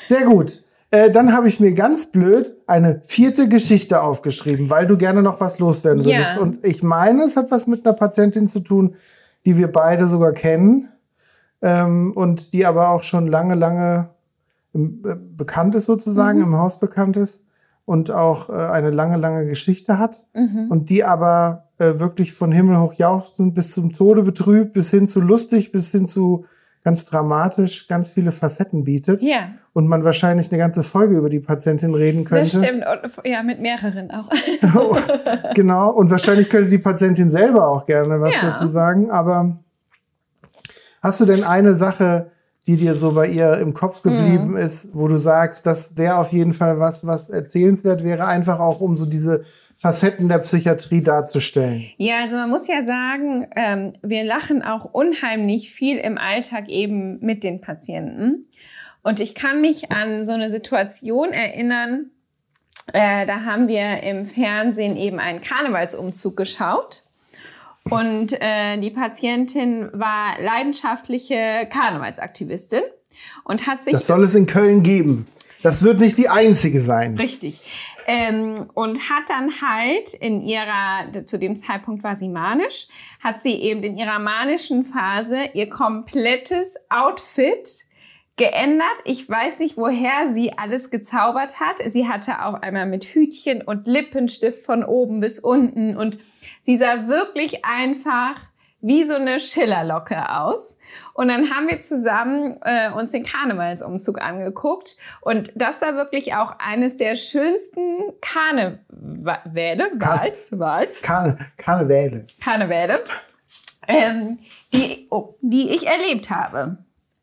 Sehr 0.08 0.26
gut. 0.26 0.62
Äh, 0.92 1.12
dann 1.12 1.34
habe 1.34 1.48
ich 1.48 1.60
mir 1.60 1.74
ganz 1.74 2.08
blöd 2.12 2.56
eine 2.66 3.02
vierte 3.06 3.48
Geschichte 3.48 4.02
aufgeschrieben, 4.02 4.70
weil 4.70 4.88
du 4.88 4.98
gerne 4.98 5.22
noch 5.22 5.40
was 5.40 5.60
loswerden 5.60 6.04
würdest. 6.04 6.36
Ja. 6.36 6.42
Und 6.42 6.66
ich 6.66 6.82
meine, 6.82 7.24
es 7.24 7.38
hat 7.38 7.52
was 7.52 7.68
mit 7.68 7.86
einer 7.86 7.96
Patientin 7.96 8.48
zu 8.48 8.60
tun, 8.60 8.96
die 9.46 9.58
wir 9.58 9.72
beide 9.72 10.08
sogar 10.08 10.34
kennen 10.34 10.90
ähm, 11.62 12.14
und 12.14 12.54
die 12.54 12.66
aber 12.66 12.90
auch 12.90 13.04
schon 13.04 13.28
lange, 13.28 13.56
lange 13.56 14.10
im, 14.74 15.04
äh, 15.06 15.16
bekannt 15.16 15.76
ist 15.76 15.86
sozusagen, 15.86 16.40
mhm. 16.40 16.46
im 16.46 16.58
Haus 16.58 16.80
bekannt 16.80 17.18
ist 17.18 17.44
und 17.86 18.12
auch 18.12 18.50
äh, 18.50 18.54
eine 18.54 18.90
lange, 18.90 19.18
lange 19.18 19.46
Geschichte 19.46 20.00
hat 20.00 20.24
mhm. 20.34 20.68
und 20.70 20.90
die 20.90 21.04
aber 21.04 21.70
äh, 21.78 22.00
wirklich 22.00 22.34
von 22.34 22.52
Himmel 22.52 22.80
hoch 22.80 22.94
jauchzend 22.94 23.54
bis 23.54 23.72
zum 23.72 23.94
Tode 23.94 24.24
betrübt, 24.24 24.74
bis 24.74 24.90
hin 24.90 25.08
zu 25.08 25.22
lustig, 25.22 25.72
bis 25.72 25.92
hin 25.92 26.06
zu 26.06 26.46
ganz 26.84 27.06
dramatisch 27.06 27.88
ganz 27.88 28.10
viele 28.10 28.32
Facetten 28.32 28.84
bietet. 28.84 29.22
Ja. 29.22 29.50
Und 29.74 29.88
man 29.88 30.04
wahrscheinlich 30.04 30.52
eine 30.52 30.58
ganze 30.58 30.84
Folge 30.84 31.18
über 31.18 31.30
die 31.30 31.40
Patientin 31.40 31.94
reden 31.94 32.24
könnte. 32.24 32.58
Das 32.58 32.66
stimmt, 32.66 32.86
ja, 33.24 33.44
mit 33.44 33.60
mehreren 33.60 34.12
auch. 34.12 34.30
genau, 35.54 35.92
und 35.92 36.10
wahrscheinlich 36.12 36.50
könnte 36.50 36.70
die 36.70 36.78
Patientin 36.78 37.30
selber 37.30 37.68
auch 37.68 37.86
gerne 37.86 38.20
was 38.20 38.36
ja. 38.42 38.52
dazu 38.52 38.68
sagen. 38.68 39.12
Aber 39.12 39.60
hast 41.02 41.22
du 41.22 41.26
denn 41.26 41.44
eine 41.44 41.76
Sache, 41.76 42.32
die 42.66 42.78
dir 42.78 42.96
so 42.96 43.14
bei 43.14 43.28
ihr 43.28 43.58
im 43.58 43.74
Kopf 43.74 44.02
geblieben 44.02 44.52
mhm. 44.52 44.58
ist, 44.58 44.96
wo 44.96 45.08
du 45.08 45.18
sagst, 45.18 45.66
das 45.66 45.98
wäre 45.98 46.18
auf 46.18 46.32
jeden 46.32 46.54
Fall 46.54 46.80
was, 46.80 47.06
was 47.06 47.30
erzählenswert 47.30 48.04
wäre, 48.04 48.26
einfach 48.26 48.60
auch 48.60 48.80
um 48.80 48.96
so 48.96 49.06
diese 49.06 49.44
Facetten 49.82 50.28
der 50.28 50.40
Psychiatrie 50.40 51.02
darzustellen? 51.02 51.86
Ja, 51.98 52.20
also 52.20 52.36
man 52.36 52.50
muss 52.50 52.68
ja 52.68 52.84
sagen, 52.84 53.48
ähm, 53.56 53.94
wir 54.02 54.26
lachen 54.26 54.62
auch 54.62 54.86
unheimlich 54.86 55.72
viel 55.72 55.98
im 55.98 56.18
Alltag 56.18 56.68
eben 56.68 57.20
mit 57.22 57.44
den 57.46 57.62
Patienten. 57.62 58.50
Und 59.04 59.22
ich 59.22 59.36
kann 59.36 59.62
mich 59.62 59.92
an 59.92 60.26
so 60.26 60.34
eine 60.34 60.52
Situation 60.52 61.32
erinnern, 61.32 62.12
äh, 62.92 63.26
da 63.26 63.46
haben 63.46 63.70
wir 63.70 64.04
im 64.04 64.26
Fernsehen 64.26 64.98
eben 64.98 65.20
einen 65.20 65.40
Karnevalsumzug 65.40 66.36
geschaut. 66.36 67.04
Und 67.90 68.34
äh, 68.34 68.78
die 68.80 68.92
Patientin 68.92 69.90
war 69.94 70.40
leidenschaftliche 70.42 71.68
Karnevalsaktivistin 71.72 72.82
und 73.46 73.66
hat 73.66 73.84
sich. 73.84 73.94
Das 73.94 74.08
soll 74.08 74.24
es 74.24 74.36
in 74.36 74.46
Köln 74.46 74.84
geben. 74.84 75.28
Das 75.62 75.84
wird 75.84 76.00
nicht 76.00 76.18
die 76.18 76.30
einzige 76.30 76.80
sein. 76.80 77.18
Richtig. 77.18 77.60
Ähm, 78.08 78.56
und 78.74 79.10
hat 79.10 79.30
dann 79.30 79.62
halt 79.62 80.14
in 80.14 80.42
ihrer, 80.42 81.26
zu 81.26 81.38
dem 81.38 81.56
Zeitpunkt 81.56 82.04
war 82.04 82.16
sie 82.16 82.30
manisch, 82.30 82.88
hat 83.20 83.42
sie 83.42 83.54
eben 83.54 83.84
in 83.84 83.98
ihrer 83.98 84.20
manischen 84.20 84.84
Phase 84.84 85.50
ihr 85.54 85.70
komplettes 85.70 86.76
Outfit 86.90 87.86
geändert. 88.36 88.88
Ich 89.04 89.30
weiß 89.30 89.60
nicht, 89.60 89.78
woher 89.78 90.34
sie 90.34 90.58
alles 90.58 90.90
gezaubert 90.90 91.60
hat. 91.60 91.76
Sie 91.86 92.08
hatte 92.08 92.44
auch 92.44 92.56
einmal 92.56 92.88
mit 92.88 93.06
Hütchen 93.06 93.62
und 93.62 93.86
Lippenstift 93.86 94.66
von 94.66 94.84
oben 94.84 95.20
bis 95.20 95.38
unten 95.38 95.96
und 95.96 96.18
sie 96.64 96.78
sah 96.78 97.08
wirklich 97.08 97.64
einfach 97.66 98.49
wie 98.82 99.04
so 99.04 99.16
eine 99.16 99.40
Schillerlocke 99.40 100.18
aus. 100.40 100.78
Und 101.14 101.28
dann 101.28 101.50
haben 101.54 101.68
wir 101.68 101.82
zusammen 101.82 102.60
äh, 102.64 102.90
uns 102.92 103.12
den 103.12 103.24
Karnevalsumzug 103.24 104.22
angeguckt. 104.22 104.96
Und 105.22 105.52
das 105.56 105.82
war 105.82 105.96
wirklich 105.96 106.34
auch 106.36 106.56
eines 106.60 106.98
der 106.98 107.16
schönsten 107.16 108.14
Karneväle, 108.22 109.92
Wals, 109.96 110.58
Wals. 110.58 111.02
Karne, 111.02 111.38
Karneväle. 111.58 112.26
Karneväle, 112.42 113.04
ähm, 113.88 114.40
die, 114.74 115.08
oh, 115.10 115.36
die 115.42 115.72
ich 115.72 115.86
erlebt 115.86 116.30
habe. 116.30 116.78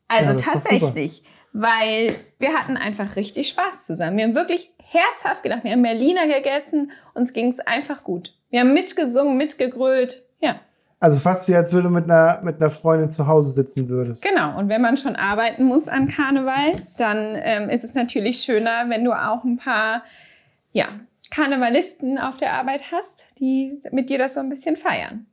Also 0.07 0.31
Ja, 0.31 0.37
tatsächlich, 0.37 1.23
weil 1.53 2.15
wir 2.39 2.53
hatten 2.53 2.77
einfach 2.77 3.15
richtig 3.15 3.49
Spaß 3.49 3.85
zusammen. 3.85 4.17
Wir 4.17 4.25
haben 4.25 4.35
wirklich 4.35 4.71
herzhaft 4.77 5.43
gedacht, 5.43 5.63
wir 5.63 5.71
haben 5.71 5.81
Berliner 5.81 6.27
gegessen, 6.27 6.91
uns 7.13 7.33
ging 7.33 7.49
es 7.49 7.59
einfach 7.59 8.03
gut. 8.03 8.33
Wir 8.49 8.61
haben 8.61 8.73
mitgesungen, 8.73 9.37
mitgegrölt, 9.37 10.23
ja. 10.39 10.59
Also 10.99 11.19
fast 11.19 11.47
wie 11.47 11.55
als 11.55 11.71
würde 11.73 11.89
du 11.89 11.93
mit 11.93 12.05
einer, 12.05 12.41
mit 12.41 12.59
einer 12.59 12.71
Freundin 12.71 13.11
zu 13.11 13.27
Hause 13.27 13.51
sitzen 13.51 13.87
würdest. 13.87 14.23
Genau, 14.23 14.57
und 14.57 14.67
wenn 14.67 14.81
man 14.81 14.97
schon 14.97 15.15
arbeiten 15.15 15.65
muss 15.65 15.87
an 15.87 16.07
Karneval, 16.07 16.71
dann 16.97 17.35
ähm, 17.35 17.69
ist 17.69 17.83
es 17.83 17.93
natürlich 17.93 18.39
schöner, 18.39 18.89
wenn 18.89 19.03
du 19.03 19.11
auch 19.11 19.43
ein 19.43 19.57
paar 19.57 20.03
ja, 20.71 20.87
Karnevalisten 21.29 22.17
auf 22.17 22.37
der 22.37 22.53
Arbeit 22.53 22.81
hast, 22.91 23.25
die 23.39 23.79
mit 23.91 24.09
dir 24.09 24.17
das 24.17 24.33
so 24.33 24.39
ein 24.39 24.49
bisschen 24.49 24.75
feiern. 24.75 25.27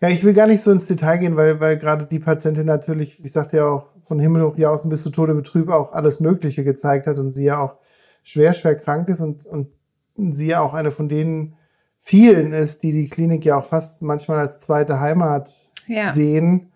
Ja, 0.00 0.08
ich 0.08 0.22
will 0.22 0.32
gar 0.32 0.46
nicht 0.46 0.62
so 0.62 0.70
ins 0.70 0.86
Detail 0.86 1.18
gehen, 1.18 1.36
weil, 1.36 1.58
weil 1.60 1.76
gerade 1.76 2.06
die 2.06 2.18
Patientin 2.20 2.66
natürlich, 2.66 3.22
ich 3.22 3.32
sagte 3.32 3.58
ja 3.58 3.68
auch, 3.68 3.88
von 4.04 4.18
Himmel 4.18 4.42
hoch 4.42 4.56
jausen 4.56 4.88
bis 4.88 5.02
zu 5.02 5.10
Tode 5.10 5.34
betrübt 5.34 5.70
auch 5.70 5.92
alles 5.92 6.18
Mögliche 6.18 6.64
gezeigt 6.64 7.06
hat 7.06 7.18
und 7.18 7.32
sie 7.32 7.44
ja 7.44 7.60
auch 7.60 7.76
schwer, 8.22 8.54
schwer 8.54 8.74
krank 8.74 9.08
ist 9.08 9.20
und, 9.20 9.44
und 9.44 9.68
sie 10.14 10.46
ja 10.46 10.60
auch 10.60 10.72
eine 10.72 10.90
von 10.90 11.10
denen 11.10 11.57
vielen 12.00 12.52
ist, 12.52 12.82
die 12.82 12.92
die 12.92 13.08
Klinik 13.08 13.44
ja 13.44 13.56
auch 13.58 13.64
fast 13.64 14.02
manchmal 14.02 14.38
als 14.38 14.60
zweite 14.60 15.00
Heimat 15.00 15.52
Ja. 15.86 16.12
sehen 16.12 16.72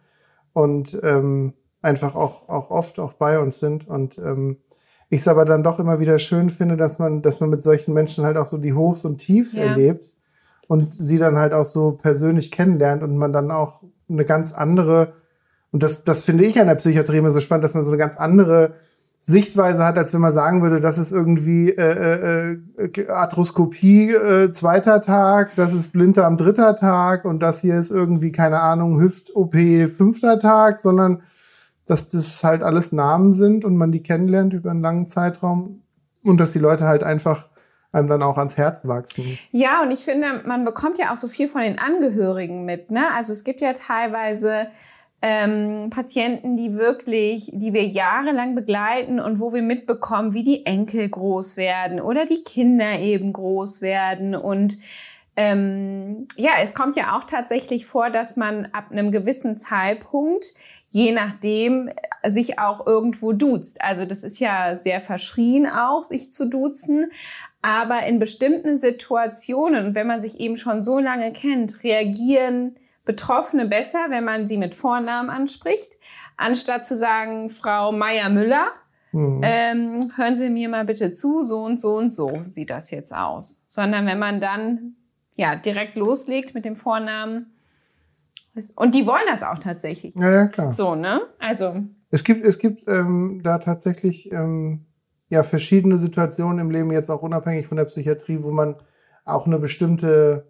und 0.52 0.98
ähm, 1.02 1.54
einfach 1.80 2.14
auch, 2.14 2.48
auch 2.48 2.70
oft 2.70 2.98
auch 2.98 3.14
bei 3.14 3.38
uns 3.38 3.58
sind. 3.58 3.88
Und 3.88 4.18
ähm, 4.18 4.58
ich 5.08 5.20
es 5.20 5.28
aber 5.28 5.44
dann 5.44 5.62
doch 5.62 5.78
immer 5.78 6.00
wieder 6.00 6.18
schön 6.18 6.48
finde, 6.50 6.76
dass 6.76 6.98
man, 6.98 7.22
dass 7.22 7.40
man 7.40 7.50
mit 7.50 7.62
solchen 7.62 7.92
Menschen 7.92 8.24
halt 8.24 8.36
auch 8.36 8.46
so 8.46 8.56
die 8.58 8.72
Hochs 8.72 9.04
und 9.04 9.18
Tiefs 9.18 9.54
Ja. 9.54 9.64
erlebt 9.64 10.10
und 10.68 10.94
sie 10.94 11.18
dann 11.18 11.38
halt 11.38 11.52
auch 11.52 11.64
so 11.64 11.92
persönlich 11.92 12.50
kennenlernt 12.50 13.02
und 13.02 13.16
man 13.16 13.32
dann 13.32 13.50
auch 13.50 13.82
eine 14.08 14.24
ganz 14.24 14.52
andere, 14.52 15.14
und 15.70 15.82
das, 15.82 16.04
das 16.04 16.22
finde 16.22 16.44
ich 16.44 16.60
an 16.60 16.66
der 16.66 16.74
Psychiatrie 16.76 17.18
immer 17.18 17.30
so 17.30 17.40
spannend, 17.40 17.64
dass 17.64 17.74
man 17.74 17.82
so 17.82 17.90
eine 17.90 17.98
ganz 17.98 18.16
andere 18.16 18.74
Sichtweise 19.24 19.84
hat, 19.84 19.96
als 19.96 20.12
wenn 20.12 20.20
man 20.20 20.32
sagen 20.32 20.62
würde, 20.62 20.80
das 20.80 20.98
ist 20.98 21.12
irgendwie 21.12 21.70
äh, 21.70 22.56
äh, 22.76 22.84
äh, 22.84 23.08
Arthroskopie 23.08 24.10
äh, 24.10 24.52
zweiter 24.52 25.00
Tag, 25.00 25.54
das 25.54 25.72
ist 25.72 25.92
Blinde 25.92 26.26
am 26.26 26.36
dritter 26.36 26.74
Tag 26.74 27.24
und 27.24 27.38
das 27.40 27.60
hier 27.60 27.78
ist 27.78 27.90
irgendwie, 27.90 28.32
keine 28.32 28.60
Ahnung, 28.60 29.00
Hüft-OP 29.00 29.54
fünfter 29.88 30.40
Tag, 30.40 30.80
sondern 30.80 31.22
dass 31.86 32.10
das 32.10 32.42
halt 32.42 32.64
alles 32.64 32.90
Namen 32.90 33.32
sind 33.32 33.64
und 33.64 33.76
man 33.76 33.92
die 33.92 34.02
kennenlernt 34.02 34.54
über 34.54 34.72
einen 34.72 34.82
langen 34.82 35.06
Zeitraum 35.06 35.82
und 36.24 36.40
dass 36.40 36.52
die 36.52 36.58
Leute 36.58 36.84
halt 36.84 37.04
einfach 37.04 37.46
einem 37.92 38.08
dann 38.08 38.22
auch 38.22 38.38
ans 38.38 38.56
Herz 38.56 38.88
wachsen. 38.88 39.38
Ja, 39.52 39.82
und 39.82 39.92
ich 39.92 40.04
finde, 40.04 40.42
man 40.46 40.64
bekommt 40.64 40.98
ja 40.98 41.12
auch 41.12 41.16
so 41.16 41.28
viel 41.28 41.48
von 41.48 41.60
den 41.60 41.78
Angehörigen 41.78 42.64
mit. 42.64 42.90
Ne? 42.90 43.04
Also 43.14 43.32
es 43.32 43.44
gibt 43.44 43.60
ja 43.60 43.74
teilweise 43.74 44.68
ähm, 45.22 45.88
Patienten, 45.90 46.56
die 46.56 46.76
wirklich, 46.76 47.48
die 47.52 47.72
wir 47.72 47.86
jahrelang 47.86 48.56
begleiten 48.56 49.20
und 49.20 49.38
wo 49.38 49.52
wir 49.52 49.62
mitbekommen, 49.62 50.34
wie 50.34 50.42
die 50.42 50.66
Enkel 50.66 51.08
groß 51.08 51.56
werden 51.56 52.00
oder 52.00 52.26
die 52.26 52.42
Kinder 52.42 52.98
eben 52.98 53.32
groß 53.32 53.82
werden. 53.82 54.34
Und 54.34 54.78
ähm, 55.36 56.26
ja, 56.36 56.50
es 56.60 56.74
kommt 56.74 56.96
ja 56.96 57.16
auch 57.16 57.24
tatsächlich 57.24 57.86
vor, 57.86 58.10
dass 58.10 58.36
man 58.36 58.66
ab 58.72 58.90
einem 58.90 59.12
gewissen 59.12 59.56
Zeitpunkt 59.56 60.54
je 60.92 61.10
nachdem 61.12 61.90
sich 62.22 62.58
auch 62.58 62.86
irgendwo 62.86 63.32
duzt. 63.32 63.80
Also 63.80 64.04
das 64.04 64.22
ist 64.22 64.38
ja 64.38 64.76
sehr 64.76 65.00
verschrien 65.00 65.66
auch, 65.66 66.04
sich 66.04 66.30
zu 66.30 66.48
duzen. 66.48 67.10
Aber 67.62 68.04
in 68.06 68.18
bestimmten 68.18 68.76
Situationen, 68.76 69.94
wenn 69.94 70.06
man 70.06 70.20
sich 70.20 70.38
eben 70.38 70.56
schon 70.56 70.82
so 70.82 70.98
lange 70.98 71.32
kennt, 71.32 71.82
reagieren 71.82 72.76
Betroffene 73.04 73.66
besser, 73.66 73.98
wenn 74.10 74.24
man 74.24 74.46
sie 74.48 74.56
mit 74.56 74.74
Vornamen 74.74 75.30
anspricht, 75.30 75.90
anstatt 76.36 76.86
zu 76.86 76.96
sagen, 76.96 77.50
Frau 77.50 77.92
Meier-Müller, 77.92 78.68
Mhm. 79.14 79.40
ähm, 79.44 80.12
hören 80.16 80.36
Sie 80.36 80.48
mir 80.48 80.70
mal 80.70 80.86
bitte 80.86 81.12
zu, 81.12 81.42
so 81.42 81.62
und 81.64 81.78
so 81.78 81.96
und 81.98 82.14
so 82.14 82.44
sieht 82.48 82.70
das 82.70 82.90
jetzt 82.90 83.14
aus. 83.14 83.60
Sondern 83.68 84.06
wenn 84.06 84.18
man 84.18 84.40
dann 84.40 84.94
ja 85.36 85.54
direkt 85.54 85.96
loslegt 85.96 86.54
mit 86.54 86.64
dem 86.64 86.76
Vornamen. 86.76 87.52
Und 88.74 88.94
die 88.94 89.06
wollen 89.06 89.26
das 89.28 89.42
auch 89.42 89.58
tatsächlich. 89.58 90.14
ja, 90.16 90.30
ja, 90.30 90.46
klar. 90.46 90.72
So, 90.72 90.94
ne? 90.94 91.20
Also, 91.38 91.82
Es 92.10 92.24
gibt, 92.24 92.42
es 92.44 92.58
gibt 92.58 92.88
ähm, 92.88 93.40
da 93.42 93.58
tatsächlich 93.58 94.32
ähm, 94.32 94.86
ja, 95.28 95.42
verschiedene 95.42 95.98
Situationen 95.98 96.58
im 96.58 96.70
Leben, 96.70 96.90
jetzt 96.90 97.10
auch 97.10 97.22
unabhängig 97.22 97.66
von 97.66 97.76
der 97.76 97.84
Psychiatrie, 97.86 98.42
wo 98.42 98.50
man 98.50 98.76
auch 99.26 99.46
eine 99.46 99.58
bestimmte 99.58 100.46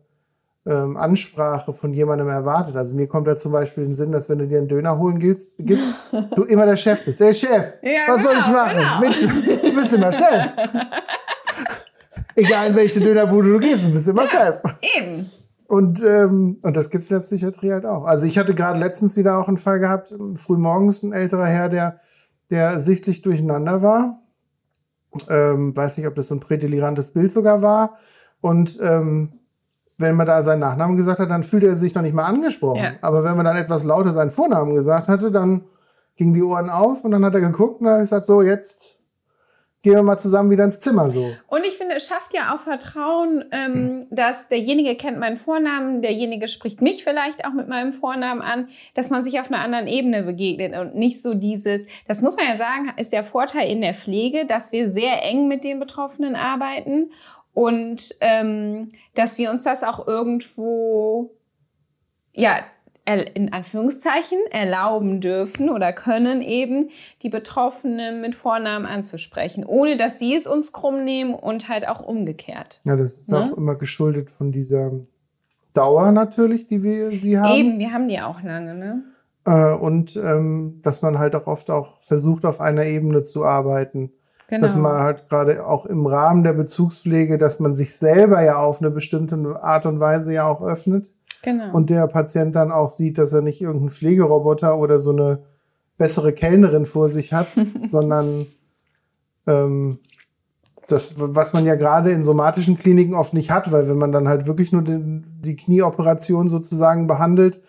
ähm, 0.64 0.96
Ansprache 0.96 1.72
von 1.72 1.92
jemandem 1.92 2.28
erwartet. 2.28 2.76
Also 2.76 2.94
mir 2.94 3.08
kommt 3.08 3.26
da 3.26 3.34
zum 3.34 3.50
Beispiel 3.52 3.84
in 3.84 3.90
den 3.90 3.94
Sinn, 3.94 4.12
dass 4.12 4.28
wenn 4.28 4.38
du 4.38 4.46
dir 4.46 4.58
einen 4.58 4.68
Döner 4.68 4.98
holen 4.98 5.18
gibst, 5.18 5.54
gibst 5.58 5.84
du 6.36 6.44
immer 6.44 6.66
der 6.66 6.76
Chef 6.76 7.04
bist. 7.04 7.20
Hey 7.20 7.34
Chef, 7.34 7.74
Ja, 7.82 8.02
was 8.08 8.22
soll 8.22 8.34
genau, 8.34 8.46
ich 8.46 8.52
machen? 8.52 8.76
genau. 8.78 9.00
Mensch, 9.00 9.60
du 9.62 9.74
bist 9.74 9.92
immer 9.94 10.12
Chef. 10.12 10.52
Egal 12.34 12.70
in 12.70 12.76
welche 12.76 13.00
Dönerbude 13.00 13.48
du 13.52 13.58
gehst, 13.58 13.86
du 13.86 13.92
bist 13.92 14.08
immer 14.08 14.26
Chef. 14.26 14.60
eben. 14.96 15.30
Und, 15.66 16.02
ähm, 16.04 16.58
und 16.62 16.76
das 16.76 16.90
gibt's 16.90 17.10
in 17.10 17.16
der 17.16 17.22
Psychiatrie 17.22 17.72
halt 17.72 17.86
auch. 17.86 18.04
Also 18.04 18.26
ich 18.26 18.38
hatte 18.38 18.54
gerade 18.54 18.78
letztens 18.78 19.16
wieder 19.16 19.38
auch 19.38 19.48
einen 19.48 19.56
Fall 19.56 19.80
gehabt, 19.80 20.14
frühmorgens 20.34 21.02
ein 21.02 21.12
älterer 21.12 21.46
Herr, 21.46 21.68
der, 21.68 22.00
der 22.50 22.78
sichtlich 22.80 23.22
durcheinander 23.22 23.82
war. 23.82 24.20
Ähm, 25.28 25.74
weiß 25.76 25.96
nicht, 25.98 26.06
ob 26.06 26.14
das 26.14 26.28
so 26.28 26.34
ein 26.34 26.40
prädelirantes 26.40 27.10
Bild 27.12 27.32
sogar 27.32 27.62
war. 27.62 27.98
Und 28.40 28.78
ähm, 28.82 29.32
wenn 29.98 30.16
man 30.16 30.26
da 30.26 30.42
seinen 30.42 30.60
Nachnamen 30.60 30.96
gesagt 30.96 31.18
hat, 31.18 31.30
dann 31.30 31.42
fühlte 31.42 31.66
er 31.66 31.76
sich 31.76 31.94
noch 31.94 32.02
nicht 32.02 32.14
mal 32.14 32.24
angesprochen. 32.24 32.82
Ja. 32.82 32.92
Aber 33.02 33.24
wenn 33.24 33.36
man 33.36 33.44
dann 33.44 33.56
etwas 33.56 33.84
lauter 33.84 34.12
seinen 34.12 34.30
Vornamen 34.30 34.74
gesagt 34.74 35.08
hatte, 35.08 35.30
dann 35.30 35.64
gingen 36.16 36.34
die 36.34 36.42
Ohren 36.42 36.70
auf 36.70 37.04
und 37.04 37.12
dann 37.12 37.24
hat 37.24 37.34
er 37.34 37.40
geguckt 37.40 37.80
und 37.80 37.86
dann 37.86 37.94
hat 37.94 38.00
er 38.00 38.04
gesagt, 38.04 38.26
so 38.26 38.42
jetzt 38.42 38.98
gehen 39.82 39.94
wir 39.94 40.02
mal 40.02 40.16
zusammen 40.16 40.50
wieder 40.50 40.64
ins 40.64 40.80
Zimmer 40.80 41.10
so. 41.10 41.32
Und 41.48 41.64
ich 41.64 41.76
finde, 41.76 41.96
es 41.96 42.06
schafft 42.06 42.32
ja 42.32 42.54
auch 42.54 42.60
Vertrauen, 42.60 43.44
ähm, 43.50 44.06
dass 44.10 44.48
derjenige 44.48 44.94
kennt 44.96 45.18
meinen 45.18 45.36
Vornamen, 45.36 46.02
derjenige 46.02 46.48
spricht 46.48 46.80
mich 46.80 47.02
vielleicht 47.02 47.44
auch 47.44 47.52
mit 47.52 47.68
meinem 47.68 47.92
Vornamen 47.92 48.42
an, 48.42 48.68
dass 48.94 49.10
man 49.10 49.24
sich 49.24 49.40
auf 49.40 49.50
einer 49.50 49.60
anderen 49.60 49.88
Ebene 49.88 50.22
begegnet 50.22 50.78
und 50.78 50.94
nicht 50.94 51.20
so 51.20 51.34
dieses, 51.34 51.86
das 52.06 52.22
muss 52.22 52.36
man 52.36 52.46
ja 52.46 52.56
sagen, 52.56 52.92
ist 52.96 53.12
der 53.12 53.24
Vorteil 53.24 53.68
in 53.68 53.80
der 53.80 53.94
Pflege, 53.94 54.46
dass 54.46 54.70
wir 54.70 54.90
sehr 54.90 55.22
eng 55.22 55.48
mit 55.48 55.64
den 55.64 55.80
Betroffenen 55.80 56.36
arbeiten 56.36 57.10
und 57.54 58.14
ähm, 58.20 58.88
dass 59.14 59.38
wir 59.38 59.50
uns 59.50 59.64
das 59.64 59.82
auch 59.82 60.06
irgendwo, 60.06 61.34
ja, 62.32 62.60
in 63.04 63.52
Anführungszeichen 63.52 64.38
erlauben 64.52 65.20
dürfen 65.20 65.70
oder 65.70 65.92
können 65.92 66.40
eben 66.40 66.90
die 67.22 67.30
Betroffenen 67.30 68.20
mit 68.20 68.36
Vornamen 68.36 68.86
anzusprechen, 68.86 69.64
ohne 69.66 69.96
dass 69.96 70.20
sie 70.20 70.36
es 70.36 70.46
uns 70.46 70.72
krumm 70.72 71.02
nehmen 71.02 71.34
und 71.34 71.68
halt 71.68 71.88
auch 71.88 72.00
umgekehrt. 72.00 72.80
Ja, 72.84 72.94
das 72.94 73.14
ist 73.14 73.28
Ne? 73.28 73.38
auch 73.38 73.56
immer 73.56 73.74
geschuldet 73.74 74.30
von 74.30 74.52
dieser 74.52 74.92
Dauer 75.74 76.12
natürlich, 76.12 76.68
die 76.68 76.84
wir 76.84 77.16
sie 77.16 77.38
haben. 77.40 77.54
Eben, 77.54 77.78
wir 77.80 77.92
haben 77.92 78.06
die 78.08 78.20
auch 78.20 78.40
lange, 78.42 78.74
ne? 78.74 79.02
Äh, 79.44 79.74
und 79.74 80.14
ähm, 80.14 80.80
dass 80.84 81.02
man 81.02 81.18
halt 81.18 81.34
auch 81.34 81.48
oft 81.48 81.70
auch 81.70 82.00
versucht, 82.02 82.44
auf 82.44 82.60
einer 82.60 82.84
Ebene 82.84 83.24
zu 83.24 83.44
arbeiten. 83.44 84.12
Genau. 84.52 84.64
Dass 84.64 84.76
man 84.76 85.00
halt 85.00 85.30
gerade 85.30 85.66
auch 85.66 85.86
im 85.86 86.04
Rahmen 86.04 86.42
der 86.42 86.52
Bezugspflege, 86.52 87.38
dass 87.38 87.58
man 87.58 87.74
sich 87.74 87.96
selber 87.96 88.42
ja 88.42 88.58
auf 88.58 88.82
eine 88.82 88.90
bestimmte 88.90 89.58
Art 89.62 89.86
und 89.86 89.98
Weise 89.98 90.34
ja 90.34 90.46
auch 90.46 90.60
öffnet. 90.60 91.10
genau. 91.40 91.72
Und 91.72 91.88
der 91.88 92.06
Patient 92.06 92.54
dann 92.54 92.70
auch 92.70 92.90
sieht, 92.90 93.16
dass 93.16 93.32
er 93.32 93.40
nicht 93.40 93.62
irgendeinen 93.62 93.88
Pflegeroboter 93.88 94.76
oder 94.76 95.00
so 95.00 95.12
eine 95.12 95.38
bessere 95.96 96.34
Kellnerin 96.34 96.84
vor 96.84 97.08
sich 97.08 97.32
hat, 97.32 97.46
sondern 97.90 98.44
ähm, 99.46 100.00
das, 100.86 101.14
was 101.16 101.54
man 101.54 101.64
ja 101.64 101.74
gerade 101.74 102.10
in 102.10 102.22
somatischen 102.22 102.76
Kliniken 102.76 103.14
oft 103.14 103.32
nicht 103.32 103.50
hat, 103.50 103.72
weil 103.72 103.88
wenn 103.88 103.96
man 103.96 104.12
dann 104.12 104.28
halt 104.28 104.46
wirklich 104.46 104.70
nur 104.70 104.82
den, 104.82 105.40
die 105.42 105.56
Knieoperation 105.56 106.50
sozusagen 106.50 107.06
behandelt, 107.06 107.62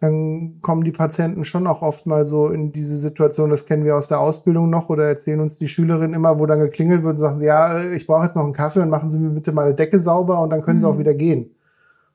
dann 0.00 0.60
kommen 0.62 0.84
die 0.84 0.92
Patienten 0.92 1.44
schon 1.44 1.66
auch 1.66 1.82
oft 1.82 2.06
mal 2.06 2.24
so 2.24 2.48
in 2.48 2.70
diese 2.70 2.96
Situation, 2.96 3.50
das 3.50 3.66
kennen 3.66 3.84
wir 3.84 3.96
aus 3.96 4.06
der 4.06 4.20
Ausbildung 4.20 4.70
noch 4.70 4.88
oder 4.90 5.04
erzählen 5.04 5.40
uns 5.40 5.58
die 5.58 5.66
Schülerinnen 5.66 6.14
immer, 6.14 6.38
wo 6.38 6.46
dann 6.46 6.60
geklingelt 6.60 7.02
wird 7.02 7.14
und 7.14 7.18
sagen, 7.18 7.40
ja, 7.42 7.82
ich 7.90 8.06
brauche 8.06 8.22
jetzt 8.22 8.36
noch 8.36 8.44
einen 8.44 8.52
Kaffee 8.52 8.80
und 8.80 8.90
machen 8.90 9.10
Sie 9.10 9.18
mir 9.18 9.30
bitte 9.30 9.50
meine 9.52 9.74
Decke 9.74 9.98
sauber 9.98 10.40
und 10.40 10.50
dann 10.50 10.62
können 10.62 10.78
Sie 10.78 10.86
Mhm. 10.86 10.92
auch 10.94 10.98
wieder 10.98 11.14
gehen. 11.14 11.50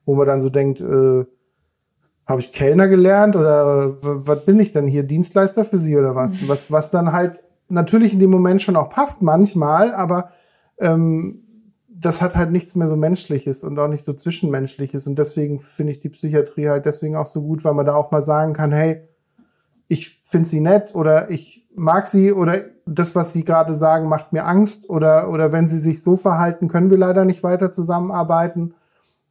Wo 0.06 0.16
man 0.16 0.28
dann 0.28 0.40
so 0.40 0.50
denkt, 0.50 0.80
äh, 0.80 1.26
habe 2.26 2.40
ich 2.40 2.54
Kellner 2.54 2.88
gelernt 2.88 3.36
oder 3.36 3.98
was 4.02 4.46
bin 4.46 4.60
ich 4.62 4.72
denn 4.72 4.88
hier, 4.88 5.04
Dienstleister 5.04 5.66
für 5.66 5.78
Sie 5.78 5.98
oder 5.98 6.16
was? 6.16 6.34
Mhm. 6.42 6.48
Was, 6.48 6.72
was 6.72 6.90
dann 6.90 7.12
halt 7.12 7.42
natürlich 7.68 8.14
in 8.14 8.20
dem 8.20 8.30
Moment 8.30 8.62
schon 8.62 8.78
auch 8.78 8.90
passt 8.90 9.22
manchmal, 9.22 9.94
aber 9.94 10.30
ähm, 10.80 11.43
das 12.06 12.22
hat 12.22 12.36
halt 12.36 12.52
nichts 12.52 12.76
mehr 12.76 12.88
so 12.88 12.96
Menschliches 12.96 13.64
und 13.64 13.80
auch 13.80 13.88
nicht 13.88 14.04
so 14.04 14.14
Zwischenmenschliches. 14.14 15.08
Und 15.08 15.18
deswegen 15.18 15.60
finde 15.60 15.92
ich 15.92 16.00
die 16.00 16.10
Psychiatrie 16.10 16.70
halt 16.70 16.86
deswegen 16.86 17.16
auch 17.16 17.26
so 17.26 17.42
gut, 17.42 17.64
weil 17.64 17.74
man 17.74 17.86
da 17.86 17.96
auch 17.96 18.12
mal 18.12 18.22
sagen 18.22 18.54
kann, 18.54 18.72
hey, 18.72 19.08
ich 19.88 20.22
finde 20.26 20.48
sie 20.48 20.60
nett 20.60 20.96
oder 20.96 21.30
ich 21.32 21.68
mag 21.76 22.08
sie 22.08 22.32
oder 22.32 22.62
das, 22.86 23.16
was 23.16 23.34
sie 23.34 23.44
gerade 23.44 23.76
sagen, 23.76 24.08
macht 24.08 24.34
mir 24.34 24.46
Angst 24.46 24.90
oder, 24.90 25.30
oder 25.30 25.52
wenn 25.52 25.68
sie 25.68 25.80
sich 25.80 26.04
so 26.04 26.16
verhalten, 26.16 26.68
können 26.68 26.90
wir 26.90 26.98
leider 26.98 27.26
nicht 27.26 27.44
weiter 27.44 27.72
zusammenarbeiten, 27.72 28.74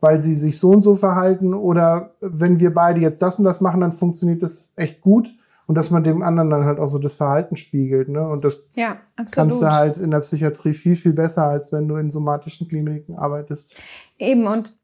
weil 0.00 0.20
sie 0.20 0.34
sich 0.34 0.58
so 0.58 0.70
und 0.70 0.82
so 0.82 0.94
verhalten 0.94 1.54
oder 1.54 2.14
wenn 2.20 2.60
wir 2.60 2.74
beide 2.74 3.00
jetzt 3.00 3.22
das 3.22 3.38
und 3.38 3.44
das 3.44 3.60
machen, 3.60 3.80
dann 3.80 3.92
funktioniert 3.92 4.42
das 4.42 4.72
echt 4.76 5.00
gut 5.00 5.32
und 5.72 5.76
dass 5.76 5.90
man 5.90 6.04
dem 6.04 6.20
anderen 6.20 6.50
dann 6.50 6.66
halt 6.66 6.78
auch 6.78 6.86
so 6.86 6.98
das 6.98 7.14
Verhalten 7.14 7.56
spiegelt. 7.56 8.10
Ne? 8.10 8.22
Und 8.28 8.44
das 8.44 8.68
ja, 8.74 8.98
kannst 9.34 9.62
du 9.62 9.72
halt 9.72 9.96
in 9.96 10.10
der 10.10 10.20
Psychiatrie 10.20 10.74
viel, 10.74 10.96
viel 10.96 11.14
besser, 11.14 11.44
als 11.44 11.72
wenn 11.72 11.88
du 11.88 11.96
in 11.96 12.10
somatischen 12.10 12.68
Kliniken 12.68 13.16
arbeitest. 13.16 13.74
Eben, 14.18 14.46
und 14.46 14.76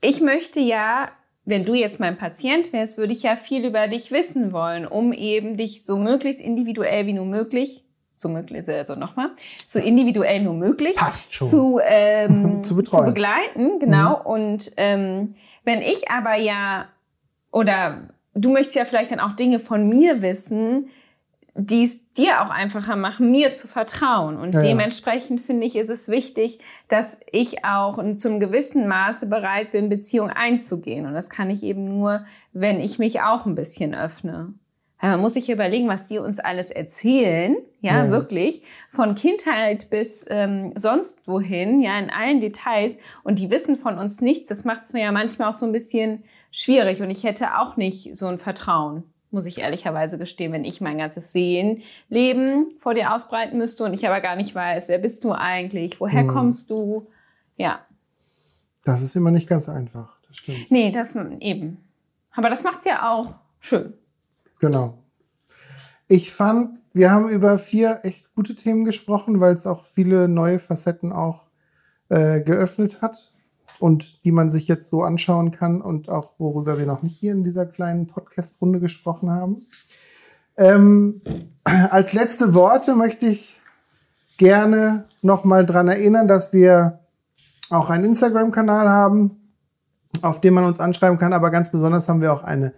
ich 0.00 0.20
möchte 0.20 0.60
ja, 0.60 1.08
wenn 1.44 1.64
du 1.64 1.74
jetzt 1.74 1.98
mein 1.98 2.16
Patient 2.18 2.72
wärst, 2.72 2.98
würde 2.98 3.12
ich 3.12 3.24
ja 3.24 3.34
viel 3.34 3.66
über 3.66 3.88
dich 3.88 4.12
wissen 4.12 4.52
wollen, 4.52 4.86
um 4.86 5.12
eben 5.12 5.56
dich 5.56 5.84
so 5.84 5.98
möglichst 5.98 6.40
individuell 6.40 7.06
wie 7.06 7.14
nur 7.14 7.26
möglich 7.26 7.84
so 8.16 8.28
möglich, 8.28 8.68
also 8.68 8.94
nochmal, 8.94 9.30
so 9.66 9.80
individuell 9.80 10.44
nur 10.44 10.54
möglich 10.54 10.94
zu, 11.10 11.80
ähm, 11.82 12.62
zu, 12.62 12.80
zu, 12.82 13.02
begleiten, 13.02 13.80
genau. 13.80 14.20
Mhm. 14.20 14.26
Und 14.26 14.72
ähm, 14.76 15.34
wenn 15.64 15.80
ich 15.80 16.08
aber 16.08 16.36
ja 16.36 16.86
oder 17.50 18.14
du 18.34 18.50
möchtest 18.50 18.76
ja 18.76 18.84
vielleicht 18.84 19.10
dann 19.10 19.20
auch 19.20 19.36
Dinge 19.36 19.58
von 19.58 19.88
mir 19.88 20.22
wissen, 20.22 20.88
die 21.54 21.84
es 21.84 22.00
dir 22.14 22.40
auch 22.40 22.48
einfacher 22.48 22.96
machen, 22.96 23.30
mir 23.30 23.54
zu 23.54 23.68
vertrauen. 23.68 24.38
Und 24.38 24.54
ja, 24.54 24.62
dementsprechend 24.62 25.40
ja. 25.40 25.46
finde 25.46 25.66
ich, 25.66 25.76
ist 25.76 25.90
es 25.90 26.08
wichtig, 26.08 26.60
dass 26.88 27.20
ich 27.30 27.64
auch 27.64 28.02
zum 28.16 28.40
gewissen 28.40 28.88
Maße 28.88 29.26
bereit 29.26 29.72
bin, 29.72 29.90
Beziehungen 29.90 30.30
einzugehen. 30.30 31.06
Und 31.06 31.12
das 31.12 31.28
kann 31.28 31.50
ich 31.50 31.62
eben 31.62 31.84
nur, 31.84 32.24
wenn 32.52 32.80
ich 32.80 32.98
mich 32.98 33.20
auch 33.20 33.44
ein 33.44 33.54
bisschen 33.54 33.94
öffne. 33.94 34.54
Man 35.02 35.20
muss 35.20 35.34
sich 35.34 35.50
überlegen, 35.50 35.88
was 35.88 36.06
die 36.06 36.18
uns 36.18 36.38
alles 36.38 36.70
erzählen, 36.70 37.56
ja, 37.80 38.04
ja. 38.04 38.10
wirklich, 38.10 38.62
von 38.92 39.16
Kindheit 39.16 39.90
bis 39.90 40.24
ähm, 40.30 40.72
sonst 40.76 41.26
wohin, 41.26 41.82
ja, 41.82 41.98
in 41.98 42.08
allen 42.08 42.38
Details. 42.38 42.98
Und 43.24 43.40
die 43.40 43.50
wissen 43.50 43.76
von 43.76 43.98
uns 43.98 44.20
nichts. 44.20 44.48
Das 44.48 44.64
macht 44.64 44.84
es 44.84 44.92
mir 44.92 45.02
ja 45.02 45.10
manchmal 45.10 45.50
auch 45.50 45.54
so 45.54 45.66
ein 45.66 45.72
bisschen 45.72 46.22
schwierig 46.52 47.00
und 47.00 47.10
ich 47.10 47.24
hätte 47.24 47.58
auch 47.58 47.76
nicht 47.76 48.16
so 48.16 48.28
ein 48.28 48.38
Vertrauen, 48.38 49.02
muss 49.32 49.46
ich 49.46 49.58
ehrlicherweise 49.58 50.18
gestehen, 50.18 50.52
wenn 50.52 50.64
ich 50.64 50.80
mein 50.80 50.98
ganzes 50.98 51.32
Sehen, 51.32 51.82
Leben 52.08 52.68
vor 52.78 52.94
dir 52.94 53.12
ausbreiten 53.12 53.58
müsste 53.58 53.84
und 53.84 53.94
ich 53.94 54.06
aber 54.06 54.20
gar 54.20 54.36
nicht 54.36 54.54
weiß, 54.54 54.88
wer 54.88 54.98
bist 54.98 55.24
du 55.24 55.32
eigentlich, 55.32 56.00
woher 56.00 56.20
hm. 56.20 56.28
kommst 56.28 56.70
du, 56.70 57.08
ja. 57.56 57.80
Das 58.84 59.02
ist 59.02 59.16
immer 59.16 59.30
nicht 59.30 59.48
ganz 59.48 59.68
einfach, 59.68 60.18
das 60.28 60.36
stimmt. 60.36 60.70
Nee, 60.70 60.92
das 60.92 61.16
eben. 61.40 61.78
Aber 62.32 62.50
das 62.50 62.62
macht's 62.62 62.84
ja 62.84 63.10
auch 63.10 63.34
schön. 63.58 63.94
Genau. 64.60 64.98
Ich 66.08 66.32
fand, 66.32 66.78
wir 66.92 67.10
haben 67.10 67.28
über 67.28 67.56
vier 67.58 68.00
echt 68.02 68.34
gute 68.34 68.54
Themen 68.54 68.84
gesprochen, 68.84 69.40
weil 69.40 69.54
es 69.54 69.66
auch 69.66 69.84
viele 69.84 70.28
neue 70.28 70.58
Facetten 70.58 71.12
auch 71.12 71.44
äh, 72.10 72.40
geöffnet 72.40 73.00
hat 73.00 73.31
und 73.82 74.24
die 74.24 74.30
man 74.30 74.48
sich 74.48 74.68
jetzt 74.68 74.88
so 74.88 75.02
anschauen 75.02 75.50
kann 75.50 75.82
und 75.82 76.08
auch 76.08 76.34
worüber 76.38 76.78
wir 76.78 76.86
noch 76.86 77.02
nicht 77.02 77.18
hier 77.18 77.32
in 77.32 77.42
dieser 77.42 77.66
kleinen 77.66 78.06
Podcast-Runde 78.06 78.78
gesprochen 78.78 79.28
haben. 79.28 79.66
Ähm, 80.56 81.20
als 81.64 82.12
letzte 82.12 82.54
Worte 82.54 82.94
möchte 82.94 83.26
ich 83.26 83.58
gerne 84.38 85.06
nochmal 85.20 85.66
dran 85.66 85.88
erinnern, 85.88 86.28
dass 86.28 86.52
wir 86.52 87.00
auch 87.70 87.90
einen 87.90 88.04
Instagram-Kanal 88.04 88.88
haben, 88.88 89.52
auf 90.22 90.40
dem 90.40 90.54
man 90.54 90.64
uns 90.64 90.78
anschreiben 90.78 91.18
kann, 91.18 91.32
aber 91.32 91.50
ganz 91.50 91.72
besonders 91.72 92.08
haben 92.08 92.20
wir 92.20 92.32
auch 92.32 92.44
eine 92.44 92.74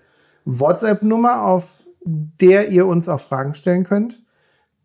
WhatsApp-Nummer, 0.47 1.43
auf 1.43 1.83
der 2.07 2.71
ihr 2.71 2.87
uns 2.87 3.11
auch 3.11 3.21
Fragen 3.21 3.53
stellen 3.53 3.85
könnt. 3.85 4.23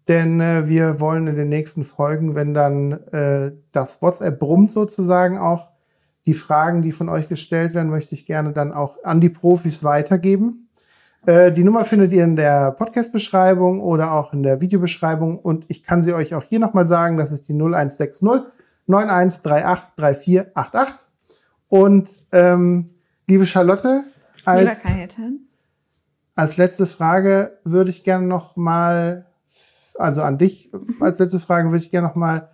Denn 0.09 0.41
äh, 0.41 0.67
wir 0.67 0.99
wollen 0.99 1.27
in 1.27 1.37
den 1.37 1.47
nächsten 1.47 1.85
Folgen, 1.85 2.35
wenn 2.35 2.53
dann 2.53 2.91
äh, 3.13 3.53
das 3.71 4.01
WhatsApp 4.01 4.37
brummt 4.37 4.73
sozusagen 4.73 5.37
auch, 5.37 5.68
die 6.29 6.35
Fragen, 6.35 6.83
die 6.83 6.91
von 6.91 7.09
euch 7.09 7.27
gestellt 7.27 7.73
werden, 7.73 7.89
möchte 7.89 8.13
ich 8.13 8.27
gerne 8.27 8.51
dann 8.51 8.71
auch 8.71 9.03
an 9.03 9.19
die 9.19 9.29
Profis 9.29 9.83
weitergeben. 9.83 10.69
Äh, 11.25 11.51
die 11.51 11.63
Nummer 11.63 11.83
findet 11.83 12.13
ihr 12.13 12.23
in 12.23 12.35
der 12.35 12.69
Podcast-Beschreibung 12.69 13.81
oder 13.81 14.11
auch 14.11 14.31
in 14.31 14.43
der 14.43 14.61
Videobeschreibung. 14.61 15.39
Und 15.39 15.65
ich 15.69 15.81
kann 15.81 16.03
sie 16.03 16.13
euch 16.13 16.35
auch 16.35 16.43
hier 16.43 16.59
nochmal 16.59 16.87
sagen, 16.87 17.17
das 17.17 17.31
ist 17.31 17.47
die 17.47 17.53
0160 17.53 18.21
9138 18.85 19.95
3488. 19.95 21.07
Und 21.67 22.09
ähm, 22.31 22.91
liebe 23.25 23.47
Charlotte, 23.47 24.03
als, 24.45 24.85
als 26.35 26.57
letzte 26.57 26.85
Frage 26.85 27.57
würde 27.63 27.89
ich 27.89 28.03
gerne 28.03 28.27
nochmal, 28.27 29.25
also 29.97 30.21
an 30.21 30.37
dich 30.37 30.71
als 30.99 31.17
letzte 31.17 31.39
Frage 31.39 31.71
würde 31.71 31.83
ich 31.83 31.89
gerne 31.89 32.07
nochmal 32.07 32.49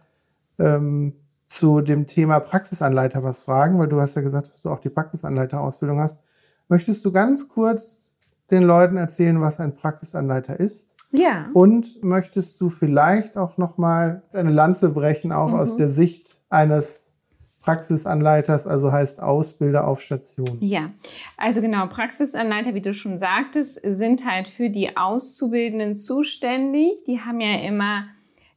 ähm, 0.59 1.15
zu 1.48 1.82
dem 1.82 2.08
Thema 2.08 2.39
Praxisanleiter 2.39 3.24
was 3.24 3.43
fragen, 3.43 3.78
weil 3.78 3.88
du 3.88 4.02
hast 4.02 4.16
ja 4.16 4.22
gesagt, 4.22 4.52
dass 4.52 4.62
du 4.62 4.70
auch 4.70 4.80
die 4.80 4.89
Praxisanleiterausbildung 4.89 6.00
hast. 6.00 6.20
Möchtest 6.68 7.06
du 7.06 7.12
ganz 7.12 7.50
kurz 7.50 8.10
den 8.52 8.64
Leuten 8.64 8.98
erzählen, 8.98 9.39
was 9.41 9.60
ein 9.60 9.76
Praxisanleiter 9.76 10.60
ist? 10.60 10.88
Ja. 11.12 11.50
Und 11.54 12.04
möchtest 12.04 12.60
du 12.62 12.70
vielleicht 12.70 13.38
auch 13.38 13.58
nochmal 13.58 14.24
eine 14.34 14.52
Lanze 14.52 14.89
brechen, 14.89 15.32
auch 15.32 15.50
mhm. 15.50 15.60
aus 15.60 15.78
der 15.78 15.89
Sicht 15.89 16.36
eines 16.50 17.14
Praxisanleiters, 17.62 18.68
also 18.68 18.91
heißt 18.91 19.20
Ausbilder 19.20 19.88
auf 19.88 20.00
Station. 20.02 20.58
Ja, 20.60 20.91
also 21.36 21.62
genau, 21.62 21.88
Praxisanleiter, 21.88 22.76
wie 22.76 22.82
du 22.82 22.93
schon 22.93 23.18
sagtest, 23.18 23.80
sind 23.84 24.24
halt 24.24 24.48
für 24.48 24.70
die 24.70 24.96
Auszubildenden 24.96 25.96
zuständig. 25.96 27.04
Die 27.08 27.22
haben 27.22 27.41
ja 27.41 27.60
immer 27.68 28.06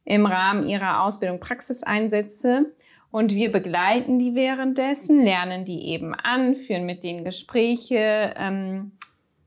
im 0.05 0.27
Rahmen 0.27 0.67
ihrer 0.67 1.03
Ausbildung 1.03 1.39
Praxiseinsätze 1.39 2.71
und 3.11 3.33
wir 3.33 3.51
begleiten 3.51 4.19
die 4.19 4.35
währenddessen, 4.35 5.23
lernen 5.23 5.65
die 5.65 5.87
eben 5.87 6.13
an, 6.13 6.55
führen 6.55 6.85
mit 6.85 7.03
denen 7.03 7.23
Gespräche, 7.23 8.33
ähm, 8.37 8.91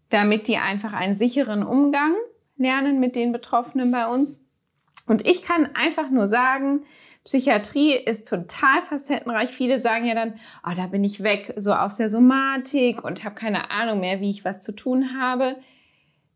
damit 0.08 0.48
die 0.48 0.56
einfach 0.56 0.92
einen 0.92 1.14
sicheren 1.14 1.62
Umgang 1.62 2.14
lernen 2.56 3.00
mit 3.00 3.16
den 3.16 3.32
Betroffenen 3.32 3.90
bei 3.90 4.06
uns. 4.06 4.44
Und 5.06 5.26
ich 5.26 5.42
kann 5.42 5.68
einfach 5.74 6.10
nur 6.10 6.26
sagen, 6.26 6.84
Psychiatrie 7.24 7.94
ist 7.94 8.28
total 8.28 8.82
facettenreich. 8.88 9.50
Viele 9.50 9.78
sagen 9.78 10.06
ja 10.06 10.14
dann, 10.14 10.34
oh, 10.66 10.72
da 10.76 10.86
bin 10.88 11.04
ich 11.04 11.22
weg, 11.22 11.54
so 11.56 11.72
aus 11.72 11.96
der 11.96 12.08
Somatik 12.08 13.04
und 13.04 13.24
habe 13.24 13.36
keine 13.36 13.70
Ahnung 13.70 14.00
mehr, 14.00 14.20
wie 14.20 14.30
ich 14.30 14.44
was 14.44 14.62
zu 14.62 14.72
tun 14.72 15.16
habe. 15.20 15.56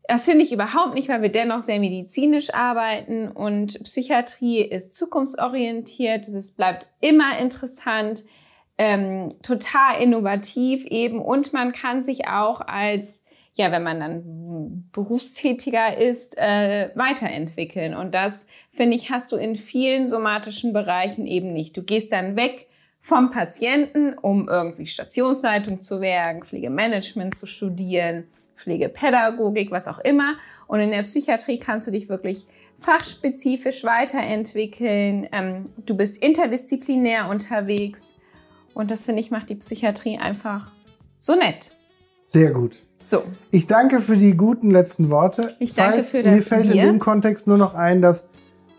Das 0.07 0.23
finde 0.23 0.45
ich 0.45 0.53
überhaupt 0.53 0.93
nicht, 0.93 1.09
weil 1.09 1.21
wir 1.21 1.31
dennoch 1.31 1.61
sehr 1.61 1.79
medizinisch 1.79 2.53
arbeiten 2.53 3.27
und 3.27 3.83
Psychiatrie 3.83 4.61
ist 4.61 4.95
zukunftsorientiert, 4.95 6.29
es 6.29 6.51
bleibt 6.53 6.87
immer 7.01 7.37
interessant, 7.39 8.23
ähm, 8.77 9.33
total 9.43 10.01
innovativ 10.01 10.85
eben 10.85 11.19
und 11.19 11.51
man 11.51 11.73
kann 11.73 12.01
sich 12.01 12.25
auch 12.27 12.61
als, 12.61 13.21
ja, 13.55 13.69
wenn 13.73 13.83
man 13.83 13.99
dann 13.99 14.89
berufstätiger 14.93 15.97
ist, 15.97 16.37
äh, 16.37 16.91
weiterentwickeln. 16.95 17.93
Und 17.93 18.15
das, 18.15 18.47
finde 18.71 18.95
ich, 18.95 19.09
hast 19.09 19.33
du 19.33 19.35
in 19.35 19.57
vielen 19.57 20.07
somatischen 20.07 20.71
Bereichen 20.71 21.25
eben 21.25 21.51
nicht. 21.51 21.75
Du 21.75 21.83
gehst 21.83 22.13
dann 22.13 22.37
weg 22.37 22.67
vom 23.01 23.31
Patienten, 23.31 24.13
um 24.13 24.47
irgendwie 24.47 24.85
Stationsleitung 24.85 25.81
zu 25.81 25.99
werden, 25.99 26.43
Pflegemanagement 26.43 27.37
zu 27.37 27.45
studieren 27.45 28.27
Pflegepädagogik, 28.57 29.71
was 29.71 29.87
auch 29.87 29.99
immer. 29.99 30.35
Und 30.67 30.79
in 30.79 30.91
der 30.91 31.03
Psychiatrie 31.03 31.59
kannst 31.59 31.87
du 31.87 31.91
dich 31.91 32.09
wirklich 32.09 32.45
fachspezifisch 32.79 33.83
weiterentwickeln. 33.83 35.27
Ähm, 35.31 35.63
du 35.85 35.95
bist 35.95 36.17
interdisziplinär 36.17 37.29
unterwegs. 37.29 38.13
Und 38.73 38.91
das 38.91 39.05
finde 39.05 39.21
ich 39.21 39.31
macht 39.31 39.49
die 39.49 39.55
Psychiatrie 39.55 40.19
einfach 40.19 40.71
so 41.19 41.35
nett. 41.35 41.71
Sehr 42.27 42.51
gut. 42.51 42.75
So. 43.01 43.23
Ich 43.51 43.67
danke 43.67 44.01
für 44.01 44.17
die 44.17 44.35
guten 44.35 44.69
letzten 44.69 45.09
Worte. 45.09 45.55
Ich 45.59 45.73
danke 45.73 46.03
Falls, 46.03 46.09
für 46.09 46.23
das 46.23 46.35
Mir 46.35 46.41
fällt 46.41 46.71
Bier. 46.71 46.81
in 46.81 46.87
dem 46.87 46.99
Kontext 46.99 47.47
nur 47.47 47.57
noch 47.57 47.73
ein, 47.73 48.01
dass 48.01 48.29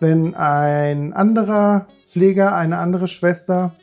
wenn 0.01 0.35
ein 0.35 1.13
anderer 1.13 1.89
Pfleger, 2.07 2.55
eine 2.55 2.79
andere 2.79 3.09
Schwester, 3.09 3.75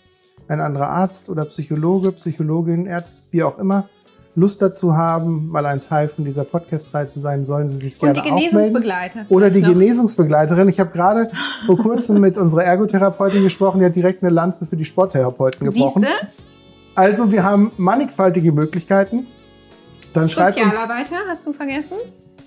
ein 0.48 0.62
anderer 0.62 0.90
Arzt 0.90 1.30
oder 1.30 1.46
Psychologe, 1.46 2.12
Psychologin, 2.12 2.86
Ärzt, 2.86 3.24
wie 3.32 3.44
auch 3.44 3.58
immer, 3.58 3.90
Lust 4.36 4.62
dazu 4.62 4.96
haben, 4.96 5.48
mal 5.50 5.66
ein 5.66 5.80
Teil 5.80 6.10
von 6.10 6.26
dieser 6.26 6.44
Podcast-Reihe 6.44 7.08
zu 7.08 7.20
sein, 7.20 7.46
sollen 7.46 7.70
Sie 7.70 7.78
sich 7.78 7.98
gerne 7.98 8.20
Und 8.20 8.26
die 8.26 8.30
Genesungsbegleiter. 8.30 9.26
Oder 9.30 9.50
die 9.50 9.62
noch. 9.62 9.70
Genesungsbegleiterin. 9.70 10.68
Ich 10.68 10.80
habe 10.80 10.92
gerade 10.92 11.32
vor 11.66 11.78
kurzem 11.78 12.20
mit 12.20 12.38
unserer 12.38 12.64
Ergotherapeutin 12.64 13.44
gesprochen, 13.44 13.80
die 13.80 13.86
hat 13.86 13.96
direkt 13.96 14.24
eine 14.24 14.32
Lanze 14.32 14.66
für 14.66 14.76
die 14.76 14.86
Sporttherapeuten 14.86 15.66
gebrochen. 15.66 16.04
Siehste? 16.04 16.28
Also 16.96 17.32
wir 17.32 17.44
haben 17.44 17.72
mannigfaltige 17.78 18.52
Möglichkeiten. 18.52 19.28
Dann 20.14 20.28
schreibt 20.30 20.58
uns. 20.58 20.76
Sozialarbeiter, 20.76 21.16
hast 21.28 21.46
du 21.46 21.54
vergessen? 21.54 21.98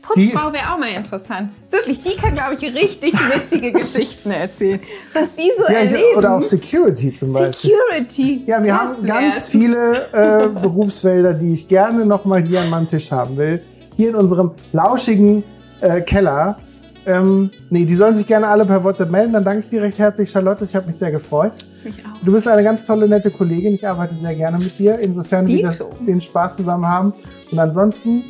Putzfrau 0.08 0.52
wäre 0.52 0.72
auch 0.72 0.78
mal 0.78 0.88
interessant. 0.90 1.50
Wirklich, 1.70 2.00
die 2.02 2.16
kann, 2.16 2.34
glaube 2.34 2.54
ich, 2.54 2.62
richtig 2.62 3.12
witzige 3.14 3.72
Geschichten 3.72 4.30
erzählen. 4.30 4.80
Was 5.14 5.34
die 5.34 5.50
so 5.56 5.64
Ja, 5.72 5.80
ich, 5.82 5.92
erleben. 5.92 6.16
oder 6.16 6.36
auch 6.36 6.42
Security 6.42 7.12
zum 7.14 7.32
Beispiel. 7.32 7.70
Security. 7.70 8.44
Ja, 8.46 8.62
wir 8.62 8.78
haben 8.78 9.04
ganz 9.06 9.48
viele 9.48 10.06
äh, 10.12 10.48
Berufsfelder, 10.48 11.34
die 11.34 11.52
ich 11.54 11.68
gerne 11.68 12.04
nochmal 12.06 12.42
hier 12.42 12.60
an 12.62 12.70
meinem 12.70 12.88
Tisch 12.88 13.10
haben 13.12 13.36
will. 13.36 13.62
Hier 13.96 14.10
in 14.10 14.14
unserem 14.14 14.52
lauschigen 14.72 15.44
äh, 15.80 16.00
Keller. 16.00 16.58
Ähm, 17.06 17.50
nee, 17.70 17.84
die 17.84 17.96
sollen 17.96 18.14
sich 18.14 18.26
gerne 18.26 18.48
alle 18.48 18.64
per 18.66 18.82
WhatsApp 18.84 19.10
melden. 19.10 19.32
Dann 19.32 19.44
danke 19.44 19.60
ich 19.60 19.68
dir 19.68 19.82
recht 19.82 19.98
herzlich, 19.98 20.30
Charlotte. 20.30 20.64
Ich 20.64 20.74
habe 20.74 20.86
mich 20.86 20.96
sehr 20.96 21.10
gefreut. 21.10 21.52
Mich 21.84 21.94
auch. 22.04 22.22
Du 22.24 22.32
bist 22.32 22.46
eine 22.48 22.62
ganz 22.62 22.84
tolle, 22.84 23.08
nette 23.08 23.30
Kollegin. 23.30 23.74
Ich 23.74 23.86
arbeite 23.86 24.14
sehr 24.14 24.34
gerne 24.34 24.58
mit 24.58 24.78
dir, 24.78 24.98
insofern 24.98 25.46
wir 25.46 25.62
das, 25.62 25.78
Dito. 25.78 25.90
den 26.06 26.20
Spaß 26.20 26.56
zusammen 26.56 26.86
haben. 26.86 27.12
Und 27.50 27.58
ansonsten 27.58 28.24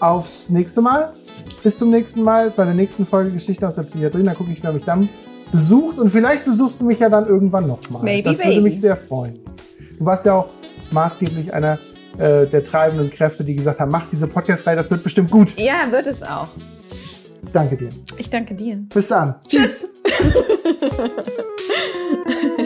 aufs 0.00 0.50
nächste 0.50 0.80
Mal. 0.80 1.12
Bis 1.62 1.78
zum 1.78 1.90
nächsten 1.90 2.22
Mal 2.22 2.50
bei 2.50 2.64
der 2.64 2.74
nächsten 2.74 3.06
Folge 3.06 3.30
Geschichte 3.30 3.66
aus 3.66 3.76
der 3.76 3.84
Psychiatrie. 3.84 4.22
Da 4.22 4.34
gucke 4.34 4.52
ich, 4.52 4.62
wer 4.62 4.72
mich 4.72 4.84
dann 4.84 5.08
besucht. 5.50 5.98
Und 5.98 6.10
vielleicht 6.10 6.44
besuchst 6.44 6.80
du 6.80 6.84
mich 6.84 6.98
ja 6.98 7.08
dann 7.08 7.26
irgendwann 7.26 7.66
nochmal. 7.66 8.02
Maybe, 8.02 8.28
Das 8.28 8.38
würde 8.38 8.50
maybe. 8.50 8.62
mich 8.62 8.80
sehr 8.80 8.96
freuen. 8.96 9.38
Du 9.98 10.04
warst 10.04 10.24
ja 10.26 10.34
auch 10.34 10.48
maßgeblich 10.90 11.52
einer 11.52 11.78
äh, 12.18 12.46
der 12.46 12.64
treibenden 12.64 13.10
Kräfte, 13.10 13.44
die 13.44 13.54
gesagt 13.54 13.80
haben, 13.80 13.90
mach 13.90 14.08
diese 14.10 14.28
Podcast-Reihe, 14.28 14.76
das 14.76 14.90
wird 14.90 15.02
bestimmt 15.02 15.30
gut. 15.30 15.58
Ja, 15.58 15.90
wird 15.90 16.06
es 16.06 16.22
auch. 16.22 16.48
Danke 17.52 17.76
dir. 17.76 17.88
Ich 18.16 18.30
danke 18.30 18.54
dir. 18.54 18.76
Bis 18.92 19.08
dann. 19.08 19.36
Tschüss. 19.46 19.86